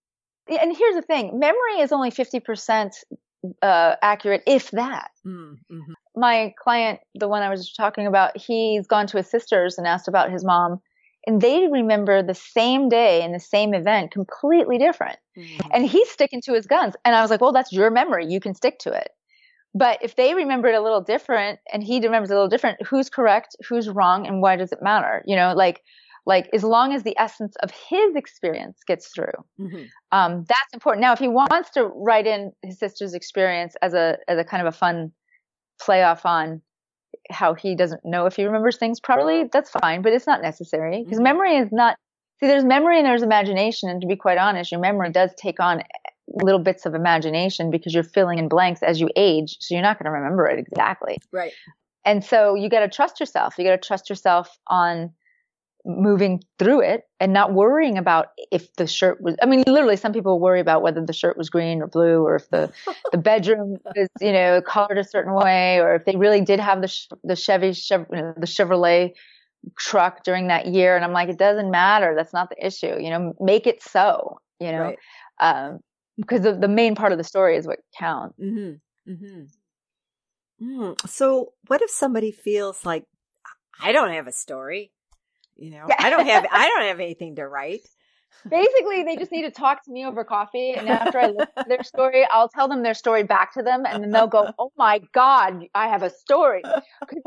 and 0.48 0.76
here's 0.76 0.94
the 0.94 1.02
thing 1.02 1.38
memory 1.38 1.80
is 1.80 1.92
only 1.92 2.10
50% 2.10 2.92
uh, 3.62 3.94
accurate 4.02 4.42
if 4.46 4.70
that 4.72 5.10
mm, 5.26 5.56
mm-hmm. 5.70 5.92
my 6.16 6.52
client 6.62 7.00
the 7.14 7.28
one 7.28 7.42
i 7.42 7.48
was 7.48 7.72
talking 7.72 8.06
about 8.06 8.36
he's 8.36 8.86
gone 8.86 9.06
to 9.06 9.16
his 9.16 9.30
sisters 9.30 9.78
and 9.78 9.86
asked 9.86 10.08
about 10.08 10.30
his 10.30 10.44
mom 10.44 10.80
and 11.28 11.42
they 11.42 11.66
remember 11.68 12.22
the 12.22 12.34
same 12.34 12.88
day 12.88 13.22
and 13.22 13.34
the 13.34 13.40
same 13.40 13.74
event 13.74 14.12
completely 14.12 14.78
different. 14.78 15.18
Mm-hmm. 15.36 15.68
And 15.72 15.86
he's 15.86 16.08
sticking 16.08 16.40
to 16.42 16.54
his 16.54 16.66
guns. 16.66 16.94
And 17.04 17.14
I 17.14 17.20
was 17.20 17.30
like, 17.30 17.42
well, 17.42 17.52
that's 17.52 17.70
your 17.70 17.90
memory. 17.90 18.24
You 18.26 18.40
can 18.40 18.54
stick 18.54 18.78
to 18.80 18.92
it. 18.92 19.10
But 19.74 19.98
if 20.02 20.16
they 20.16 20.34
remember 20.34 20.68
it 20.68 20.74
a 20.74 20.82
little 20.82 21.00
different 21.00 21.60
and 21.72 21.82
he 21.82 22.00
remembers 22.00 22.30
it 22.30 22.34
a 22.34 22.36
little 22.36 22.48
different, 22.48 22.84
who's 22.86 23.10
correct, 23.10 23.54
who's 23.68 23.88
wrong, 23.88 24.26
and 24.26 24.40
why 24.40 24.56
does 24.56 24.72
it 24.72 24.82
matter? 24.82 25.22
You 25.26 25.36
know, 25.36 25.52
like, 25.54 25.82
like 26.26 26.48
as 26.52 26.64
long 26.64 26.92
as 26.92 27.02
the 27.02 27.16
essence 27.18 27.54
of 27.62 27.70
his 27.70 28.16
experience 28.16 28.78
gets 28.86 29.08
through, 29.08 29.32
mm-hmm. 29.60 29.84
um, 30.12 30.44
that's 30.48 30.74
important. 30.74 31.00
Now, 31.02 31.12
if 31.12 31.18
he 31.18 31.28
wants 31.28 31.70
to 31.70 31.84
write 31.84 32.26
in 32.26 32.52
his 32.62 32.78
sister's 32.78 33.14
experience 33.14 33.76
as 33.80 33.94
a 33.94 34.18
as 34.26 34.38
a 34.38 34.44
kind 34.44 34.66
of 34.66 34.74
a 34.74 34.76
fun 34.76 35.12
play 35.80 36.02
off 36.02 36.26
on 36.26 36.60
how 37.30 37.54
he 37.54 37.74
doesn't 37.74 38.04
know 38.04 38.26
if 38.26 38.36
he 38.36 38.44
remembers 38.44 38.76
things 38.76 39.00
properly, 39.00 39.48
that's 39.52 39.70
fine, 39.70 40.02
but 40.02 40.12
it's 40.12 40.26
not 40.26 40.42
necessary 40.42 41.02
because 41.02 41.18
mm-hmm. 41.18 41.24
memory 41.24 41.56
is 41.56 41.68
not, 41.72 41.96
see, 42.40 42.46
there's 42.46 42.64
memory 42.64 42.98
and 42.98 43.06
there's 43.06 43.22
imagination. 43.22 43.88
And 43.88 44.00
to 44.00 44.06
be 44.06 44.16
quite 44.16 44.38
honest, 44.38 44.72
your 44.72 44.80
memory 44.80 45.10
does 45.10 45.30
take 45.36 45.60
on 45.60 45.82
little 46.34 46.60
bits 46.60 46.86
of 46.86 46.94
imagination 46.94 47.70
because 47.70 47.94
you're 47.94 48.02
filling 48.02 48.38
in 48.38 48.48
blanks 48.48 48.82
as 48.82 49.00
you 49.00 49.08
age. 49.16 49.56
So 49.60 49.74
you're 49.74 49.82
not 49.82 49.98
going 49.98 50.06
to 50.06 50.10
remember 50.10 50.46
it 50.46 50.58
exactly. 50.58 51.18
Right. 51.32 51.52
And 52.04 52.24
so 52.24 52.54
you 52.54 52.68
got 52.68 52.80
to 52.80 52.88
trust 52.88 53.20
yourself. 53.20 53.54
You 53.58 53.64
got 53.64 53.80
to 53.80 53.86
trust 53.86 54.08
yourself 54.08 54.56
on 54.66 55.12
moving 55.84 56.42
through 56.58 56.82
it 56.82 57.04
and 57.18 57.32
not 57.32 57.54
worrying 57.54 57.96
about 57.96 58.28
if 58.50 58.72
the 58.74 58.86
shirt 58.86 59.20
was, 59.22 59.36
I 59.42 59.46
mean, 59.46 59.64
literally 59.66 59.96
some 59.96 60.12
people 60.12 60.38
worry 60.38 60.60
about 60.60 60.82
whether 60.82 61.04
the 61.04 61.12
shirt 61.12 61.38
was 61.38 61.48
green 61.48 61.80
or 61.80 61.86
blue 61.86 62.22
or 62.22 62.36
if 62.36 62.48
the, 62.50 62.70
the 63.12 63.18
bedroom 63.18 63.76
is, 63.94 64.08
you 64.20 64.32
know, 64.32 64.60
colored 64.60 64.98
a 64.98 65.04
certain 65.04 65.34
way 65.34 65.80
or 65.80 65.94
if 65.94 66.04
they 66.04 66.16
really 66.16 66.40
did 66.40 66.60
have 66.60 66.82
the, 66.82 67.06
the 67.24 67.36
Chevy, 67.36 67.72
Chev- 67.72 68.08
the 68.10 68.46
Chevrolet 68.46 69.14
truck 69.78 70.24
during 70.24 70.48
that 70.48 70.66
year. 70.66 70.94
And 70.94 71.04
I'm 71.04 71.12
like, 71.12 71.28
it 71.28 71.38
doesn't 71.38 71.70
matter. 71.70 72.14
That's 72.16 72.32
not 72.32 72.50
the 72.50 72.66
issue. 72.66 73.00
You 73.00 73.10
know, 73.10 73.34
make 73.40 73.66
it 73.66 73.82
so, 73.82 74.40
you 74.60 74.72
know, 74.72 74.94
right. 74.94 74.98
um, 75.40 75.80
because 76.18 76.42
the, 76.42 76.52
the 76.54 76.68
main 76.68 76.94
part 76.94 77.12
of 77.12 77.18
the 77.18 77.24
story 77.24 77.56
is 77.56 77.66
what 77.66 77.78
counts. 77.98 78.38
Mm-hmm. 78.38 79.12
Mm-hmm. 79.12 80.82
Mm. 80.82 81.08
So 81.08 81.52
what 81.68 81.80
if 81.82 81.90
somebody 81.90 82.32
feels 82.32 82.84
like, 82.84 83.04
I 83.80 83.92
don't 83.92 84.12
have 84.12 84.26
a 84.26 84.32
story. 84.32 84.92
You 85.56 85.70
know, 85.70 85.86
I 85.98 86.10
don't 86.10 86.26
have 86.26 86.46
I 86.50 86.68
don't 86.68 86.82
have 86.82 87.00
anything 87.00 87.36
to 87.36 87.46
write. 87.46 87.80
Basically, 88.48 89.02
they 89.02 89.16
just 89.16 89.32
need 89.32 89.42
to 89.42 89.50
talk 89.50 89.84
to 89.84 89.90
me 89.90 90.06
over 90.06 90.22
coffee, 90.22 90.72
and 90.72 90.88
after 90.88 91.18
I 91.18 91.26
listen 91.26 91.48
to 91.58 91.64
their 91.66 91.82
story, 91.82 92.24
I'll 92.30 92.48
tell 92.48 92.68
them 92.68 92.84
their 92.84 92.94
story 92.94 93.24
back 93.24 93.54
to 93.54 93.62
them, 93.62 93.84
and 93.84 94.02
then 94.02 94.10
they'll 94.10 94.28
go, 94.28 94.52
"Oh 94.58 94.70
my 94.76 95.00
God, 95.12 95.64
I 95.74 95.88
have 95.88 96.04
a 96.04 96.10
story." 96.10 96.62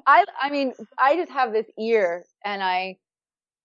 I, 0.07 0.25
I 0.41 0.49
mean, 0.49 0.73
I 0.97 1.17
just 1.17 1.31
have 1.31 1.51
this 1.51 1.65
ear, 1.77 2.23
and 2.45 2.63
I, 2.63 2.97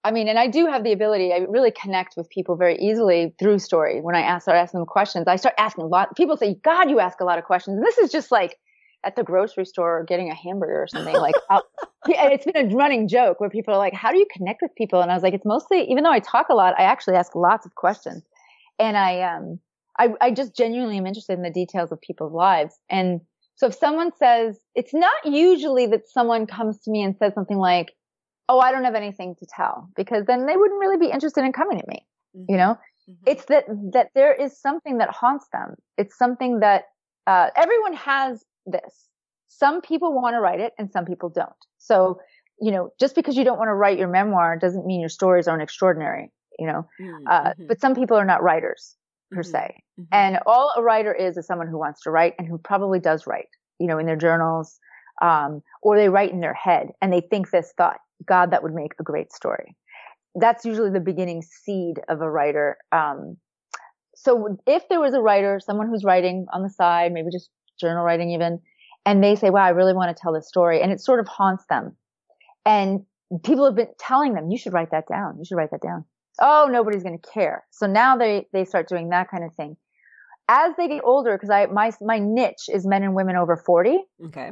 I 0.05 0.13
mean, 0.13 0.29
and 0.29 0.39
I 0.39 0.47
do 0.47 0.67
have 0.67 0.85
the 0.85 0.93
ability. 0.93 1.33
I 1.33 1.39
really 1.49 1.73
connect 1.73 2.17
with 2.17 2.29
people 2.31 2.57
very 2.57 2.77
easily 2.79 3.35
through 3.39 3.59
story. 3.59 4.01
When 4.01 4.15
I 4.15 4.21
ask, 4.21 4.45
start 4.45 4.57
asking 4.57 4.81
them 4.81 4.87
questions, 4.87 5.27
I 5.27 5.37
start 5.37 5.55
asking 5.59 5.85
a 5.85 5.89
lot. 5.89 6.17
People 6.17 6.37
say, 6.37 6.55
"God, 6.63 6.91
you 6.91 7.01
ask 7.01 7.21
a 7.21 7.25
lot 7.25 7.39
of 7.39 7.45
questions." 7.45 7.77
And 7.77 7.87
this 7.87 7.99
is 7.99 8.13
just 8.13 8.31
like 8.31 8.57
at 9.05 9.17
the 9.17 9.25
grocery 9.25 9.65
store 9.65 10.01
or 10.01 10.05
getting 10.05 10.31
a 10.31 10.35
hamburger 10.35 10.83
or 10.83 10.87
something. 10.87 11.17
Like, 11.17 11.35
it's 12.07 12.45
been 12.45 12.73
a 12.73 12.75
running 12.75 13.09
joke 13.09 13.41
where 13.41 13.51
people 13.51 13.75
are 13.75 13.79
like, 13.79 13.95
"How 13.95 14.13
do 14.13 14.19
you 14.19 14.27
connect 14.33 14.63
with 14.63 14.75
people?" 14.77 15.01
And 15.01 15.11
I 15.11 15.15
was 15.15 15.23
like, 15.23 15.35
"It's 15.35 15.45
mostly, 15.45 15.83
even 15.91 16.05
though 16.05 16.13
I 16.13 16.21
talk 16.21 16.49
a 16.51 16.55
lot, 16.55 16.75
I 16.79 16.85
actually 16.85 17.17
ask 17.17 17.35
lots 17.35 17.67
of 17.67 17.75
questions, 17.75 18.23
and 18.79 18.97
I 18.97 19.23
um, 19.23 19.59
I, 19.99 20.11
I 20.21 20.31
just 20.31 20.55
genuinely 20.57 20.99
am 20.99 21.07
interested 21.07 21.33
in 21.33 21.43
the 21.43 21.51
details 21.51 21.91
of 21.91 22.01
people's 22.01 22.33
lives." 22.33 22.79
And 22.89 23.21
so, 23.57 23.69
if 23.69 23.75
someone 23.75 24.13
says, 24.19 24.59
it's 24.75 24.93
not 24.93 25.15
usually 25.25 25.87
that 25.87 26.09
someone 26.09 26.47
comes 26.47 26.79
to 26.83 26.91
me 26.91 27.03
and 27.03 27.17
says 27.17 27.33
something 27.35 27.57
like, 27.57 27.93
"Oh, 28.49 28.59
I 28.61 28.73
don't 28.73 28.85
have 28.85 28.95
anything 28.95 29.35
to 29.37 29.47
tell," 29.47 29.91
because 29.97 30.27
then 30.27 30.47
they 30.47 30.57
wouldn't 30.57 30.81
really 30.81 30.99
be 30.99 31.11
interested 31.11 31.45
in 31.45 31.53
coming 31.53 31.79
to 31.81 31.85
me. 31.89 32.07
Mm-hmm. 32.37 32.53
You 32.53 32.57
know, 32.59 32.79
mm-hmm. 33.09 33.25
it's 33.27 33.45
that 33.47 33.65
that 33.93 34.11
there 34.15 34.35
is 34.35 34.61
something 34.61 34.99
that 34.99 35.11
haunts 35.11 35.47
them. 35.53 35.77
It's 35.97 36.17
something 36.17 36.61
that 36.61 36.85
uh, 37.27 37.51
everyone 37.57 37.95
has 37.95 38.45
this. 38.67 39.09
Some 39.49 39.81
people 39.81 40.13
want 40.13 40.35
to 40.35 40.41
write 40.41 40.61
it 40.61 40.73
and 40.79 40.91
some 40.91 41.05
people 41.05 41.29
don't. 41.29 41.51
So, 41.79 42.21
you 42.61 42.71
know, 42.71 42.91
just 43.01 43.15
because 43.15 43.37
you 43.37 43.45
don't 43.45 43.59
want 43.59 43.69
to 43.69 43.75
write 43.75 43.99
your 43.99 44.09
memoir 44.09 44.59
doesn't 44.59 44.87
mean 44.87 45.01
your 45.01 45.09
stories 45.09 45.49
aren't 45.49 45.63
extraordinary, 45.63 46.31
you 46.59 46.67
know, 46.67 46.87
mm-hmm. 47.01 47.27
uh, 47.27 47.51
mm-hmm. 47.51 47.67
but 47.67 47.81
some 47.81 47.95
people 47.95 48.17
are 48.17 48.25
not 48.25 48.43
writers 48.43 48.97
per 49.33 49.43
mm-hmm. 49.43 49.51
se. 49.51 49.83
Mm-hmm. 50.01 50.03
And 50.13 50.39
all 50.47 50.73
a 50.77 50.83
writer 50.83 51.13
is 51.13 51.37
is 51.37 51.47
someone 51.47 51.69
who 51.69 51.79
wants 51.79 52.03
to 52.03 52.11
write 52.11 52.35
and 52.39 52.47
who 52.47 52.59
probably 52.59 53.01
does 53.01 53.27
write, 53.27 53.49
you 53.79 53.87
know, 53.87 53.99
in 53.99 54.07
their 54.07 54.17
journals, 54.17 54.79
um, 55.23 55.63
or 55.83 55.97
they 55.97 56.09
write 56.09 56.33
in 56.33 56.41
their 56.41 56.55
head 56.55 56.91
and 57.01 57.13
they 57.13 57.21
think 57.21 57.51
this 57.51 57.73
thought, 57.77 58.01
God, 58.25 58.51
that 58.53 58.63
would 58.63 58.75
make 58.75 58.93
a 58.99 59.03
great 59.03 59.33
story. 59.33 59.77
That's 60.35 60.65
usually 60.65 60.91
the 60.91 61.01
beginning 61.01 61.43
seed 61.43 62.01
of 62.09 62.21
a 62.21 62.31
writer. 62.31 62.77
Um, 62.93 63.37
so 64.15 64.59
if 64.67 64.89
there 64.89 65.01
was 65.01 65.15
a 65.15 65.21
writer, 65.21 65.61
someone 65.61 65.89
who's 65.89 66.05
writing 66.05 66.47
on 66.53 66.63
the 66.63 66.71
side, 66.71 67.13
maybe 67.13 67.29
just 67.31 67.51
journal 67.81 68.05
writing 68.05 68.31
even, 68.31 68.61
and 69.05 69.23
they 69.23 69.37
say, 69.37 69.51
wow, 69.51 69.65
I 69.65 69.71
really 69.71 69.93
want 69.93 70.15
to 70.15 70.21
tell 70.21 70.33
this 70.33 70.49
story. 70.49 70.83
And 70.83 70.91
it 70.91 71.01
sort 71.01 71.21
of 71.21 71.29
haunts 71.29 71.65
them. 71.69 71.97
And 72.65 73.05
people 73.45 73.65
have 73.65 73.77
been 73.77 73.89
telling 73.99 74.35
them, 74.35 74.51
you 74.51 74.59
should 74.59 74.73
write 74.73 74.91
that 74.91 75.07
down. 75.09 75.37
You 75.39 75.45
should 75.45 75.57
write 75.57 75.71
that 75.71 75.83
down. 75.83 76.05
Oh, 76.41 76.69
nobody's 76.71 77.03
going 77.03 77.19
to 77.19 77.31
care. 77.31 77.65
So 77.71 77.87
now 77.87 78.17
they, 78.17 78.47
they 78.53 78.65
start 78.65 78.89
doing 78.89 79.11
that 79.11 79.31
kind 79.31 79.45
of 79.45 79.55
thing. 79.55 79.77
As 80.49 80.75
they 80.77 80.89
get 80.89 81.03
older, 81.05 81.37
because 81.37 81.51
I, 81.51 81.67
my, 81.67 81.93
my 82.01 82.19
niche 82.19 82.69
is 82.69 82.87
men 82.87 83.03
and 83.03 83.15
women 83.15 83.37
over 83.37 83.57
40. 83.57 83.99
Okay. 84.27 84.51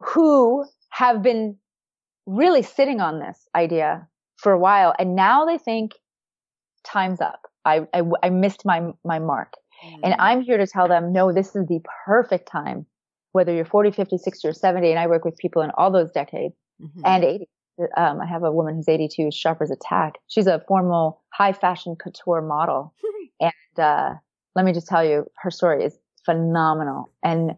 Who 0.00 0.64
have 0.90 1.22
been 1.22 1.56
really 2.26 2.62
sitting 2.62 3.00
on 3.00 3.20
this 3.20 3.48
idea 3.54 4.06
for 4.36 4.52
a 4.52 4.58
while. 4.58 4.94
And 4.98 5.14
now 5.14 5.44
they 5.44 5.58
think 5.58 5.92
time's 6.84 7.20
up. 7.20 7.40
I, 7.64 7.86
I, 7.92 8.02
I 8.22 8.30
missed 8.30 8.64
my, 8.64 8.92
my 9.04 9.18
mark. 9.18 9.54
Mm. 9.84 10.00
And 10.04 10.14
I'm 10.18 10.42
here 10.42 10.58
to 10.58 10.66
tell 10.66 10.88
them, 10.88 11.12
no, 11.12 11.32
this 11.32 11.56
is 11.56 11.66
the 11.66 11.80
perfect 12.04 12.48
time, 12.48 12.86
whether 13.32 13.52
you're 13.54 13.64
40, 13.64 13.90
50, 13.90 14.18
60, 14.18 14.48
or 14.48 14.52
70. 14.52 14.90
And 14.90 14.98
I 14.98 15.06
work 15.06 15.24
with 15.24 15.36
people 15.36 15.62
in 15.62 15.70
all 15.76 15.90
those 15.90 16.10
decades 16.12 16.54
mm-hmm. 16.82 17.00
and 17.04 17.24
80. 17.24 17.48
Um, 17.96 18.20
I 18.20 18.26
have 18.26 18.44
a 18.44 18.52
woman 18.52 18.76
who's 18.76 18.88
82, 18.88 19.30
sharp 19.32 19.60
Attack. 19.60 20.14
She's 20.28 20.46
a 20.46 20.62
formal 20.68 21.22
high 21.32 21.52
fashion 21.52 21.96
couture 21.96 22.40
model. 22.40 22.94
and, 23.40 23.52
uh, 23.78 24.14
let 24.54 24.64
me 24.64 24.72
just 24.72 24.86
tell 24.86 25.04
you, 25.04 25.26
her 25.38 25.50
story 25.50 25.84
is 25.84 25.98
phenomenal. 26.24 27.10
And, 27.22 27.56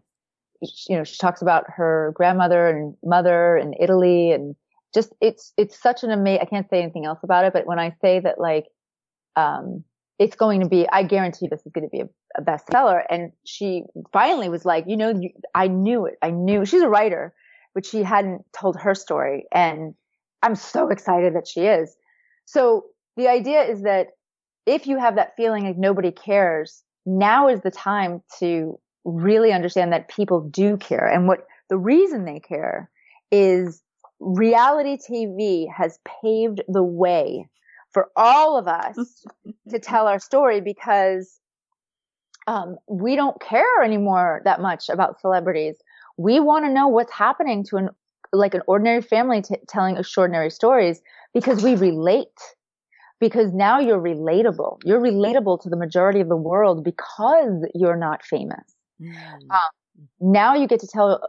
you 0.61 0.97
know, 0.97 1.03
she 1.03 1.17
talks 1.17 1.41
about 1.41 1.65
her 1.75 2.11
grandmother 2.15 2.67
and 2.67 2.95
mother 3.03 3.57
in 3.57 3.73
Italy 3.79 4.31
and 4.31 4.55
just, 4.93 5.13
it's, 5.21 5.53
it's 5.57 5.79
such 5.79 6.03
an 6.03 6.11
amazing, 6.11 6.41
I 6.41 6.45
can't 6.45 6.69
say 6.69 6.81
anything 6.81 7.05
else 7.05 7.19
about 7.23 7.45
it, 7.45 7.53
but 7.53 7.67
when 7.67 7.79
I 7.79 7.95
say 8.01 8.19
that 8.19 8.39
like, 8.39 8.65
um, 9.35 9.83
it's 10.19 10.35
going 10.35 10.61
to 10.61 10.67
be, 10.67 10.87
I 10.89 11.03
guarantee 11.03 11.47
this 11.47 11.65
is 11.65 11.71
going 11.71 11.87
to 11.87 11.89
be 11.89 12.01
a, 12.01 12.09
a 12.37 12.41
bestseller. 12.41 13.03
And 13.09 13.31
she 13.45 13.83
finally 14.11 14.49
was 14.49 14.65
like, 14.65 14.85
you 14.87 14.97
know, 14.97 15.09
you, 15.09 15.29
I 15.53 15.67
knew 15.67 16.05
it. 16.05 16.15
I 16.21 16.31
knew 16.31 16.65
she's 16.65 16.81
a 16.81 16.89
writer, 16.89 17.33
but 17.75 17.85
she 17.85 18.01
hadn't 18.01 18.43
told 18.51 18.77
her 18.77 18.95
story. 18.95 19.45
And 19.53 19.93
I'm 20.41 20.55
so 20.55 20.89
excited 20.89 21.35
that 21.35 21.47
she 21.47 21.61
is. 21.61 21.95
So 22.45 22.85
the 23.15 23.27
idea 23.27 23.63
is 23.63 23.83
that 23.83 24.07
if 24.65 24.87
you 24.87 24.97
have 24.97 25.15
that 25.15 25.33
feeling 25.37 25.65
like 25.65 25.77
nobody 25.77 26.11
cares, 26.11 26.83
now 27.05 27.47
is 27.47 27.61
the 27.61 27.71
time 27.71 28.23
to 28.39 28.79
really 29.07 29.53
understand 29.53 29.93
that 29.93 30.09
people 30.09 30.41
do 30.41 30.77
care. 30.77 31.07
And 31.07 31.27
what 31.27 31.47
the 31.69 31.77
reason 31.77 32.25
they 32.25 32.39
care 32.39 32.89
is 33.31 33.81
reality 34.19 34.97
TV 34.97 35.67
has 35.73 35.99
paved 36.21 36.61
the 36.67 36.83
way 36.83 37.47
for 37.91 38.09
all 38.15 38.57
of 38.57 38.67
us 38.67 39.25
to 39.69 39.79
tell 39.79 40.07
our 40.07 40.19
story 40.19 40.61
because 40.61 41.39
um, 42.47 42.77
we 42.87 43.15
don't 43.15 43.39
care 43.41 43.81
anymore 43.83 44.41
that 44.45 44.61
much 44.61 44.89
about 44.89 45.21
celebrities. 45.21 45.75
We 46.17 46.39
want 46.39 46.65
to 46.65 46.71
know 46.71 46.87
what's 46.87 47.11
happening 47.11 47.63
to 47.65 47.77
an 47.77 47.89
like 48.33 48.53
an 48.53 48.61
ordinary 48.67 49.01
family 49.01 49.41
t- 49.41 49.55
telling 49.69 49.95
extraordinary 49.95 50.49
stories 50.49 51.01
because 51.33 51.63
we 51.63 51.75
relate. 51.75 52.27
Because 53.19 53.51
now 53.51 53.79
you're 53.79 53.99
relatable. 53.99 54.81
You're 54.83 54.99
relatable 54.99 55.61
to 55.61 55.69
the 55.69 55.77
majority 55.77 56.19
of 56.19 56.27
the 56.27 56.35
world 56.35 56.83
because 56.83 57.65
you're 57.73 57.95
not 57.95 58.23
famous. 58.23 58.76
Mm. 59.01 59.13
Um, 59.49 60.07
now 60.19 60.55
you 60.55 60.67
get 60.67 60.79
to 60.81 60.87
tell, 60.87 61.21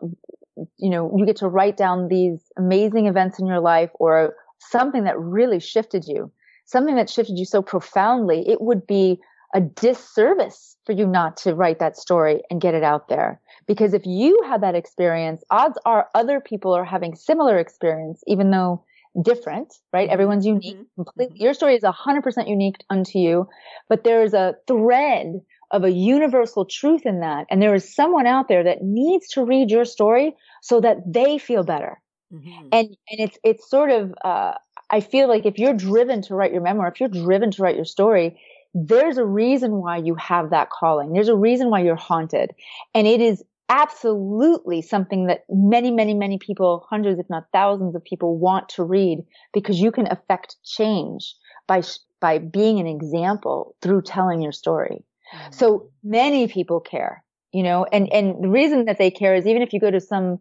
you 0.77 0.91
know, 0.91 1.15
you 1.17 1.27
get 1.27 1.37
to 1.37 1.49
write 1.49 1.77
down 1.77 2.09
these 2.09 2.41
amazing 2.57 3.07
events 3.07 3.39
in 3.39 3.47
your 3.47 3.61
life 3.61 3.91
or 3.95 4.35
something 4.59 5.05
that 5.05 5.19
really 5.19 5.61
shifted 5.61 6.05
you 6.07 6.33
something 6.69 6.97
that 6.97 7.09
shifted 7.09 7.39
you 7.39 7.47
so 7.47 7.63
profoundly, 7.63 8.47
it 8.47 8.61
would 8.61 8.87
be 8.87 9.19
a 9.55 9.61
disservice 9.61 10.77
for 10.85 10.93
you 10.93 11.07
not 11.07 11.39
to 11.39 11.55
write 11.55 11.79
that 11.79 11.97
story 11.97 12.43
and 12.51 12.61
get 12.61 12.75
it 12.75 12.85
out 12.85 13.09
there. 13.09 13.41
Because 13.67 13.95
if 13.95 14.05
you 14.05 14.39
had 14.47 14.63
that 14.63 14.75
experience, 14.75 15.43
odds 15.51 15.79
are 15.87 16.09
other 16.15 16.41
people 16.41 16.75
are 16.75 16.85
having 16.85 17.15
similar 17.15 17.59
experience, 17.59 18.23
even 18.27 18.51
though 18.51 18.85
different, 19.23 19.73
right? 19.95 20.05
Mm-hmm. 20.05 20.13
Everyone's 20.13 20.45
unique. 20.45 20.77
Mm-hmm. 20.77 21.03
Completely. 21.03 21.37
Mm-hmm. 21.37 21.45
Your 21.45 21.55
story 21.55 21.77
is 21.77 21.83
100% 21.83 22.49
unique 22.49 22.77
unto 22.91 23.19
you, 23.19 23.49
but 23.89 24.05
there's 24.05 24.35
a 24.35 24.55
thread 24.67 25.41
of 25.71 25.85
a 25.85 25.91
universal 25.91 26.65
truth 26.65 27.05
in 27.05 27.21
that. 27.21 27.47
And 27.51 27.61
there 27.61 27.75
is 27.75 27.95
someone 27.95 28.27
out 28.27 28.49
there 28.49 28.65
that 28.65 28.83
needs 28.83 29.29
to 29.29 29.45
read 29.45 29.71
your 29.71 29.85
story 29.85 30.35
so 30.63 30.81
that 30.81 30.99
they 31.07 31.39
feel 31.39 31.63
better. 31.63 32.01
Mm-hmm. 32.33 32.69
And, 32.73 32.89
and 33.11 33.21
it's, 33.21 33.39
it's 33.45 33.69
sort 33.69 33.91
of, 33.91 34.15
uh, 34.25 34.55
I 34.91 35.01
feel 35.01 35.29
like 35.29 35.45
if 35.45 35.59
you're 35.59 35.75
driven 35.75 36.23
to 36.23 36.35
write 36.35 36.53
your 36.53 36.63
memoir, 36.63 36.89
if 36.89 37.01
you're 37.01 37.09
driven 37.09 37.51
to 37.53 37.63
write 37.63 37.77
your 37.77 37.85
story, 37.85 38.41
there's 38.75 39.19
a 39.19 39.25
reason 39.25 39.73
why 39.77 39.99
you 39.99 40.15
have 40.15 40.51
that 40.51 40.71
calling. 40.71 41.13
There's 41.13 41.29
a 41.29 41.37
reason 41.37 41.71
why 41.71 41.81
you're 41.81 41.97
haunted. 41.97 42.53
And 42.95 43.07
it 43.07 43.21
is 43.21 43.43
absolutely 43.69 44.81
something 44.81 45.27
that 45.27 45.45
many, 45.51 45.91
many, 45.91 46.15
many 46.15 46.39
people, 46.39 46.87
hundreds, 46.89 47.19
if 47.19 47.29
not 47.29 47.47
thousands 47.53 47.95
of 47.95 48.05
people 48.05 48.39
want 48.39 48.69
to 48.71 48.83
read 48.83 49.19
because 49.53 49.79
you 49.79 49.93
can 49.93 50.11
affect 50.11 50.57
change 50.65 51.35
by, 51.67 51.83
by 52.21 52.39
being 52.39 52.81
an 52.81 52.87
example 52.87 53.75
through 53.83 54.03
telling 54.03 54.41
your 54.41 54.53
story. 54.53 55.05
Mm-hmm. 55.35 55.53
So 55.53 55.91
many 56.03 56.49
people 56.49 56.81
care, 56.81 57.25
you 57.53 57.63
know, 57.63 57.87
and, 57.93 58.13
and 58.13 58.43
the 58.43 58.49
reason 58.49 58.85
that 58.87 58.99
they 58.99 59.11
care 59.11 59.35
is 59.35 59.47
even 59.47 59.63
if 59.63 59.73
you 59.73 59.81
go 59.81 59.91
to 59.91 60.01
some 60.01 60.41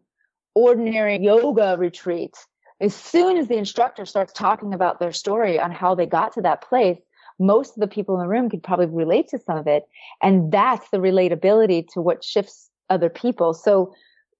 ordinary 0.55 1.19
yoga 1.19 1.75
retreat, 1.77 2.35
as 2.79 2.95
soon 2.95 3.37
as 3.37 3.47
the 3.47 3.57
instructor 3.57 4.05
starts 4.05 4.33
talking 4.33 4.73
about 4.73 4.99
their 4.99 5.11
story 5.11 5.59
on 5.59 5.71
how 5.71 5.95
they 5.95 6.05
got 6.05 6.33
to 6.33 6.41
that 6.41 6.61
place, 6.61 6.99
most 7.39 7.75
of 7.75 7.81
the 7.81 7.87
people 7.87 8.15
in 8.15 8.21
the 8.21 8.27
room 8.27 8.49
could 8.49 8.63
probably 8.63 8.87
relate 8.87 9.27
to 9.29 9.39
some 9.39 9.57
of 9.57 9.67
it. 9.67 9.83
And 10.21 10.51
that's 10.51 10.89
the 10.89 10.97
relatability 10.97 11.87
to 11.93 12.01
what 12.01 12.23
shifts 12.23 12.69
other 12.89 13.09
people. 13.09 13.53
So, 13.53 13.93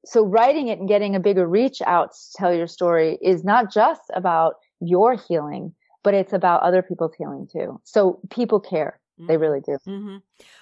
so 0.06 0.26
writing 0.26 0.68
it 0.68 0.80
and 0.80 0.88
getting 0.88 1.16
a 1.16 1.20
bigger 1.20 1.48
reach 1.48 1.82
out 1.84 2.14
to 2.14 2.34
tell 2.36 2.54
your 2.54 2.68
story 2.68 3.18
is 3.22 3.44
not 3.44 3.72
just 3.72 4.04
about 4.14 4.56
your 4.80 5.16
healing, 5.16 5.74
but 6.04 6.14
it's 6.14 6.34
about 6.34 6.62
other 6.64 6.82
people's 6.82 7.14
healing 7.16 7.48
too. 7.52 7.80
So 7.84 8.20
people 8.30 8.60
care. 8.60 9.00
Mm-hmm. 9.20 9.28
They 9.28 9.38
really 9.38 9.62
do. 9.62 9.78
Mm-hmm. 9.88 10.18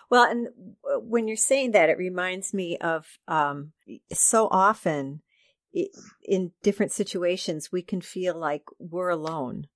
Well, 0.10 0.24
and 0.30 0.48
when 1.02 1.28
you're 1.28 1.38
saying 1.38 1.72
that, 1.72 1.90
it 1.90 1.98
reminds 1.98 2.54
me 2.54 2.78
of 2.78 3.06
um, 3.28 3.74
so 4.14 4.48
often 4.50 5.22
in 6.24 6.52
different 6.64 6.92
situations 6.92 7.72
we 7.72 7.82
can 7.82 8.02
feel 8.02 8.36
like 8.36 8.64
we're 8.80 9.10
alone 9.10 9.68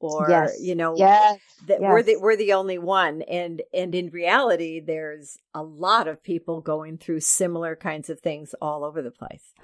or 0.00 0.26
yes. 0.28 0.58
you 0.60 0.74
know 0.74 0.94
yes. 0.96 1.40
that 1.66 1.80
yes. 1.80 1.90
we're 1.90 2.02
the 2.02 2.16
we're 2.20 2.36
the 2.36 2.52
only 2.52 2.78
one 2.78 3.22
and 3.22 3.62
and 3.72 3.94
in 3.94 4.10
reality 4.10 4.80
there's 4.80 5.38
a 5.54 5.62
lot 5.62 6.06
of 6.06 6.22
people 6.22 6.60
going 6.60 6.98
through 6.98 7.20
similar 7.20 7.74
kinds 7.74 8.10
of 8.10 8.20
things 8.20 8.54
all 8.60 8.84
over 8.84 9.00
the 9.00 9.10
place 9.10 9.54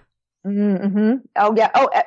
mm-hmm. 0.47 0.87
mm-hmm. 0.87 1.17
oh 1.37 1.55
yeah 1.55 1.71
oh 1.75 1.91
uh, 1.95 2.03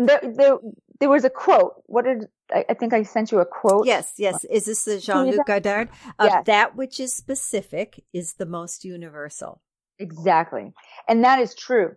there, 0.00 0.20
there 0.34 0.56
there 0.98 1.10
was 1.10 1.24
a 1.24 1.30
quote 1.30 1.82
what 1.86 2.06
did 2.06 2.26
I, 2.54 2.64
I, 2.70 2.74
think 2.74 2.92
i 2.92 3.02
sent 3.02 3.30
you 3.30 3.40
a 3.40 3.46
quote 3.46 3.86
yes 3.86 4.14
yes 4.16 4.44
is 4.44 4.66
this 4.66 4.84
the 4.84 4.98
jean-luc 4.98 5.46
godard 5.46 5.88
uh, 6.18 6.28
yes. 6.30 6.46
that 6.46 6.76
which 6.76 6.98
is 6.98 7.12
specific 7.14 8.04
is 8.12 8.34
the 8.34 8.46
most 8.46 8.84
universal 8.84 9.60
exactly 9.98 10.72
and 11.08 11.24
that 11.24 11.40
is 11.40 11.54
true 11.54 11.96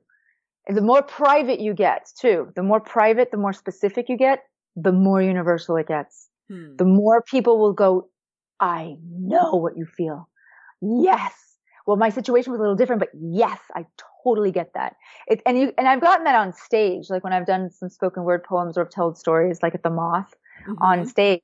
the 0.68 0.82
more 0.82 1.02
private 1.02 1.60
you 1.60 1.74
get 1.74 2.10
too, 2.20 2.52
the 2.56 2.64
more 2.64 2.80
private, 2.80 3.32
the 3.32 3.38
more 3.38 3.54
specific 3.54 4.10
you 4.10 4.18
get, 4.18 4.44
the 4.76 4.92
more 4.92 5.22
universal 5.22 5.76
it 5.78 5.88
gets. 5.88 6.30
Hmm. 6.50 6.76
The 6.78 6.86
more 6.86 7.22
people 7.22 7.60
will 7.60 7.74
go, 7.74 8.10
I 8.60 8.96
know 9.02 9.56
what 9.56 9.78
you 9.78 9.86
feel. 9.86 10.30
Yes. 10.82 11.34
Well, 11.88 11.98
my 11.98 12.10
situation 12.10 12.52
was 12.52 12.60
a 12.60 12.62
little 12.62 12.76
different, 12.76 13.00
but 13.00 13.10
yes, 13.20 13.60
I 13.76 13.86
totally 14.24 14.52
get 14.52 14.74
that. 14.76 14.96
It, 15.28 15.42
and 15.48 15.60
you, 15.60 15.74
and 15.80 15.88
I've 15.88 16.02
gotten 16.02 16.26
that 16.26 16.36
on 16.36 16.54
stage, 16.54 17.10
like 17.10 17.24
when 17.24 17.34
I've 17.34 17.48
done 17.48 17.72
some 17.72 17.90
spoken 17.90 18.24
word 18.24 18.44
poems 18.44 18.78
or 18.78 18.84
have 18.84 18.94
told 18.94 19.18
stories, 19.18 19.60
like 19.64 19.74
at 19.74 19.82
the 19.82 19.90
Moth 19.90 20.34
mm-hmm. 20.68 20.82
on 20.82 21.06
stage. 21.06 21.42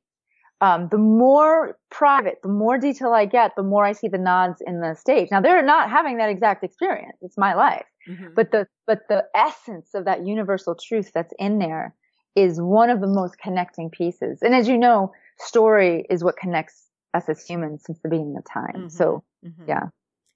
Um, 0.60 0.88
the 0.90 0.98
more 0.98 1.78
private, 1.92 2.40
the 2.42 2.50
more 2.50 2.80
detail 2.80 3.14
I 3.14 3.26
get, 3.26 3.52
the 3.56 3.64
more 3.64 3.86
I 3.86 3.92
see 3.92 4.08
the 4.08 4.18
nods 4.18 4.60
in 4.66 4.82
the 4.82 4.96
stage. 4.96 5.30
Now 5.30 5.40
they're 5.40 5.64
not 5.64 5.92
having 5.92 6.18
that 6.18 6.30
exact 6.30 6.64
experience. 6.64 7.18
It's 7.22 7.38
my 7.38 7.54
life. 7.54 7.86
Mm-hmm. 8.10 8.34
But 8.36 8.52
the, 8.52 8.68
but 8.88 9.02
the 9.08 9.26
essence 9.36 9.90
of 9.94 10.06
that 10.06 10.26
universal 10.26 10.74
truth 10.76 11.12
that's 11.14 11.34
in 11.38 11.60
there 11.60 11.94
is 12.36 12.60
one 12.60 12.90
of 12.90 13.02
the 13.02 13.08
most 13.08 13.38
connecting 13.38 13.92
pieces. 13.92 14.40
And 14.42 14.56
as 14.56 14.68
you 14.68 14.78
know, 14.78 15.12
story 15.38 16.06
is 16.10 16.24
what 16.24 16.38
connects 16.38 16.88
us 17.14 17.30
as 17.30 17.46
humans 17.46 17.84
since 17.86 18.00
the 18.00 18.10
beginning 18.10 18.38
of 18.38 18.46
time. 18.52 18.74
Mm-hmm. 18.76 18.88
So 18.90 19.24
mm-hmm. 19.46 19.64
yeah. 19.68 19.88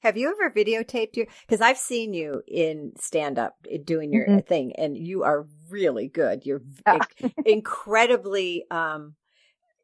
Have 0.01 0.17
you 0.17 0.29
ever 0.29 0.53
videotaped 0.53 1.15
your? 1.15 1.27
Because 1.47 1.61
I've 1.61 1.77
seen 1.77 2.13
you 2.13 2.41
in 2.47 2.93
stand 2.99 3.37
up 3.37 3.55
doing 3.83 4.11
your 4.11 4.27
mm-hmm. 4.27 4.39
thing, 4.39 4.73
and 4.75 4.97
you 4.97 5.23
are 5.23 5.45
really 5.69 6.07
good. 6.07 6.45
You're 6.45 6.61
incredibly, 7.45 8.65
um, 8.71 9.15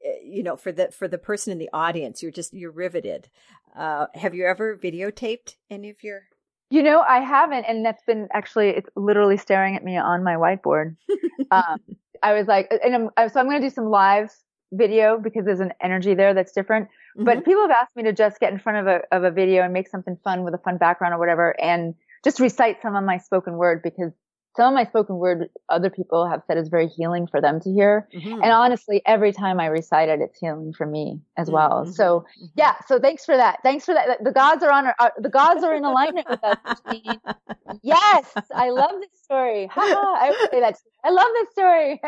eh, 0.04 0.20
you 0.24 0.44
know, 0.44 0.56
for 0.56 0.72
the 0.72 0.92
for 0.92 1.08
the 1.08 1.18
person 1.18 1.52
in 1.52 1.60
the 1.60 1.70
audience, 1.72 2.22
you're 2.22 2.32
just 2.32 2.54
you're 2.54 2.72
riveted. 2.72 3.30
Uh, 3.76 4.08
have 4.16 4.34
you 4.34 4.46
ever 4.48 4.76
videotaped 4.76 5.56
any 5.70 5.90
of 5.90 6.04
your? 6.04 6.24
You 6.70 6.84
know, 6.84 7.00
I 7.00 7.20
haven't, 7.20 7.64
and 7.64 7.86
that's 7.86 8.04
been 8.04 8.28
actually 8.34 8.70
it's 8.70 8.90
literally 8.96 9.38
staring 9.38 9.76
at 9.76 9.84
me 9.84 9.98
on 9.98 10.24
my 10.24 10.34
whiteboard. 10.34 10.98
um, 11.52 11.80
I 12.24 12.34
was 12.34 12.48
like, 12.48 12.72
and 12.84 13.10
I'm, 13.18 13.30
so 13.30 13.40
I'm 13.40 13.48
going 13.48 13.62
to 13.62 13.68
do 13.68 13.74
some 13.74 13.90
live 13.90 14.32
video 14.72 15.20
because 15.20 15.46
there's 15.46 15.60
an 15.60 15.74
energy 15.82 16.14
there 16.14 16.34
that's 16.34 16.52
different. 16.52 16.88
Mm-hmm. 16.88 17.26
But 17.26 17.46
people 17.46 17.62
have 17.62 17.72
asked 17.72 17.96
me 17.96 18.04
to 18.04 18.14
just 18.14 18.40
get 18.40 18.52
in 18.52 18.60
front 18.60 18.80
of 18.80 18.88
a 18.88 19.16
of 19.16 19.24
a 19.24 19.32
video 19.32 19.64
and 19.64 19.74
make 19.74 19.88
something 19.88 20.18
fun 20.24 20.44
with 20.44 20.54
a 20.54 20.60
fun 20.60 20.78
background 20.78 21.14
or 21.14 21.20
whatever, 21.20 21.60
and 21.62 21.96
just 22.24 22.40
recite 22.40 22.82
some 22.82 22.96
of 22.96 23.04
my 23.04 23.18
spoken 23.18 23.58
word 23.58 23.82
because 23.84 24.12
some 24.58 24.70
of 24.70 24.74
my 24.74 24.86
spoken 24.86 25.18
word 25.18 25.50
other 25.70 25.90
people 25.90 26.28
have 26.28 26.42
said 26.48 26.58
is 26.58 26.68
very 26.68 26.88
healing 26.88 27.28
for 27.28 27.40
them 27.40 27.62
to 27.62 27.72
hear. 27.72 28.10
Mm-hmm. 28.14 28.42
And 28.44 28.52
honestly, 28.52 29.02
every 29.06 29.32
time 29.32 29.60
I 29.60 29.68
recite 29.68 30.10
it, 30.10 30.20
it's 30.20 30.40
healing 30.40 30.74
for 30.74 30.86
me 30.88 31.22
as 31.38 31.50
well. 31.50 31.84
Mm-hmm. 31.84 31.92
So 31.92 32.22
mm-hmm. 32.22 32.46
yeah, 32.56 32.74
so 32.88 33.00
thanks 33.00 33.24
for 33.24 33.38
that. 33.38 33.60
Thanks 33.64 33.86
for 33.86 33.94
that. 33.94 34.24
The 34.24 34.32
gods 34.32 34.64
are 34.64 34.72
on 34.72 34.88
our, 34.88 34.96
uh, 35.00 35.10
the 35.20 35.30
gods 35.30 35.64
are 35.64 35.76
in 35.76 35.86
alignment 35.86 36.28
with 36.30 36.44
us. 36.44 36.58
yes, 37.84 38.26
I 38.54 38.72
love 38.72 38.96
this 39.00 39.24
story. 39.24 39.70
I 39.76 40.34
would 40.42 40.50
say 40.52 40.60
that. 40.60 40.76
I 41.04 41.10
love 41.12 41.28
this 41.34 41.52
story. 41.52 42.02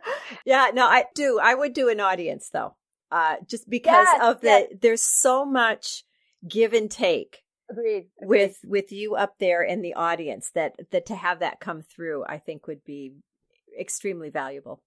yeah, 0.46 0.70
no, 0.72 0.86
I 0.86 1.04
do. 1.14 1.40
I 1.42 1.54
would 1.54 1.72
do 1.74 1.88
an 1.88 2.00
audience 2.00 2.50
though. 2.52 2.74
uh, 3.10 3.36
just 3.48 3.68
because 3.68 4.06
Yes, 4.12 4.20
of 4.22 4.40
the 4.40 4.46
yes. 4.46 4.68
there's 4.80 5.02
so 5.02 5.44
much 5.44 6.04
give 6.46 6.72
and 6.72 6.90
take 6.90 7.42
Agreed. 7.70 8.06
agreed. 8.22 8.28
with 8.28 8.58
with 8.64 8.92
you 8.92 9.16
up 9.16 9.34
there 9.38 9.62
in 9.62 9.82
the 9.82 9.94
audience 9.94 10.50
that 10.54 10.74
that 10.90 11.06
to 11.06 11.14
have 11.16 11.40
that 11.40 11.60
come 11.60 11.82
through, 11.82 12.24
I 12.26 12.38
think 12.38 12.66
would 12.66 12.84
be 12.84 13.14
extremely 13.78 14.30
valuable. 14.30 14.82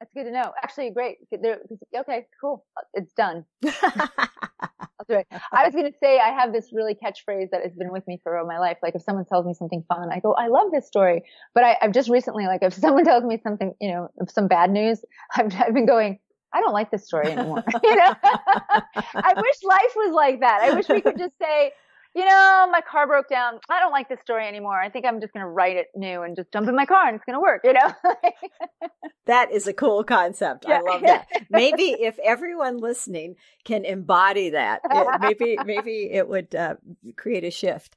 That's 0.00 0.14
good 0.14 0.24
to 0.24 0.30
know. 0.30 0.52
Actually, 0.62 0.90
great. 0.90 1.18
Okay, 1.34 2.26
cool. 2.40 2.64
It's 2.94 3.12
done. 3.12 3.44
I'll 3.62 5.06
do 5.06 5.14
it. 5.14 5.26
I 5.52 5.64
was 5.64 5.74
going 5.74 5.90
to 5.90 5.98
say 6.02 6.18
I 6.18 6.28
have 6.28 6.54
this 6.54 6.72
really 6.72 6.94
catchphrase 6.94 7.50
that 7.50 7.62
has 7.62 7.74
been 7.74 7.92
with 7.92 8.06
me 8.06 8.18
for 8.22 8.38
all 8.38 8.46
my 8.46 8.58
life. 8.58 8.78
Like 8.82 8.94
if 8.94 9.02
someone 9.02 9.26
tells 9.26 9.44
me 9.44 9.52
something 9.52 9.84
fun, 9.88 10.10
I 10.10 10.20
go, 10.20 10.32
I 10.32 10.48
love 10.48 10.70
this 10.72 10.86
story. 10.86 11.22
But 11.54 11.64
I, 11.64 11.76
I've 11.82 11.92
just 11.92 12.08
recently, 12.08 12.46
like 12.46 12.62
if 12.62 12.72
someone 12.86 13.04
tells 13.04 13.24
me 13.24 13.38
something, 13.42 13.74
you 13.78 13.90
know, 13.90 14.08
some 14.28 14.48
bad 14.48 14.70
news, 14.70 15.04
I've, 15.36 15.54
I've 15.54 15.74
been 15.74 15.86
going, 15.86 16.18
I 16.52 16.60
don't 16.60 16.72
like 16.72 16.90
this 16.90 17.06
story 17.06 17.30
anymore. 17.30 17.62
you 17.82 17.96
know, 17.96 18.14
I 18.22 19.34
wish 19.36 19.56
life 19.64 19.92
was 19.96 20.14
like 20.14 20.40
that. 20.40 20.60
I 20.62 20.74
wish 20.74 20.88
we 20.88 21.00
could 21.00 21.18
just 21.18 21.34
say, 21.40 21.72
you 22.14 22.24
know, 22.24 22.68
my 22.72 22.80
car 22.80 23.06
broke 23.06 23.28
down. 23.28 23.60
I 23.68 23.78
don't 23.80 23.92
like 23.92 24.08
this 24.08 24.20
story 24.20 24.46
anymore. 24.46 24.78
I 24.80 24.88
think 24.88 25.04
I'm 25.06 25.20
just 25.20 25.32
going 25.32 25.44
to 25.44 25.48
write 25.50 25.76
it 25.76 25.86
new 25.94 26.22
and 26.22 26.34
just 26.36 26.52
jump 26.52 26.68
in 26.68 26.74
my 26.74 26.86
car 26.86 27.06
and 27.06 27.16
it's 27.16 27.24
going 27.24 27.34
to 27.36 27.40
work, 27.40 27.60
you 27.64 27.72
know? 27.72 27.92
that 29.26 29.52
is 29.52 29.66
a 29.68 29.72
cool 29.72 30.02
concept. 30.04 30.66
I 30.66 30.80
love 30.80 31.02
that. 31.02 31.28
Maybe 31.50 31.90
if 32.00 32.18
everyone 32.18 32.78
listening 32.78 33.36
can 33.64 33.84
embody 33.84 34.50
that, 34.50 34.80
it- 34.84 35.20
maybe 35.20 35.58
maybe 35.64 36.10
it 36.10 36.28
would 36.28 36.54
uh, 36.54 36.74
create 37.16 37.44
a 37.44 37.50
shift. 37.50 37.96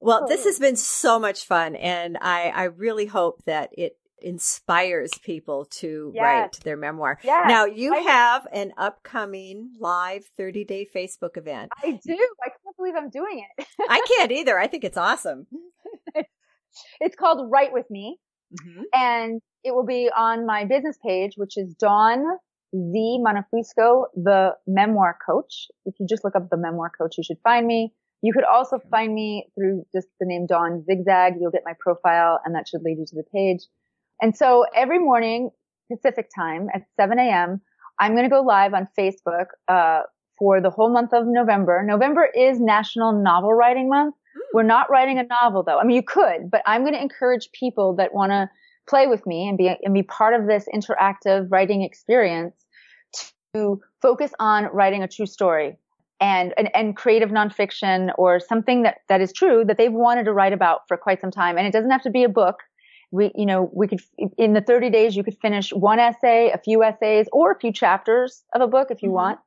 Well, 0.00 0.26
this 0.28 0.44
has 0.44 0.58
been 0.58 0.76
so 0.76 1.18
much 1.18 1.44
fun, 1.46 1.74
and 1.74 2.18
I 2.20 2.48
I 2.54 2.64
really 2.64 3.06
hope 3.06 3.42
that 3.44 3.70
it 3.78 3.96
inspires 4.18 5.10
people 5.22 5.66
to 5.66 6.10
Yes. 6.14 6.22
write 6.22 6.60
their 6.64 6.76
memoir. 6.76 7.18
yeah. 7.22 7.44
Now 7.46 7.64
you 7.66 7.94
I- 7.94 7.98
have 8.00 8.46
an 8.52 8.72
upcoming 8.76 9.72
live 9.78 10.24
30 10.36 10.64
day 10.64 10.86
Facebook 10.92 11.36
event. 11.36 11.70
I 11.82 11.98
do. 12.04 12.14
I 12.44 12.50
can't 12.76 12.94
believe 12.94 12.94
I'm 12.96 13.10
doing 13.10 13.44
it. 13.58 13.66
I 13.88 14.00
can't 14.06 14.32
either. 14.38 14.58
I 14.58 14.66
think 14.66 14.84
it's 14.84 14.96
awesome. 14.96 15.46
It's 17.00 17.16
called 17.16 17.50
Write 17.50 17.72
With 17.72 17.86
Me. 17.90 18.18
Mhm. 18.54 18.82
and 18.94 19.40
it 19.64 19.74
will 19.74 19.86
be 19.86 20.08
on 20.14 20.46
my 20.46 20.64
business 20.66 20.96
page, 21.04 21.32
which 21.36 21.56
is 21.56 21.74
Dawn 21.74 22.22
Z 22.72 23.18
Manafusco, 23.26 24.04
the 24.14 24.54
memoir 24.68 25.16
coach. 25.26 25.68
If 25.84 25.94
you 25.98 26.06
just 26.06 26.22
look 26.22 26.36
up 26.36 26.48
the 26.50 26.56
memoir 26.56 26.90
coach, 26.96 27.16
you 27.18 27.24
should 27.24 27.38
find 27.42 27.66
me. 27.66 27.92
You 28.22 28.32
could 28.32 28.44
also 28.44 28.78
find 28.90 29.12
me 29.14 29.48
through 29.54 29.84
just 29.94 30.06
the 30.20 30.26
name 30.26 30.46
Dawn 30.46 30.84
Zigzag. 30.84 31.34
You'll 31.40 31.50
get 31.50 31.62
my 31.64 31.74
profile 31.80 32.38
and 32.44 32.54
that 32.54 32.68
should 32.68 32.82
lead 32.82 32.98
you 32.98 33.06
to 33.06 33.16
the 33.16 33.24
page. 33.34 33.66
And 34.20 34.36
so 34.36 34.64
every 34.74 34.98
morning, 35.00 35.50
Pacific 35.90 36.28
time 36.34 36.68
at 36.74 36.82
7 37.00 37.18
a.m., 37.18 37.62
I'm 37.98 38.12
going 38.12 38.24
to 38.24 38.30
go 38.30 38.42
live 38.42 38.74
on 38.74 38.86
Facebook, 38.98 39.46
uh, 39.66 40.02
for 40.38 40.60
the 40.60 40.70
whole 40.70 40.90
month 40.92 41.12
of 41.12 41.26
November. 41.26 41.82
November 41.84 42.24
is 42.34 42.60
National 42.60 43.12
Novel 43.12 43.52
Writing 43.52 43.88
Month. 43.88 44.14
We're 44.52 44.62
not 44.62 44.90
writing 44.90 45.18
a 45.18 45.24
novel 45.24 45.62
though. 45.62 45.78
I 45.78 45.84
mean, 45.84 45.96
you 45.96 46.02
could, 46.02 46.50
but 46.50 46.62
I'm 46.66 46.82
going 46.82 46.94
to 46.94 47.00
encourage 47.00 47.50
people 47.52 47.96
that 47.96 48.14
want 48.14 48.32
to 48.32 48.48
play 48.88 49.06
with 49.06 49.26
me 49.26 49.48
and 49.48 49.58
be, 49.58 49.68
and 49.82 49.92
be 49.94 50.02
part 50.02 50.34
of 50.38 50.46
this 50.46 50.68
interactive 50.72 51.48
writing 51.50 51.82
experience 51.82 52.54
to 53.54 53.80
focus 54.02 54.32
on 54.38 54.64
writing 54.66 55.02
a 55.02 55.08
true 55.08 55.26
story 55.26 55.76
and, 56.20 56.54
and, 56.56 56.74
and 56.74 56.96
creative 56.96 57.30
nonfiction 57.30 58.12
or 58.16 58.38
something 58.38 58.82
that, 58.82 58.98
that 59.08 59.20
is 59.20 59.32
true 59.32 59.64
that 59.66 59.76
they've 59.78 59.92
wanted 59.92 60.24
to 60.24 60.32
write 60.32 60.52
about 60.52 60.80
for 60.88 60.96
quite 60.96 61.20
some 61.20 61.30
time. 61.30 61.58
And 61.58 61.66
it 61.66 61.72
doesn't 61.72 61.90
have 61.90 62.02
to 62.02 62.10
be 62.10 62.24
a 62.24 62.28
book. 62.28 62.56
We, 63.10 63.32
you 63.34 63.46
know, 63.46 63.70
we 63.72 63.88
could, 63.88 64.00
in 64.36 64.52
the 64.52 64.60
30 64.60 64.90
days, 64.90 65.16
you 65.16 65.22
could 65.24 65.36
finish 65.40 65.72
one 65.72 65.98
essay, 65.98 66.50
a 66.52 66.58
few 66.58 66.82
essays, 66.82 67.26
or 67.32 67.52
a 67.52 67.58
few 67.58 67.72
chapters 67.72 68.44
of 68.54 68.60
a 68.60 68.66
book 68.66 68.88
if 68.90 69.02
you 69.02 69.10
Mhm. 69.10 69.14
want. 69.14 69.38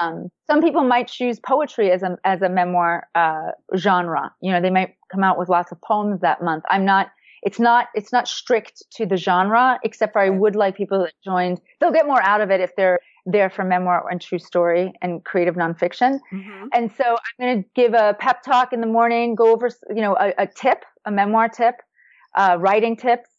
Um, 0.00 0.28
some 0.46 0.60
people 0.62 0.84
might 0.84 1.08
choose 1.08 1.40
poetry 1.40 1.90
as 1.90 2.02
a 2.02 2.16
as 2.24 2.42
a 2.42 2.48
memoir 2.48 3.08
uh, 3.14 3.50
genre. 3.76 4.32
You 4.40 4.52
know, 4.52 4.60
they 4.60 4.70
might 4.70 4.96
come 5.10 5.24
out 5.24 5.38
with 5.38 5.48
lots 5.48 5.72
of 5.72 5.80
poems 5.80 6.20
that 6.20 6.42
month. 6.42 6.64
I'm 6.68 6.84
not. 6.84 7.10
It's 7.42 7.58
not. 7.58 7.88
It's 7.94 8.12
not 8.12 8.28
strict 8.28 8.82
to 8.92 9.06
the 9.06 9.16
genre, 9.16 9.80
except 9.82 10.12
for 10.12 10.20
I 10.20 10.30
would 10.30 10.54
like 10.56 10.76
people 10.76 11.00
that 11.00 11.12
joined. 11.24 11.60
They'll 11.80 11.92
get 11.92 12.06
more 12.06 12.22
out 12.22 12.40
of 12.40 12.50
it 12.50 12.60
if 12.60 12.74
they're 12.76 13.00
there 13.26 13.50
for 13.50 13.64
memoir 13.64 14.08
and 14.10 14.20
true 14.20 14.38
story 14.38 14.92
and 15.02 15.24
creative 15.24 15.54
nonfiction. 15.54 16.18
Mhm. 16.32 16.68
And 16.72 16.90
so 16.92 17.04
I'm 17.04 17.46
going 17.46 17.62
to 17.62 17.68
give 17.74 17.94
a 17.94 18.14
pep 18.18 18.42
talk 18.42 18.72
in 18.72 18.80
the 18.80 18.86
morning, 18.86 19.34
go 19.34 19.52
over, 19.52 19.70
you 19.90 20.02
know, 20.02 20.16
a, 20.16 20.32
a 20.38 20.46
tip, 20.46 20.84
a 21.04 21.10
memoir 21.12 21.48
tip, 21.48 21.76
uh, 22.36 22.56
writing 22.58 22.96
tips, 22.96 23.30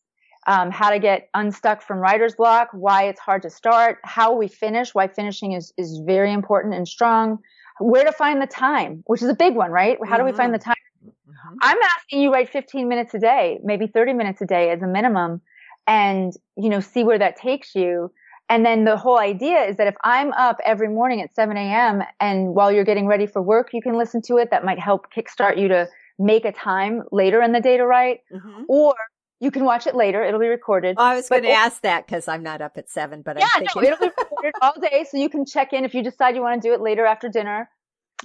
um, 0.47 0.71
how 0.71 0.89
to 0.89 0.99
get 0.99 1.29
unstuck 1.33 1.81
from 1.81 1.99
writer's 1.99 2.35
block, 2.35 2.69
why 2.73 3.03
it's 3.03 3.19
hard 3.19 3.41
to 3.43 3.49
start, 3.49 3.99
how 4.03 4.33
we 4.33 4.47
finish, 4.47 4.93
why 4.93 5.07
finishing 5.07 5.53
is, 5.53 5.73
is 5.77 6.01
very 6.05 6.31
important 6.31 6.73
and 6.73 6.87
strong, 6.87 7.39
where 7.79 8.03
to 8.05 8.11
find 8.11 8.41
the 8.41 8.47
time, 8.47 9.03
which 9.07 9.21
is 9.21 9.29
a 9.29 9.33
big 9.35 9.55
one, 9.55 9.71
right? 9.71 9.97
How 10.07 10.17
do 10.17 10.23
we 10.23 10.31
find 10.33 10.53
the 10.53 10.59
time? 10.59 10.75
Mhm. 11.05 11.57
I'm 11.61 11.77
asking 11.81 12.21
you 12.21 12.31
write 12.31 12.49
15 12.49 12.87
minutes 12.87 13.13
a 13.13 13.19
day, 13.19 13.59
maybe 13.63 13.87
30 13.87 14.13
minutes 14.13 14.41
a 14.41 14.45
day 14.45 14.69
as 14.71 14.81
a 14.81 14.87
minimum 14.87 15.41
and, 15.87 16.33
you 16.55 16.69
know, 16.69 16.79
see 16.79 17.03
where 17.03 17.19
that 17.19 17.35
takes 17.35 17.75
you. 17.75 18.11
And 18.49 18.65
then 18.65 18.83
the 18.83 18.97
whole 18.97 19.17
idea 19.17 19.63
is 19.63 19.77
that 19.77 19.87
if 19.87 19.95
I'm 20.03 20.31
up 20.33 20.57
every 20.65 20.89
morning 20.89 21.21
at 21.21 21.33
7 21.33 21.55
a.m. 21.57 22.03
and 22.19 22.53
while 22.53 22.71
you're 22.71 22.83
getting 22.83 23.07
ready 23.07 23.25
for 23.25 23.41
work, 23.41 23.69
you 23.73 23.81
can 23.81 23.97
listen 23.97 24.21
to 24.23 24.37
it. 24.37 24.51
That 24.51 24.63
might 24.65 24.79
help 24.79 25.07
kickstart 25.15 25.57
you 25.57 25.69
to 25.69 25.87
make 26.19 26.45
a 26.45 26.51
time 26.51 27.03
later 27.11 27.41
in 27.41 27.53
the 27.53 27.61
day 27.61 27.77
to 27.77 27.85
write 27.85 28.19
Mhm. 28.31 28.65
or 28.67 28.93
you 29.39 29.51
can 29.51 29.65
watch 29.65 29.87
it 29.87 29.95
later. 29.95 30.23
It'll 30.23 30.39
be 30.39 30.47
recorded. 30.47 30.95
Oh, 30.97 31.03
I 31.03 31.15
was 31.15 31.27
going 31.29 31.43
to 31.43 31.49
ask 31.51 31.81
that 31.81 32.05
because 32.05 32.27
I'm 32.27 32.43
not 32.43 32.61
up 32.61 32.77
at 32.77 32.89
seven, 32.89 33.21
but 33.21 33.37
yeah, 33.39 33.47
I'm 33.55 33.63
no, 33.75 33.81
it'll 33.81 33.97
be 33.99 34.05
recorded 34.17 34.53
all 34.61 34.73
day. 34.79 35.05
So 35.09 35.17
you 35.17 35.29
can 35.29 35.45
check 35.45 35.73
in 35.73 35.83
if 35.85 35.93
you 35.93 36.03
decide 36.03 36.35
you 36.35 36.41
want 36.41 36.61
to 36.61 36.67
do 36.67 36.73
it 36.73 36.81
later 36.81 37.05
after 37.05 37.29
dinner. 37.29 37.69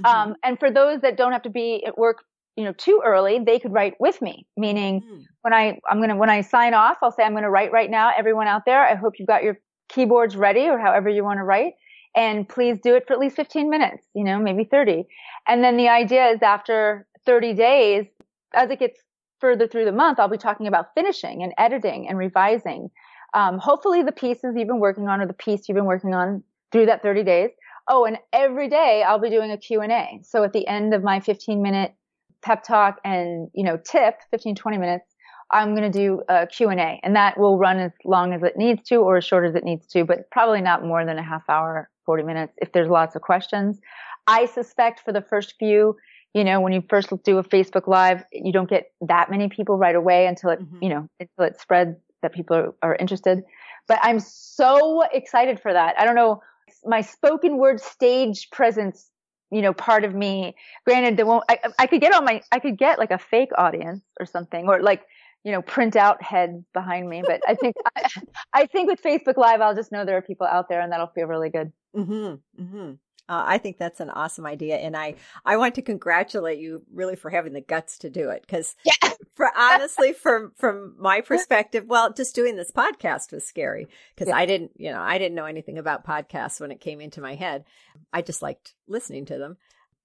Mhm. 0.00 0.06
Um, 0.08 0.36
and 0.44 0.58
for 0.60 0.70
those 0.70 1.00
that 1.00 1.16
don't 1.16 1.32
have 1.32 1.42
to 1.42 1.50
be 1.50 1.84
at 1.84 1.98
work, 1.98 2.22
you 2.56 2.64
know, 2.64 2.72
too 2.72 3.00
early, 3.04 3.38
they 3.38 3.58
could 3.58 3.72
write 3.72 3.94
with 4.00 4.20
me. 4.22 4.46
Meaning, 4.56 5.00
Mm. 5.00 5.22
when 5.42 5.52
I 5.52 5.78
I'm 5.88 6.00
gonna 6.00 6.16
when 6.16 6.30
I 6.30 6.40
sign 6.42 6.74
off, 6.74 6.98
I'll 7.02 7.10
say 7.12 7.22
I'm 7.24 7.34
gonna 7.34 7.50
write 7.50 7.72
right 7.72 7.90
now. 7.90 8.12
Everyone 8.16 8.46
out 8.46 8.64
there, 8.64 8.80
I 8.82 8.94
hope 8.94 9.18
you've 9.18 9.28
got 9.28 9.42
your 9.42 9.58
keyboards 9.88 10.36
ready 10.36 10.68
or 10.68 10.78
however 10.78 11.08
you 11.08 11.24
want 11.24 11.38
to 11.38 11.44
write, 11.44 11.74
and 12.14 12.48
please 12.48 12.78
do 12.80 12.94
it 12.94 13.06
for 13.06 13.12
at 13.14 13.18
least 13.18 13.36
15 13.36 13.70
minutes. 13.70 14.06
You 14.14 14.22
know, 14.24 14.38
maybe 14.38 14.64
30. 14.64 15.06
And 15.46 15.64
then 15.64 15.76
the 15.76 15.88
idea 15.88 16.26
is 16.28 16.42
after 16.42 17.06
30 17.24 17.54
days, 17.54 18.06
as 18.54 18.70
it 18.70 18.78
gets 18.78 19.00
further 19.40 19.66
through 19.66 19.84
the 19.84 19.92
month, 19.92 20.18
I'll 20.18 20.28
be 20.28 20.38
talking 20.38 20.66
about 20.66 20.94
finishing 20.94 21.42
and 21.42 21.52
editing 21.58 22.08
and 22.08 22.18
revising. 22.18 22.90
Um, 23.34 23.58
hopefully, 23.58 24.02
the 24.02 24.12
pieces 24.12 24.54
you've 24.56 24.68
been 24.68 24.80
working 24.80 25.08
on 25.08 25.20
or 25.20 25.26
the 25.26 25.32
piece 25.32 25.68
you've 25.68 25.76
been 25.76 25.84
working 25.84 26.14
on 26.14 26.42
through 26.72 26.86
that 26.86 27.02
30 27.02 27.24
days. 27.24 27.50
Oh, 27.88 28.04
and 28.04 28.18
every 28.32 28.68
day 28.68 29.02
I'll 29.06 29.18
be 29.18 29.30
doing 29.30 29.50
a 29.50 29.56
Q&A. 29.56 30.20
So 30.22 30.44
at 30.44 30.52
the 30.52 30.66
end 30.66 30.92
of 30.92 31.02
my 31.02 31.20
15 31.20 31.62
minute 31.62 31.94
pep 32.42 32.62
talk 32.62 33.00
and, 33.04 33.48
you 33.54 33.64
know, 33.64 33.78
tip, 33.78 34.16
15, 34.30 34.54
20 34.54 34.78
minutes, 34.78 35.14
I'm 35.50 35.74
going 35.74 35.90
to 35.90 35.98
do 35.98 36.22
a 36.28 36.46
Q&A 36.46 37.00
and 37.02 37.16
that 37.16 37.38
will 37.38 37.56
run 37.58 37.78
as 37.78 37.92
long 38.04 38.34
as 38.34 38.42
it 38.42 38.58
needs 38.58 38.86
to 38.88 38.96
or 38.96 39.16
as 39.16 39.24
short 39.24 39.46
as 39.48 39.54
it 39.54 39.64
needs 39.64 39.86
to, 39.88 40.04
but 40.04 40.30
probably 40.30 40.60
not 40.60 40.84
more 40.84 41.06
than 41.06 41.18
a 41.18 41.22
half 41.22 41.48
hour, 41.48 41.88
40 42.04 42.24
minutes 42.24 42.52
if 42.58 42.72
there's 42.72 42.88
lots 42.88 43.16
of 43.16 43.22
questions. 43.22 43.80
I 44.26 44.44
suspect 44.44 45.00
for 45.00 45.12
the 45.12 45.22
first 45.22 45.54
few, 45.58 45.96
you 46.34 46.44
know, 46.44 46.60
when 46.60 46.72
you 46.72 46.82
first 46.88 47.08
do 47.24 47.38
a 47.38 47.44
Facebook 47.44 47.86
live, 47.86 48.22
you 48.32 48.52
don't 48.52 48.68
get 48.68 48.90
that 49.00 49.30
many 49.30 49.48
people 49.48 49.76
right 49.76 49.94
away 49.96 50.26
until 50.26 50.50
it, 50.50 50.60
Mhm. 50.60 50.82
you 50.82 50.88
know, 50.88 51.08
until 51.18 51.44
it 51.46 51.60
spreads 51.60 51.96
that 52.22 52.32
people 52.32 52.56
are, 52.56 52.74
are 52.82 52.94
interested. 52.96 53.42
But 53.86 53.98
I'm 54.02 54.20
so 54.20 55.02
excited 55.02 55.60
for 55.60 55.72
that. 55.72 55.98
I 55.98 56.04
don't 56.04 56.14
know, 56.14 56.42
my 56.84 57.00
spoken 57.00 57.56
word 57.56 57.80
stage 57.80 58.50
presence, 58.50 59.10
you 59.50 59.62
know, 59.62 59.72
part 59.72 60.04
of 60.04 60.14
me, 60.14 60.54
granted, 60.84 61.16
there 61.16 61.24
won't, 61.26 61.44
I, 61.48 61.58
I 61.78 61.86
could 61.86 62.00
get 62.00 62.14
on 62.14 62.24
my, 62.24 62.42
I 62.52 62.58
could 62.58 62.76
get 62.76 62.98
like 62.98 63.10
a 63.10 63.18
fake 63.18 63.50
audience 63.56 64.02
or 64.20 64.26
something, 64.26 64.68
or 64.68 64.82
like, 64.82 65.02
you 65.44 65.52
know, 65.52 65.62
print 65.62 65.96
out 65.96 66.22
heads 66.22 66.62
behind 66.74 67.08
me. 67.08 67.22
But 67.26 67.40
I 67.48 67.54
think, 67.54 67.76
I, 67.96 68.02
I 68.52 68.66
think 68.66 68.90
with 68.90 69.00
Facebook 69.02 69.38
Live, 69.38 69.60
I'll 69.62 69.74
just 69.74 69.90
know 69.90 70.04
there 70.04 70.18
are 70.18 70.22
people 70.22 70.46
out 70.46 70.68
there 70.68 70.80
and 70.80 70.92
that'll 70.92 71.06
feel 71.08 71.26
really 71.26 71.48
good. 71.48 71.72
Mm-hmm. 71.96 72.62
Mm-hmm. 72.62 72.92
Uh, 73.28 73.44
I 73.46 73.58
think 73.58 73.76
that's 73.78 74.00
an 74.00 74.10
awesome 74.10 74.46
idea, 74.46 74.76
and 74.76 74.96
I 74.96 75.14
I 75.44 75.56
want 75.58 75.74
to 75.74 75.82
congratulate 75.82 76.58
you 76.58 76.82
really 76.92 77.16
for 77.16 77.30
having 77.30 77.52
the 77.52 77.60
guts 77.60 77.98
to 77.98 78.10
do 78.10 78.30
it 78.30 78.42
because 78.42 78.74
Yeah. 78.84 79.12
for 79.34 79.50
honestly 79.56 80.12
from 80.12 80.52
from 80.56 80.94
my 80.98 81.20
perspective, 81.20 81.84
well, 81.86 82.12
just 82.12 82.34
doing 82.34 82.56
this 82.56 82.70
podcast 82.70 83.32
was 83.32 83.46
scary 83.46 83.88
because 84.14 84.28
Yeah. 84.28 84.36
I 84.36 84.46
didn't 84.46 84.72
you 84.76 84.90
know 84.90 85.00
I 85.00 85.18
didn't 85.18 85.34
know 85.34 85.44
anything 85.46 85.78
about 85.78 86.06
podcasts 86.06 86.60
when 86.60 86.70
it 86.72 86.80
came 86.80 87.00
into 87.00 87.20
my 87.20 87.34
head. 87.34 87.64
I 88.12 88.22
just 88.22 88.40
liked 88.42 88.74
listening 88.86 89.26
to 89.26 89.38
them, 89.38 89.56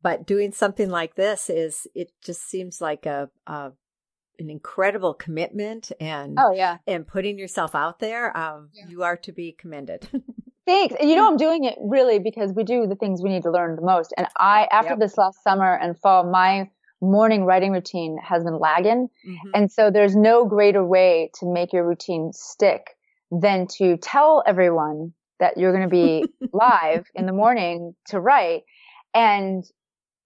but 0.02 0.26
doing 0.28 0.52
something 0.52 0.90
like 0.90 1.16
this 1.16 1.50
is 1.50 1.88
it 1.96 2.12
just 2.24 2.42
seems 2.48 2.82
like 2.82 3.06
a, 3.06 3.30
a 3.48 3.72
an 4.40 4.50
incredible 4.50 5.14
commitment 5.14 5.92
and 6.00 6.38
Oh 6.40 6.52
yeah. 6.52 6.80
and 6.88 7.08
putting 7.08 7.38
yourself 7.38 7.76
out 7.76 8.00
there. 8.00 8.36
Um, 8.36 8.70
Yeah. 8.74 8.88
You 8.90 9.04
are 9.04 9.16
to 9.18 9.32
be 9.32 9.52
commended. 9.54 10.08
Thanks. 10.66 10.96
And 11.00 11.10
you 11.10 11.16
know, 11.16 11.28
I'm 11.28 11.38
doing 11.38 11.66
it 11.66 11.78
really 11.82 12.20
because 12.20 12.54
we 12.54 12.64
do 12.64 12.88
the 12.88 12.96
things 12.96 13.22
we 13.22 13.30
need 13.30 13.44
to 13.44 13.52
learn 13.52 13.76
the 13.76 13.82
most. 13.82 14.14
And 14.18 14.28
I, 14.38 14.68
after 14.72 14.92
Yep. 14.92 15.00
this 15.00 15.18
last 15.18 15.44
summer 15.44 15.76
and 15.76 15.98
fall, 16.00 16.24
my 16.24 16.70
morning 17.02 17.44
writing 17.44 17.74
routine 17.74 18.18
has 18.24 18.44
been 18.44 18.58
lagging. 18.60 19.10
Mhm. 19.28 19.52
And 19.54 19.72
so 19.72 19.92
there's 19.92 20.16
no 20.16 20.46
greater 20.46 20.84
way 20.84 21.32
to 21.40 21.46
make 21.46 21.74
your 21.74 21.86
routine 21.86 22.32
stick 22.32 22.96
than 23.30 23.68
to 23.78 23.98
tell 23.98 24.42
everyone 24.46 25.14
that 25.40 25.58
you're 25.58 25.74
going 25.74 25.84
to 25.84 25.90
be 25.90 26.24
live 26.54 27.06
in 27.14 27.26
the 27.26 27.34
morning 27.34 27.94
to 28.08 28.22
write. 28.22 28.64
And, 29.14 29.66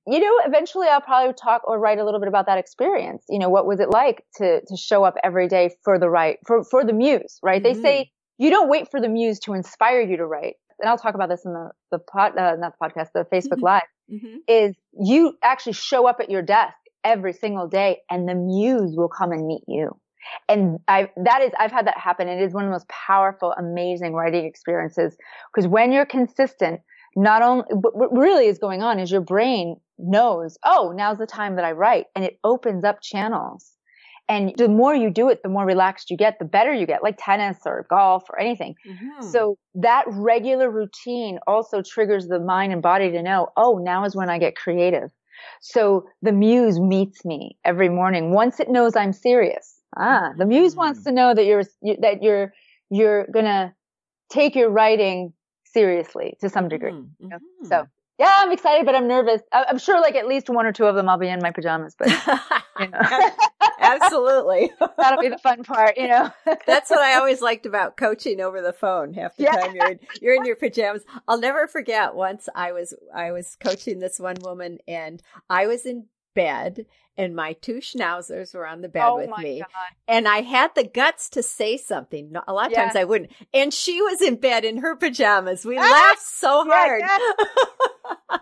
you 0.06 0.20
know, 0.20 0.40
eventually 0.46 0.88
I'll 0.88 1.02
probably 1.02 1.34
talk 1.34 1.68
or 1.68 1.80
write 1.80 1.98
a 1.98 2.06
little 2.06 2.20
bit 2.20 2.30
about 2.30 2.46
that 2.46 2.60
experience. 2.60 3.26
You 3.28 3.40
know, 3.40 3.50
what 3.50 3.66
was 3.66 3.80
it 3.80 3.90
like 3.90 4.24
to, 4.36 4.62
to 4.62 4.78
show 4.78 5.04
up 5.04 5.16
every 5.24 5.48
day 5.48 5.72
for 5.84 5.98
the 5.98 6.10
right, 6.10 6.38
for, 6.46 6.64
for 6.64 6.86
the 6.86 6.94
muse, 6.94 7.40
right? 7.42 7.64
Mm-hmm. 7.64 7.82
They 7.82 7.90
say 7.90 8.12
you 8.38 8.50
don't 8.50 8.70
wait 8.70 8.90
for 8.90 9.02
the 9.02 9.10
muse 9.10 9.40
to 9.42 9.54
inspire 9.54 10.02
you 10.02 10.18
to 10.18 10.26
write. 10.26 10.56
And 10.80 10.90
I'll 10.90 10.98
talk 10.98 11.16
about 11.16 11.30
this 11.30 11.44
in 11.46 11.54
the, 11.54 11.72
the 11.92 12.00
pod, 12.00 12.38
uh, 12.38 12.56
not 12.56 12.74
the 12.80 12.88
podcast, 12.88 13.10
the 13.14 13.26
Facebook 13.34 13.58
mm-hmm. 13.58 13.66
Live, 13.66 13.82
mm-hmm. 14.12 14.38
is 14.48 14.76
you 15.00 15.38
actually 15.44 15.74
show 15.74 16.08
up 16.08 16.20
at 16.20 16.30
your 16.30 16.42
desk 16.42 16.76
every 17.04 17.34
single 17.34 17.68
day 17.68 17.98
and 18.10 18.28
the 18.28 18.36
muse 18.36 18.96
will 18.96 19.10
come 19.10 19.32
and 19.32 19.48
meet 19.48 19.64
you. 19.68 19.90
And 20.50 20.80
I, 20.88 21.10
that 21.24 21.42
is, 21.42 21.52
I've 21.58 21.72
had 21.72 21.88
that 21.88 21.98
happen. 21.98 22.28
It 22.28 22.42
is 22.42 22.54
one 22.54 22.66
of 22.66 22.70
the 22.70 22.74
most 22.74 22.90
powerful, 22.90 23.54
amazing 23.58 24.14
writing 24.14 24.46
experiences 24.46 25.16
because 25.54 25.68
when 25.68 25.92
you're 25.92 26.06
consistent, 26.06 26.82
not 27.16 27.42
only, 27.42 27.64
what 27.72 28.16
really 28.16 28.46
is 28.46 28.60
going 28.60 28.84
on 28.84 29.00
is 29.00 29.10
your 29.10 29.22
brain 29.22 29.78
knows, 29.98 30.58
oh, 30.64 30.94
now's 30.96 31.18
the 31.18 31.26
time 31.26 31.56
that 31.56 31.66
I 31.66 31.72
write 31.72 32.06
and 32.16 32.24
it 32.24 32.40
opens 32.44 32.84
up 32.84 33.02
channels. 33.02 33.77
And 34.30 34.54
the 34.58 34.68
more 34.68 34.94
you 34.94 35.10
do 35.10 35.30
it, 35.30 35.42
the 35.42 35.50
more 35.50 35.66
relaxed 35.66 36.12
you 36.12 36.18
get, 36.18 36.38
the 36.38 36.46
better 36.46 36.74
you 36.74 36.86
get, 36.86 37.02
like 37.02 37.16
tennis 37.18 37.60
or 37.66 37.86
golf 37.90 38.24
or 38.30 38.40
anything. 38.40 38.76
Mm-hmm. 38.86 39.30
So 39.30 39.58
that 39.76 40.04
regular 40.08 40.70
routine 40.70 41.40
also 41.48 41.82
triggers 41.82 42.28
the 42.28 42.40
mind 42.40 42.74
and 42.74 42.82
body 42.82 43.10
to 43.12 43.22
know, 43.22 43.50
oh, 43.56 43.80
now 43.82 44.04
is 44.04 44.16
when 44.16 44.30
I 44.30 44.38
get 44.38 44.56
creative. 44.58 45.12
So 45.62 46.08
the 46.22 46.34
muse 46.34 46.80
meets 46.80 47.24
me 47.24 47.58
every 47.64 47.90
morning 47.90 48.32
once 48.32 48.60
it 48.60 48.70
knows 48.70 48.96
I'm 48.96 49.14
serious. 49.14 49.76
Ah, 49.96 50.32
the 50.38 50.46
muse 50.46 50.74
mm-hmm. 50.74 50.80
wants 50.80 51.04
to 51.04 51.12
know 51.12 51.34
that 51.34 51.46
you're, 51.46 51.64
that 52.02 52.22
you're, 52.22 52.54
you're 52.90 53.28
gonna 53.34 53.74
take 54.30 54.56
your 54.56 54.70
writing 54.70 55.32
seriously 55.64 56.38
to 56.42 56.50
some 56.50 56.68
degree. 56.68 56.92
Mm-hmm. 56.92 57.24
You 57.24 57.30
know? 57.30 57.38
So 57.64 57.76
mm-hmm. 57.76 57.84
yeah, 58.20 58.34
I'm 58.40 58.52
excited, 58.52 58.86
but 58.86 58.96
I'm 58.96 59.08
nervous. 59.08 59.42
I'm 59.54 59.78
sure 59.78 60.02
like 60.02 60.16
at 60.16 60.28
least 60.28 60.50
one 60.50 60.66
or 60.66 60.74
two 60.74 60.86
of 60.86 60.96
them 60.96 61.08
I'll 61.08 61.18
be 61.18 61.30
in 61.30 61.40
my 61.42 61.52
pajamas, 61.52 61.96
but 61.98 62.10
you 62.80 62.88
know. 62.90 63.00
Absolutely. 63.80 64.72
That'll 64.98 65.22
be 65.22 65.30
the 65.30 65.38
fun 65.38 65.64
part, 65.64 65.98
you 65.98 66.08
know. 66.08 66.32
That's 66.68 66.90
what 66.90 67.00
I 67.00 67.16
always 67.16 67.42
liked 67.42 67.66
about 67.66 67.98
coaching 67.98 68.42
over 68.42 68.62
the 68.62 68.74
phone. 68.74 69.14
Half 69.14 69.38
the 69.38 69.44
yeah. 69.44 69.52
time 69.52 69.76
you're 69.76 69.92
in, 69.92 70.00
you're 70.22 70.36
in 70.36 70.46
your 70.46 70.56
pajamas. 70.56 71.04
I'll 71.28 71.40
never 71.40 71.68
forget 71.68 72.16
once 72.16 72.50
I 72.56 72.72
was 72.72 72.94
I 73.14 73.32
was 73.32 73.56
coaching 73.60 74.00
this 74.00 74.20
one 74.20 74.38
woman 74.42 74.80
and 74.88 75.22
I 75.50 75.68
was 75.68 75.86
in 75.86 76.06
bed 76.34 76.86
and 77.18 77.36
my 77.36 77.54
two 77.54 77.76
schnauzers 77.78 78.54
were 78.54 78.68
on 78.68 78.82
the 78.82 78.90
bed 78.90 79.06
oh 79.06 79.18
with 79.18 79.32
me. 79.40 79.60
God. 79.60 79.68
And 80.08 80.28
I 80.28 80.42
had 80.42 80.76
the 80.76 80.84
guts 80.84 81.30
to 81.32 81.42
say 81.42 81.78
something. 81.78 82.34
A 82.48 82.54
lot 82.54 82.68
of 82.68 82.72
yeah. 82.74 82.84
times 82.84 82.96
I 82.96 83.06
wouldn't. 83.06 83.32
And 83.54 83.74
she 83.74 84.02
was 84.02 84.22
in 84.22 84.36
bed 84.36 84.64
in 84.64 84.78
her 84.78 84.96
pajamas. 84.96 85.66
We 85.66 85.78
laughed 85.80 86.22
so 86.22 86.64
hard. 86.70 87.02
Yeah, 87.02 88.38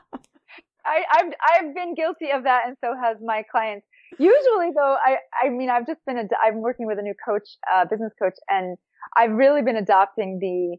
I, 0.85 1.03
I've 1.11 1.33
I've 1.53 1.75
been 1.75 1.95
guilty 1.95 2.29
of 2.31 2.43
that, 2.43 2.63
and 2.67 2.77
so 2.83 2.93
has 2.95 3.17
my 3.23 3.43
clients. 3.49 3.87
Usually, 4.17 4.71
though, 4.75 4.97
I 5.03 5.17
I 5.43 5.49
mean, 5.49 5.69
I've 5.69 5.87
just 5.87 5.99
been 6.05 6.17
i 6.17 6.47
I'm 6.47 6.61
working 6.61 6.85
with 6.85 6.99
a 6.99 7.01
new 7.01 7.15
coach, 7.27 7.47
uh, 7.71 7.85
business 7.85 8.13
coach, 8.21 8.35
and 8.49 8.77
I've 9.17 9.31
really 9.31 9.61
been 9.61 9.75
adopting 9.75 10.39
the 10.39 10.77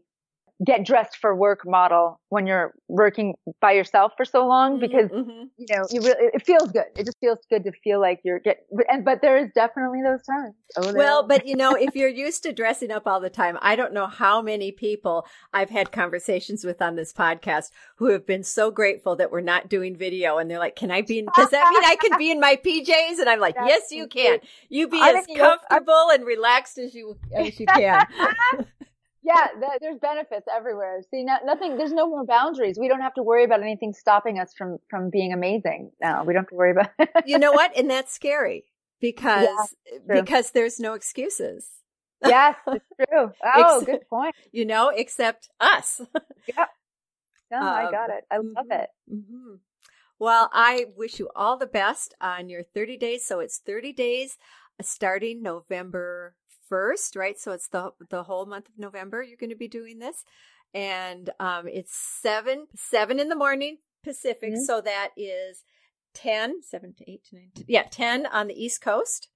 get 0.65 0.85
dressed 0.85 1.17
for 1.17 1.35
work 1.35 1.61
model 1.65 2.19
when 2.29 2.47
you're 2.47 2.73
working 2.87 3.35
by 3.61 3.73
yourself 3.73 4.13
for 4.17 4.25
so 4.25 4.47
long 4.47 4.73
mm-hmm, 4.73 4.81
because 4.81 5.09
mm-hmm. 5.11 5.43
you 5.57 5.65
know 5.69 5.83
you 5.91 6.01
really 6.01 6.31
it 6.33 6.45
feels 6.45 6.71
good. 6.71 6.85
It 6.95 7.05
just 7.05 7.17
feels 7.19 7.39
good 7.49 7.63
to 7.65 7.71
feel 7.83 7.99
like 7.99 8.21
you're 8.23 8.39
get 8.39 8.65
and 8.89 9.05
but 9.05 9.21
there 9.21 9.37
is 9.37 9.49
definitely 9.53 10.01
those 10.03 10.23
times 10.23 10.55
oh, 10.77 10.93
well 10.93 11.23
but 11.25 11.47
you 11.47 11.55
know 11.55 11.75
if 11.75 11.95
you're 11.95 12.09
used 12.09 12.43
to 12.43 12.53
dressing 12.53 12.91
up 12.91 13.03
all 13.05 13.19
the 13.19 13.29
time 13.29 13.57
i 13.61 13.75
don't 13.75 13.93
know 13.93 14.07
how 14.07 14.41
many 14.41 14.71
people 14.71 15.25
i've 15.53 15.69
had 15.69 15.91
conversations 15.91 16.63
with 16.63 16.81
on 16.81 16.95
this 16.95 17.13
podcast 17.13 17.71
who 17.97 18.05
have 18.11 18.25
been 18.25 18.43
so 18.43 18.71
grateful 18.71 19.15
that 19.15 19.31
we're 19.31 19.41
not 19.41 19.69
doing 19.69 19.95
video 19.95 20.37
and 20.37 20.49
they're 20.49 20.59
like 20.59 20.75
can 20.75 20.91
i 20.91 21.01
be 21.01 21.19
in, 21.19 21.27
does 21.35 21.49
that 21.49 21.69
mean 21.71 21.83
i 21.85 21.95
can 21.95 22.17
be 22.17 22.31
in 22.31 22.39
my 22.39 22.55
pjs 22.55 23.19
and 23.19 23.29
i'm 23.29 23.39
like 23.39 23.55
yes 23.65 23.91
you 23.91 24.07
can. 24.07 24.39
you 24.69 24.87
be 24.87 24.99
as 25.01 25.25
comfortable 25.35 26.09
and 26.11 26.25
relaxed 26.25 26.77
as 26.77 26.93
you 26.93 27.17
as 27.33 27.59
you 27.59 27.65
can 27.65 28.05
yeah, 29.27 29.47
th- 29.59 29.79
there's 29.81 29.99
benefits 29.99 30.47
everywhere. 30.53 31.01
See, 31.11 31.23
no, 31.25 31.35
nothing. 31.43 31.77
There's 31.77 31.91
no 31.91 32.07
more 32.07 32.25
boundaries. 32.25 32.77
We 32.79 32.87
don't 32.87 33.01
have 33.01 33.13
to 33.15 33.23
worry 33.23 33.43
about 33.43 33.61
anything 33.61 33.93
stopping 33.93 34.39
us 34.39 34.53
from 34.57 34.77
from 34.89 35.09
being 35.09 35.33
amazing. 35.33 35.91
Now 36.01 36.23
we 36.23 36.33
don't 36.33 36.43
have 36.43 36.49
to 36.49 36.55
worry 36.55 36.71
about. 36.71 36.91
you 37.25 37.37
know 37.37 37.51
what? 37.51 37.77
And 37.77 37.89
that's 37.89 38.13
scary 38.13 38.63
because 39.01 39.49
yeah, 39.89 40.21
because 40.21 40.51
there's 40.51 40.79
no 40.79 40.93
excuses. 40.93 41.67
yes, 42.25 42.55
it's 42.67 42.85
true. 43.09 43.31
Oh, 43.43 43.83
good 43.83 44.07
point. 44.09 44.33
You 44.53 44.65
know, 44.65 44.89
except 44.95 45.49
us. 45.59 45.99
yeah. 46.47 46.65
No, 47.51 47.57
um, 47.57 47.63
I 47.63 47.91
got 47.91 48.09
it. 48.09 48.23
I 48.31 48.37
love 48.37 48.45
mm-hmm, 48.45 48.71
it. 48.71 48.89
Mm-hmm. 49.13 49.55
Well, 50.19 50.49
I 50.53 50.85
wish 50.95 51.19
you 51.19 51.29
all 51.35 51.57
the 51.57 51.67
best 51.67 52.15
on 52.19 52.49
your 52.49 52.63
30 52.63 52.97
days. 52.97 53.25
So 53.25 53.39
it's 53.39 53.59
30 53.59 53.93
days 53.93 54.37
uh, 54.79 54.83
starting 54.83 55.43
November 55.43 56.33
1st, 56.71 57.15
right? 57.15 57.39
So 57.39 57.51
it's 57.51 57.67
the 57.67 57.91
the 58.09 58.23
whole 58.23 58.45
month 58.45 58.69
of 58.69 58.77
November 58.77 59.23
you're 59.23 59.37
going 59.37 59.49
to 59.49 59.55
be 59.55 59.67
doing 59.67 59.99
this. 59.99 60.23
And 60.73 61.29
um, 61.39 61.67
it's 61.67 61.95
7 61.95 62.67
7 62.75 63.19
in 63.19 63.29
the 63.29 63.35
morning 63.35 63.77
Pacific, 64.03 64.53
mm-hmm. 64.53 64.63
so 64.63 64.81
that 64.81 65.09
is 65.17 65.63
10 66.13 66.61
7 66.63 66.93
to 66.97 67.11
8 67.11 67.23
to 67.25 67.35
9 67.35 67.51
to, 67.55 67.65
yeah, 67.67 67.83
10 67.89 68.25
on 68.27 68.47
the 68.47 68.61
East 68.61 68.81
Coast. 68.81 69.29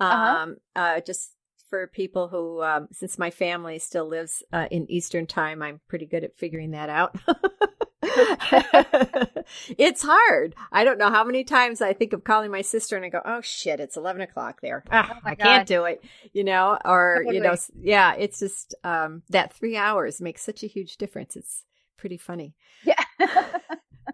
Uh-huh. 0.00 0.42
Um 0.42 0.56
uh-huh. 0.76 0.96
uh 0.96 1.00
just 1.00 1.32
for 1.68 1.86
people 1.86 2.28
who 2.28 2.62
um, 2.62 2.88
since 2.92 3.18
my 3.18 3.30
family 3.30 3.78
still 3.78 4.08
lives 4.08 4.42
uh, 4.52 4.66
in 4.70 4.90
Eastern 4.90 5.26
time, 5.26 5.62
I'm 5.62 5.80
pretty 5.88 6.06
good 6.06 6.24
at 6.24 6.36
figuring 6.36 6.70
that 6.72 6.88
out. 6.88 7.16
it's 9.78 10.02
hard. 10.02 10.54
I 10.72 10.84
don't 10.84 10.98
know 10.98 11.10
how 11.10 11.24
many 11.24 11.44
times 11.44 11.80
I 11.80 11.92
think 11.92 12.12
of 12.12 12.24
calling 12.24 12.50
my 12.50 12.62
sister 12.62 12.96
and 12.96 13.04
I 13.04 13.08
go, 13.08 13.20
"Oh 13.24 13.40
shit, 13.40 13.80
it's 13.80 13.96
eleven 13.96 14.22
o'clock 14.22 14.60
there. 14.60 14.84
Ah, 14.90 15.14
oh 15.14 15.20
I 15.24 15.34
God. 15.34 15.44
can't 15.44 15.68
do 15.68 15.84
it." 15.84 16.02
You 16.32 16.44
know, 16.44 16.78
or 16.84 17.18
totally. 17.18 17.36
you 17.36 17.42
know, 17.42 17.56
yeah, 17.80 18.14
it's 18.14 18.40
just 18.40 18.74
um, 18.84 19.22
that 19.30 19.52
three 19.52 19.76
hours 19.76 20.20
makes 20.20 20.42
such 20.42 20.62
a 20.62 20.66
huge 20.68 20.96
difference. 20.96 21.36
It's 21.36 21.64
pretty 21.96 22.16
funny. 22.16 22.54
Yeah. 22.84 23.00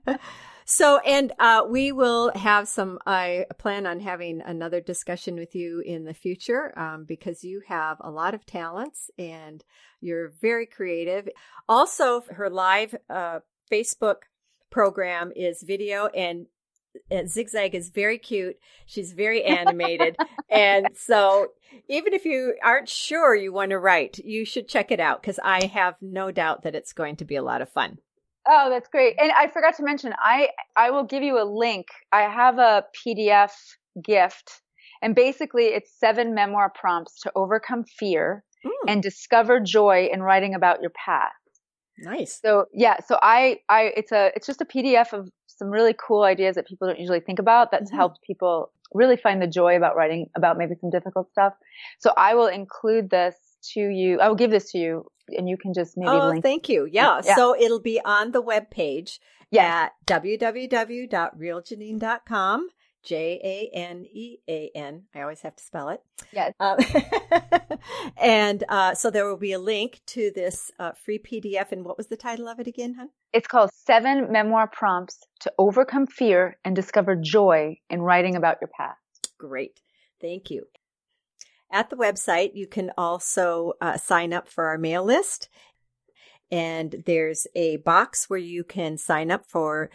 So, 0.67 0.99
and 0.99 1.33
uh, 1.39 1.65
we 1.69 1.93
will 1.93 2.33
have 2.35 2.69
some, 2.69 2.99
I 3.07 3.47
plan 3.59 3.87
on 3.87 4.01
having 4.01 4.41
another 4.41 4.81
discussion 4.81 5.35
with 5.35 5.55
you 5.55 5.81
in 5.81 6.05
the 6.05 6.15
future 6.15 6.77
um, 6.79 7.05
because 7.05 7.45
you 7.45 7.63
have 7.69 7.99
a 8.01 8.11
lot 8.11 8.33
of 8.33 8.47
talents 8.47 9.11
and 9.19 9.63
you're 10.01 10.33
very 10.41 10.65
creative. 10.65 11.29
Also, 11.69 12.23
her 12.31 12.49
live 12.49 12.95
uh, 13.11 13.41
Facebook 13.71 14.17
program 14.71 15.33
is 15.35 15.63
video 15.63 16.07
and 16.07 16.47
uh, 17.11 17.27
Zigzag 17.27 17.75
is 17.75 17.91
very 17.91 18.19
cute. 18.19 18.57
She's 18.87 19.13
very 19.13 19.43
animated. 19.45 20.17
and 20.51 20.89
so 20.95 21.49
even 21.89 22.13
if 22.15 22.25
you 22.25 22.55
aren't 22.63 22.89
sure 22.89 23.35
you 23.35 23.53
want 23.53 23.71
to 23.71 23.79
write, 23.79 24.19
you 24.19 24.45
should 24.45 24.69
check 24.69 24.91
it 24.91 25.01
out 25.01 25.21
because 25.21 25.41
I 25.43 25.67
have 25.67 25.97
no 26.01 26.31
doubt 26.31 26.63
that 26.63 26.75
it's 26.75 26.93
going 26.93 27.17
to 27.17 27.25
be 27.25 27.37
a 27.37 27.43
lot 27.43 27.63
of 27.63 27.69
fun. 27.69 27.99
Oh, 28.47 28.69
that's 28.69 28.89
great. 28.89 29.17
And 29.19 29.33
I 29.33 29.49
forgot 29.49 29.77
to 29.77 29.85
mention, 29.85 30.15
I, 30.19 30.51
I 30.77 30.91
will 30.91 31.05
give 31.05 31.23
you 31.23 31.41
a 31.41 31.45
link. 31.45 31.87
I 32.13 32.23
have 32.23 32.59
a 32.59 32.85
PDF 32.95 33.53
gift 34.03 34.61
and 35.05 35.15
basically 35.15 35.67
it's 35.67 35.93
seven 35.99 36.35
memoir 36.35 36.71
prompts 36.75 37.21
to 37.21 37.33
overcome 37.37 37.85
fear 37.85 38.43
mm. 38.65 38.71
and 38.89 39.03
discover 39.03 39.61
joy 39.61 40.09
in 40.11 40.23
writing 40.23 40.55
about 40.55 40.81
your 40.81 40.91
path. 40.91 41.33
Nice. 41.99 42.41
So 42.43 42.67
yeah, 42.73 42.97
so 43.07 43.19
I, 43.23 43.61
I, 43.69 43.93
it's 43.97 44.13
a, 44.13 44.33
it's 44.35 44.47
just 44.47 44.61
a 44.61 44.65
PDF 44.65 45.13
of 45.13 45.31
some 45.47 45.71
really 45.71 45.95
cool 45.95 46.23
ideas 46.23 46.57
that 46.57 46.67
people 46.67 46.89
don't 46.89 46.99
usually 46.99 47.21
think 47.21 47.39
about 47.39 47.71
that's 47.71 47.91
mm-hmm. 47.91 47.97
helped 47.97 48.21
people 48.23 48.73
really 48.93 49.17
find 49.17 49.41
the 49.41 49.47
joy 49.47 49.77
about 49.77 49.97
writing 49.97 50.27
about 50.37 50.59
maybe 50.59 50.75
some 50.81 50.91
difficult 50.91 51.31
stuff. 51.31 51.55
So 51.99 52.13
I 52.17 52.35
will 52.35 52.49
include 52.49 53.11
this 53.11 53.37
to 53.75 53.81
you. 53.81 54.21
I 54.21 54.29
will 54.29 54.37
give 54.37 54.51
this 54.51 54.73
to 54.73 54.79
you 54.79 55.07
and 55.29 55.49
you 55.49 55.57
can 55.57 55.73
just 55.75 55.97
maybe 55.97 56.11
oh, 56.11 56.29
link. 56.29 56.43
thank 56.43 56.69
you. 56.69 56.89
Yeah. 56.91 57.21
yeah. 57.25 57.37
So 57.37 57.57
it'll 57.57 57.81
be 57.81 58.01
on 58.05 58.33
the 58.33 58.41
web 58.41 58.71
page 58.71 59.21
yeah. 59.51 59.87
at 59.87 59.93
www.realjanine.com. 60.07 62.69
J 63.05 63.41
A 63.45 63.77
N 63.77 64.07
E 64.11 64.39
A 64.49 64.71
N. 64.75 65.03
I 65.15 65.21
always 65.21 65.43
have 65.43 65.55
to 65.57 65.63
spell 65.63 65.91
it. 65.91 66.03
Yes. 66.33 66.53
Um, 66.59 66.79
and 68.17 68.65
uh, 68.69 68.95
so 68.95 69.11
there 69.11 69.29
will 69.29 69.37
be 69.37 69.53
a 69.53 69.59
link 69.59 70.01
to 70.07 70.33
this 70.35 70.71
uh, 70.79 70.93
free 70.93 71.19
PDF. 71.19 71.71
And 71.71 71.85
what 71.85 71.97
was 71.97 72.09
the 72.09 72.17
title 72.17 72.49
of 72.49 72.59
it 72.59 72.67
again, 72.67 72.95
hon? 72.95 73.11
It's 73.33 73.47
called 73.47 73.71
Seven 73.75 74.33
Memoir 74.33 74.69
Prompts 74.69 75.21
to 75.41 75.53
Overcome 75.59 76.07
Fear 76.07 76.57
and 76.65 76.75
Discover 76.75 77.17
Joy 77.17 77.79
in 77.91 78.01
Writing 78.01 78.37
About 78.37 78.59
Your 78.61 78.71
Past. 78.77 78.99
Great. 79.39 79.81
Thank 80.21 80.51
you. 80.51 80.67
At 81.71 81.91
the 81.91 81.97
website, 81.97 82.53
you 82.55 82.67
can 82.67 82.93
also 82.97 83.73
uh, 83.81 83.99
sign 83.99 84.33
up 84.33 84.49
for 84.49 84.67
our 84.67 84.79
mail 84.79 85.05
list. 85.05 85.49
And 86.51 87.03
there's 87.07 87.47
a 87.55 87.79
box 87.79 88.31
where 88.31 88.39
you 88.39 88.63
can 88.63 88.97
sign 88.97 89.31
up 89.31 89.45
for 89.47 89.91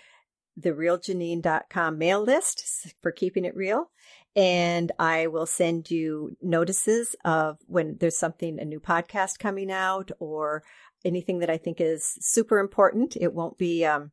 the 0.60 0.72
realjanine.com 0.72 1.97
mail 1.97 2.22
list 2.22 2.93
for 3.01 3.12
keeping 3.12 3.45
it 3.45 3.55
real. 3.55 3.89
And 4.36 4.91
I 4.99 5.28
will 5.28 5.45
send 5.45 5.89
you 5.89 6.36
notices 6.41 7.16
of 7.26 7.57
when 7.68 7.97
there's 7.99 8.18
something, 8.18 8.60
a 8.60 8.66
new 8.66 8.80
podcast 8.80 9.39
coming 9.39 9.72
out 9.72 10.12
or 10.20 10.64
anything 11.03 11.39
that 11.39 11.49
I 11.49 11.57
think 11.57 11.82
is 11.82 12.18
super 12.22 12.60
important. 12.60 13.18
It 13.20 13.34
won't 13.34 13.57
be, 13.57 13.86
um, 13.86 14.12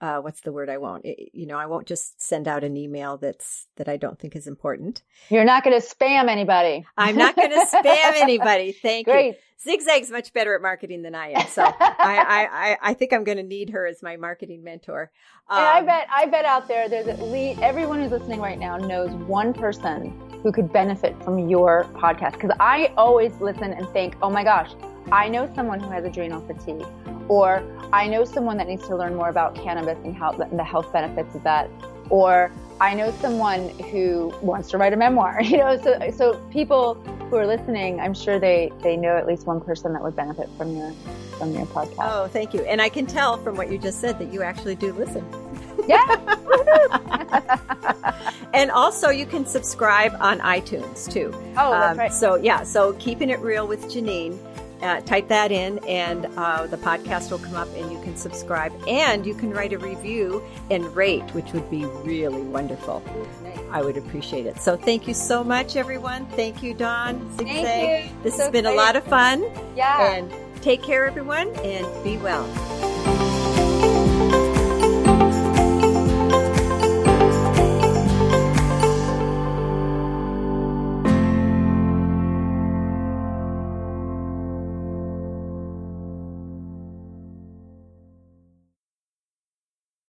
uh, 0.00 0.20
what's 0.20 0.42
the 0.42 0.52
word 0.52 0.68
I 0.68 0.78
won't, 0.78 1.04
it, 1.04 1.30
you 1.32 1.46
know, 1.46 1.56
I 1.56 1.66
won't 1.66 1.86
just 1.86 2.20
send 2.22 2.46
out 2.46 2.64
an 2.64 2.76
email 2.76 3.16
that's, 3.16 3.66
that 3.76 3.88
I 3.88 3.96
don't 3.96 4.18
think 4.18 4.36
is 4.36 4.46
important. 4.46 5.02
You're 5.30 5.44
not 5.44 5.64
going 5.64 5.80
to 5.80 5.86
spam 5.86 6.28
anybody. 6.28 6.86
I'm 6.96 7.16
not 7.16 7.34
going 7.34 7.50
to 7.50 7.66
spam 7.66 7.84
anybody. 8.20 8.72
Thank 8.72 9.06
Great. 9.06 9.26
you. 9.26 9.34
Zigzag's 9.58 10.10
much 10.10 10.34
better 10.34 10.54
at 10.54 10.60
marketing 10.60 11.02
than 11.02 11.14
I 11.14 11.30
am. 11.30 11.46
So 11.46 11.62
I, 11.64 11.72
I, 11.80 12.48
I, 12.50 12.78
I 12.82 12.94
think 12.94 13.12
I'm 13.12 13.24
going 13.24 13.38
to 13.38 13.42
need 13.42 13.70
her 13.70 13.86
as 13.86 14.02
my 14.02 14.16
marketing 14.16 14.62
mentor. 14.62 15.10
Um, 15.48 15.58
and 15.58 15.66
I 15.66 15.82
bet, 15.82 16.08
I 16.12 16.26
bet 16.26 16.44
out 16.44 16.68
there, 16.68 16.88
there's 16.88 17.08
at 17.08 17.22
least 17.22 17.60
everyone 17.62 18.02
who's 18.02 18.10
listening 18.10 18.40
right 18.40 18.58
now 18.58 18.76
knows 18.76 19.10
one 19.10 19.54
person 19.54 20.12
who 20.42 20.52
could 20.52 20.72
benefit 20.72 21.20
from 21.24 21.48
your 21.48 21.84
podcast. 21.94 22.38
Cause 22.38 22.50
I 22.60 22.92
always 22.98 23.32
listen 23.40 23.72
and 23.72 23.88
think, 23.90 24.16
oh 24.22 24.30
my 24.30 24.44
gosh, 24.44 24.72
I 25.10 25.28
know 25.28 25.50
someone 25.54 25.80
who 25.80 25.90
has 25.90 26.04
adrenal 26.04 26.46
fatigue, 26.46 26.86
or 27.28 27.62
I 27.92 28.06
know 28.06 28.24
someone 28.24 28.56
that 28.58 28.68
needs 28.68 28.86
to 28.88 28.96
learn 28.96 29.14
more 29.14 29.28
about 29.28 29.54
cannabis 29.54 29.98
and, 30.04 30.16
how, 30.16 30.32
and 30.32 30.58
the 30.58 30.64
health 30.64 30.92
benefits 30.92 31.34
of 31.34 31.42
that, 31.44 31.70
or 32.10 32.50
I 32.80 32.94
know 32.94 33.12
someone 33.20 33.70
who 33.90 34.34
wants 34.42 34.70
to 34.70 34.78
write 34.78 34.92
a 34.92 34.96
memoir. 34.96 35.40
You 35.42 35.58
know, 35.58 35.80
so 35.80 36.10
so 36.10 36.34
people 36.50 36.94
who 37.30 37.36
are 37.36 37.46
listening, 37.46 38.00
I'm 38.00 38.14
sure 38.14 38.38
they 38.38 38.72
they 38.82 38.96
know 38.96 39.16
at 39.16 39.26
least 39.26 39.46
one 39.46 39.60
person 39.60 39.92
that 39.92 40.02
would 40.02 40.16
benefit 40.16 40.48
from 40.56 40.76
your 40.76 40.92
from 41.38 41.52
your 41.52 41.66
podcast. 41.66 41.96
Oh, 42.00 42.28
thank 42.28 42.52
you. 42.52 42.62
And 42.62 42.82
I 42.82 42.88
can 42.88 43.06
tell 43.06 43.36
from 43.38 43.56
what 43.56 43.70
you 43.70 43.78
just 43.78 44.00
said 44.00 44.18
that 44.18 44.32
you 44.32 44.42
actually 44.42 44.74
do 44.74 44.92
listen. 44.92 45.24
Yeah. 45.86 46.02
and 48.54 48.70
also, 48.70 49.10
you 49.10 49.26
can 49.26 49.46
subscribe 49.46 50.16
on 50.20 50.40
iTunes 50.40 51.10
too. 51.10 51.30
Oh, 51.56 51.70
that's 51.70 51.92
um, 51.92 51.98
right. 51.98 52.12
So 52.12 52.36
yeah, 52.36 52.64
so 52.64 52.94
keeping 52.94 53.30
it 53.30 53.40
real 53.40 53.66
with 53.66 53.84
Janine 53.84 54.38
uh, 54.82 55.00
type 55.02 55.28
that 55.28 55.52
in, 55.52 55.78
and 55.86 56.26
uh, 56.36 56.66
the 56.66 56.76
podcast 56.76 57.30
will 57.30 57.38
come 57.38 57.54
up, 57.54 57.68
and 57.76 57.90
you 57.90 58.00
can 58.02 58.16
subscribe. 58.16 58.72
And 58.86 59.24
you 59.26 59.34
can 59.34 59.50
write 59.50 59.72
a 59.72 59.78
review 59.78 60.42
and 60.70 60.84
rate, 60.94 61.28
which 61.30 61.52
would 61.52 61.68
be 61.70 61.84
really 61.84 62.42
wonderful. 62.42 63.02
I 63.70 63.82
would 63.82 63.96
appreciate 63.96 64.46
it. 64.46 64.58
So 64.58 64.76
thank 64.76 65.08
you 65.08 65.14
so 65.14 65.42
much, 65.42 65.76
everyone. 65.76 66.26
Thank 66.26 66.62
you. 66.62 66.74
Zigzag. 66.76 67.36
Thank 67.36 68.10
you. 68.10 68.16
This 68.22 68.36
so 68.36 68.42
has 68.42 68.50
been 68.50 68.66
exciting. 68.66 68.78
a 68.78 68.82
lot 68.82 68.96
of 68.96 69.04
fun. 69.04 69.44
Yeah. 69.74 70.12
And 70.12 70.32
take 70.62 70.82
care, 70.82 71.06
everyone, 71.06 71.48
and 71.56 72.04
be 72.04 72.16
well. 72.18 73.05